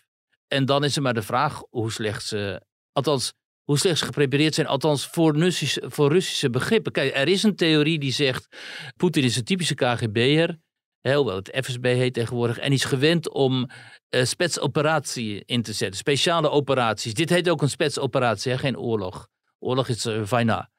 En 0.48 0.66
dan 0.66 0.84
is 0.84 0.96
er 0.96 1.02
maar 1.02 1.14
de 1.14 1.22
vraag 1.22 1.64
hoe 1.70 1.92
slecht 1.92 2.26
ze, 2.26 2.62
althans, 2.92 3.34
hoe 3.64 3.78
slecht 3.78 3.98
ze 3.98 4.06
geprepareerd 4.06 4.54
zijn, 4.54 4.68
althans 4.68 5.08
voor 5.08 5.36
Russische, 5.36 5.84
voor 5.86 6.12
Russische 6.12 6.50
begrippen. 6.50 6.92
Kijk, 6.92 7.16
er 7.16 7.28
is 7.28 7.44
een 7.44 7.56
theorie 7.56 8.00
die 8.00 8.12
zegt, 8.12 8.48
Poetin 8.96 9.24
is 9.24 9.36
een 9.36 9.44
typische 9.44 9.76
KGB'er, 9.76 10.60
hoewel 11.02 11.36
het 11.36 11.66
FSB 11.66 11.84
heet 11.84 12.14
tegenwoordig, 12.14 12.58
en 12.58 12.72
is 12.72 12.84
gewend 12.84 13.30
om 13.30 13.70
uh, 14.10 14.24
spetsoperatie 14.24 15.44
in 15.46 15.62
te 15.62 15.74
zetten, 15.74 15.98
speciale 15.98 16.50
operaties. 16.50 17.14
Dit 17.14 17.30
heet 17.30 17.50
ook 17.50 17.62
een 17.62 17.70
spetsoperatie, 17.70 18.58
geen 18.58 18.78
oorlog. 18.78 19.28
Oorlog 19.60 19.88
is 19.88 20.06
uh, 20.06 20.22
Vaina. 20.24 20.70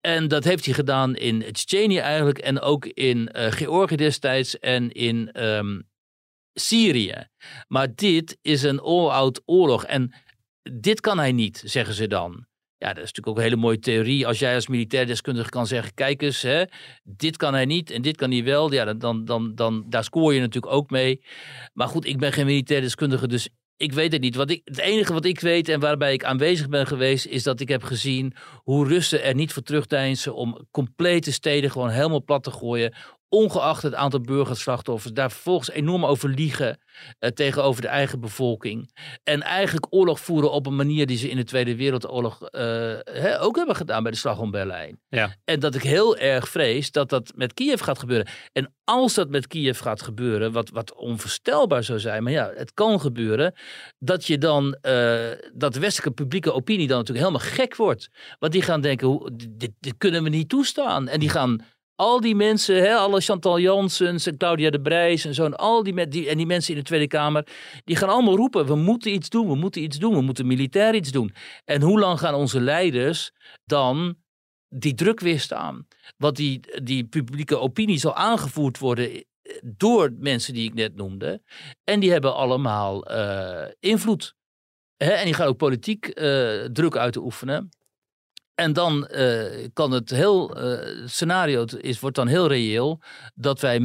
En 0.00 0.28
dat 0.28 0.44
heeft 0.44 0.64
hij 0.64 0.74
gedaan 0.74 1.16
in 1.16 1.40
Tsjetsjenië 1.40 1.98
eigenlijk 1.98 2.38
en 2.38 2.60
ook 2.60 2.86
in 2.86 3.28
Georgië 3.32 3.96
destijds 3.96 4.58
en 4.58 4.92
in 4.92 5.44
um, 5.44 5.89
Syrië. 6.54 7.26
Maar 7.68 7.94
dit 7.94 8.38
is 8.42 8.62
een 8.62 8.80
all-out 8.80 9.42
oorlog. 9.44 9.84
En 9.84 10.14
dit 10.80 11.00
kan 11.00 11.18
hij 11.18 11.32
niet, 11.32 11.62
zeggen 11.64 11.94
ze 11.94 12.06
dan. 12.06 12.48
Ja, 12.76 12.88
dat 12.88 13.04
is 13.04 13.12
natuurlijk 13.12 13.28
ook 13.28 13.36
een 13.36 13.42
hele 13.42 13.56
mooie 13.56 13.78
theorie. 13.78 14.26
Als 14.26 14.38
jij 14.38 14.54
als 14.54 14.68
militair 14.68 15.06
deskundige 15.06 15.50
kan 15.50 15.66
zeggen: 15.66 15.94
kijk 15.94 16.22
eens, 16.22 16.42
hè, 16.42 16.64
dit 17.02 17.36
kan 17.36 17.54
hij 17.54 17.64
niet 17.64 17.90
en 17.90 18.02
dit 18.02 18.16
kan 18.16 18.30
hij 18.30 18.44
wel. 18.44 18.72
Ja, 18.72 18.94
dan, 18.94 19.24
dan, 19.24 19.54
dan, 19.54 19.84
daar 19.88 20.04
scoor 20.04 20.34
je 20.34 20.40
natuurlijk 20.40 20.72
ook 20.72 20.90
mee. 20.90 21.22
Maar 21.72 21.88
goed, 21.88 22.06
ik 22.06 22.18
ben 22.18 22.32
geen 22.32 22.46
militair 22.46 22.80
deskundige, 22.80 23.28
dus 23.28 23.48
ik 23.76 23.92
weet 23.92 24.12
het 24.12 24.20
niet. 24.20 24.34
Wat 24.34 24.50
ik, 24.50 24.60
het 24.64 24.78
enige 24.78 25.12
wat 25.12 25.24
ik 25.24 25.40
weet 25.40 25.68
en 25.68 25.80
waarbij 25.80 26.12
ik 26.12 26.24
aanwezig 26.24 26.68
ben 26.68 26.86
geweest, 26.86 27.26
is 27.26 27.42
dat 27.42 27.60
ik 27.60 27.68
heb 27.68 27.82
gezien 27.82 28.34
hoe 28.62 28.88
Russen 28.88 29.22
er 29.22 29.34
niet 29.34 29.52
voor 29.52 29.62
terugdeinzen 29.62 30.34
om 30.34 30.66
complete 30.70 31.32
steden 31.32 31.70
gewoon 31.70 31.90
helemaal 31.90 32.24
plat 32.24 32.42
te 32.42 32.50
gooien 32.50 32.94
ongeacht 33.30 33.82
het 33.82 33.94
aantal 33.94 34.20
burgerslachtoffers, 34.20 35.12
daar 35.12 35.30
vervolgens 35.30 35.70
enorm 35.70 36.04
over 36.04 36.28
liegen 36.28 36.78
uh, 37.20 37.30
tegenover 37.30 37.82
de 37.82 37.88
eigen 37.88 38.20
bevolking. 38.20 38.90
En 39.24 39.42
eigenlijk 39.42 39.86
oorlog 39.90 40.20
voeren 40.20 40.50
op 40.50 40.66
een 40.66 40.76
manier 40.76 41.06
die 41.06 41.16
ze 41.16 41.30
in 41.30 41.36
de 41.36 41.44
Tweede 41.44 41.76
Wereldoorlog 41.76 42.48
uh, 42.50 43.42
ook 43.42 43.56
hebben 43.56 43.76
gedaan 43.76 44.02
bij 44.02 44.12
de 44.12 44.18
slag 44.18 44.38
om 44.38 44.50
Berlijn. 44.50 45.00
Ja. 45.08 45.34
En 45.44 45.60
dat 45.60 45.74
ik 45.74 45.82
heel 45.82 46.16
erg 46.16 46.48
vrees 46.48 46.90
dat 46.90 47.08
dat 47.08 47.32
met 47.34 47.54
Kiev 47.54 47.82
gaat 47.82 47.98
gebeuren. 47.98 48.26
En 48.52 48.74
als 48.84 49.14
dat 49.14 49.28
met 49.28 49.46
Kiev 49.46 49.80
gaat 49.80 50.02
gebeuren, 50.02 50.52
wat, 50.52 50.70
wat 50.70 50.94
onvoorstelbaar 50.94 51.84
zou 51.84 51.98
zijn, 51.98 52.22
maar 52.22 52.32
ja, 52.32 52.52
het 52.54 52.74
kan 52.74 53.00
gebeuren, 53.00 53.54
dat 53.98 54.26
je 54.26 54.38
dan, 54.38 54.64
uh, 54.64 55.28
dat 55.52 55.74
de 55.74 55.80
westelijke 55.80 56.22
publieke 56.22 56.52
opinie 56.52 56.86
dan 56.86 56.98
natuurlijk 56.98 57.26
helemaal 57.26 57.48
gek 57.48 57.76
wordt. 57.76 58.08
Want 58.38 58.52
die 58.52 58.62
gaan 58.62 58.80
denken, 58.80 59.06
hoe, 59.06 59.30
dit, 59.34 59.72
dit 59.80 59.94
kunnen 59.98 60.22
we 60.22 60.28
niet 60.28 60.48
toestaan. 60.48 61.08
En 61.08 61.20
die 61.20 61.28
gaan 61.28 61.64
al 62.00 62.20
die 62.20 62.34
mensen, 62.34 62.76
hè, 62.76 62.94
alle 62.94 63.20
Chantal 63.20 63.58
Janssens 63.58 64.26
en 64.26 64.36
Claudia 64.36 64.70
de 64.70 64.80
Brijs 64.80 65.24
en 65.24 65.34
zo, 65.34 65.48
al 65.48 65.82
die, 65.82 66.08
die, 66.08 66.28
en 66.28 66.36
die 66.36 66.46
mensen 66.46 66.72
in 66.72 66.78
de 66.78 66.86
Tweede 66.86 67.06
Kamer, 67.06 67.46
die 67.84 67.96
gaan 67.96 68.08
allemaal 68.08 68.36
roepen: 68.36 68.66
we 68.66 68.74
moeten 68.74 69.12
iets 69.12 69.28
doen, 69.28 69.48
we 69.48 69.54
moeten 69.54 69.82
iets 69.82 69.98
doen, 69.98 70.14
we 70.14 70.20
moeten 70.20 70.46
militair 70.46 70.94
iets 70.94 71.10
doen. 71.10 71.34
En 71.64 71.82
hoe 71.82 71.98
lang 71.98 72.18
gaan 72.18 72.34
onze 72.34 72.60
leiders 72.60 73.32
dan 73.64 74.16
die 74.68 74.94
druk 74.94 75.20
weerstaan? 75.20 75.86
Want 76.16 76.36
die, 76.36 76.60
die 76.82 77.04
publieke 77.04 77.58
opinie 77.58 77.98
zal 77.98 78.14
aangevoerd 78.14 78.78
worden 78.78 79.12
eh, 79.12 79.22
door 79.62 80.12
mensen 80.18 80.54
die 80.54 80.68
ik 80.68 80.74
net 80.74 80.96
noemde. 80.96 81.42
En 81.84 82.00
die 82.00 82.10
hebben 82.10 82.34
allemaal 82.34 83.12
uh, 83.12 83.66
invloed. 83.80 84.34
Hè? 84.96 85.10
En 85.10 85.24
die 85.24 85.34
gaan 85.34 85.46
ook 85.46 85.56
politiek 85.56 86.06
uh, 86.06 86.64
druk 86.64 86.96
uitoefenen. 86.96 87.70
En 88.60 88.72
dan 88.72 89.08
uh, 89.10 89.68
kan 89.72 89.92
het 89.92 90.10
heel, 90.10 90.64
uh, 90.64 91.06
scenario 91.06 91.64
is, 91.78 92.00
wordt 92.00 92.16
dan 92.16 92.26
heel 92.26 92.46
reëel 92.46 93.00
dat 93.34 93.60
wij 93.60 93.80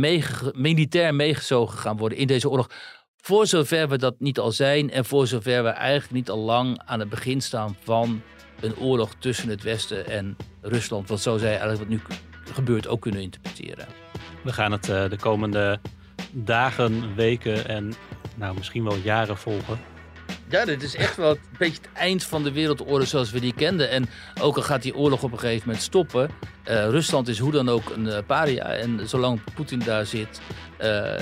militair 0.54 1.16
meegezogen 1.16 1.78
gaan 1.78 1.98
worden 1.98 2.18
in 2.18 2.28
deze 2.28 2.50
oorlog. 2.50 2.70
Voor 3.18 3.48
zover 3.48 3.90
we 3.90 3.98
dat 3.98 4.16
niet 4.20 4.40
al 4.40 4.52
zijn 4.52 4.92
en 4.92 5.06
voor 5.06 5.28
zover 5.28 5.64
we 5.64 5.70
eigenlijk 5.70 6.14
niet 6.14 6.30
al 6.30 6.38
lang 6.38 6.82
aan 6.86 7.00
het 7.00 7.10
begin 7.10 7.42
staan 7.42 7.78
van 7.84 8.22
een 8.62 8.78
oorlog 8.78 9.14
tussen 9.20 9.50
het 9.50 9.64
Westen 9.64 10.08
en 10.08 10.36
Rusland. 10.62 11.08
Want 11.08 11.22
zo 11.22 11.38
zij 11.38 11.50
eigenlijk 11.50 11.80
wat 11.80 11.90
nu 11.90 12.02
gebeurt 12.54 12.88
ook 12.88 13.02
kunnen 13.02 13.22
interpreteren. 13.22 13.88
We 14.44 14.54
gaan 14.54 14.72
het 14.72 14.90
uh, 14.90 15.10
de 15.10 15.18
komende 15.18 15.80
dagen, 16.32 17.16
weken 17.16 17.68
en 17.68 17.94
nou, 18.36 18.56
misschien 18.56 18.84
wel 18.84 18.96
jaren 18.96 19.38
volgen. 19.38 19.95
Ja, 20.56 20.66
dit 20.66 20.84
is 20.84 20.96
echt 20.96 21.16
wel 21.16 21.30
een 21.30 21.40
beetje 21.58 21.82
het 21.82 21.90
eind 21.94 22.24
van 22.24 22.44
de 22.44 22.52
wereldoorlog 22.52 23.08
zoals 23.08 23.32
we 23.32 23.40
die 23.40 23.54
kenden. 23.54 23.90
En 23.90 24.06
ook 24.42 24.56
al 24.56 24.62
gaat 24.62 24.82
die 24.82 24.96
oorlog 24.96 25.24
op 25.24 25.32
een 25.32 25.40
gegeven 25.40 25.68
moment 25.68 25.86
stoppen. 25.86 26.30
Uh, 26.68 26.90
Rusland 26.90 27.28
is 27.28 27.40
hoe 27.40 27.52
dan 27.52 27.70
ook 27.70 27.90
een 27.90 28.06
uh, 28.06 28.18
paria. 28.26 28.64
En 28.64 29.10
zolang 29.10 29.40
Poetin 29.56 29.80
daar 29.80 30.06
zit, 30.06 30.42
uh, 30.82 31.20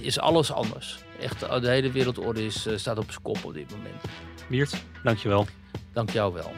is 0.00 0.18
alles 0.18 0.52
anders. 0.52 0.98
Echt, 1.20 1.40
de 1.40 1.68
hele 1.68 1.90
wereldorde 1.90 2.44
is, 2.44 2.66
staat 2.74 2.98
op 2.98 3.10
zijn 3.10 3.22
kop 3.22 3.44
op 3.44 3.54
dit 3.54 3.70
moment. 3.70 4.02
Wiert, 4.48 4.74
dankjewel. 5.02 5.46
Dank 5.92 6.10
jou 6.10 6.32
wel. 6.32 6.52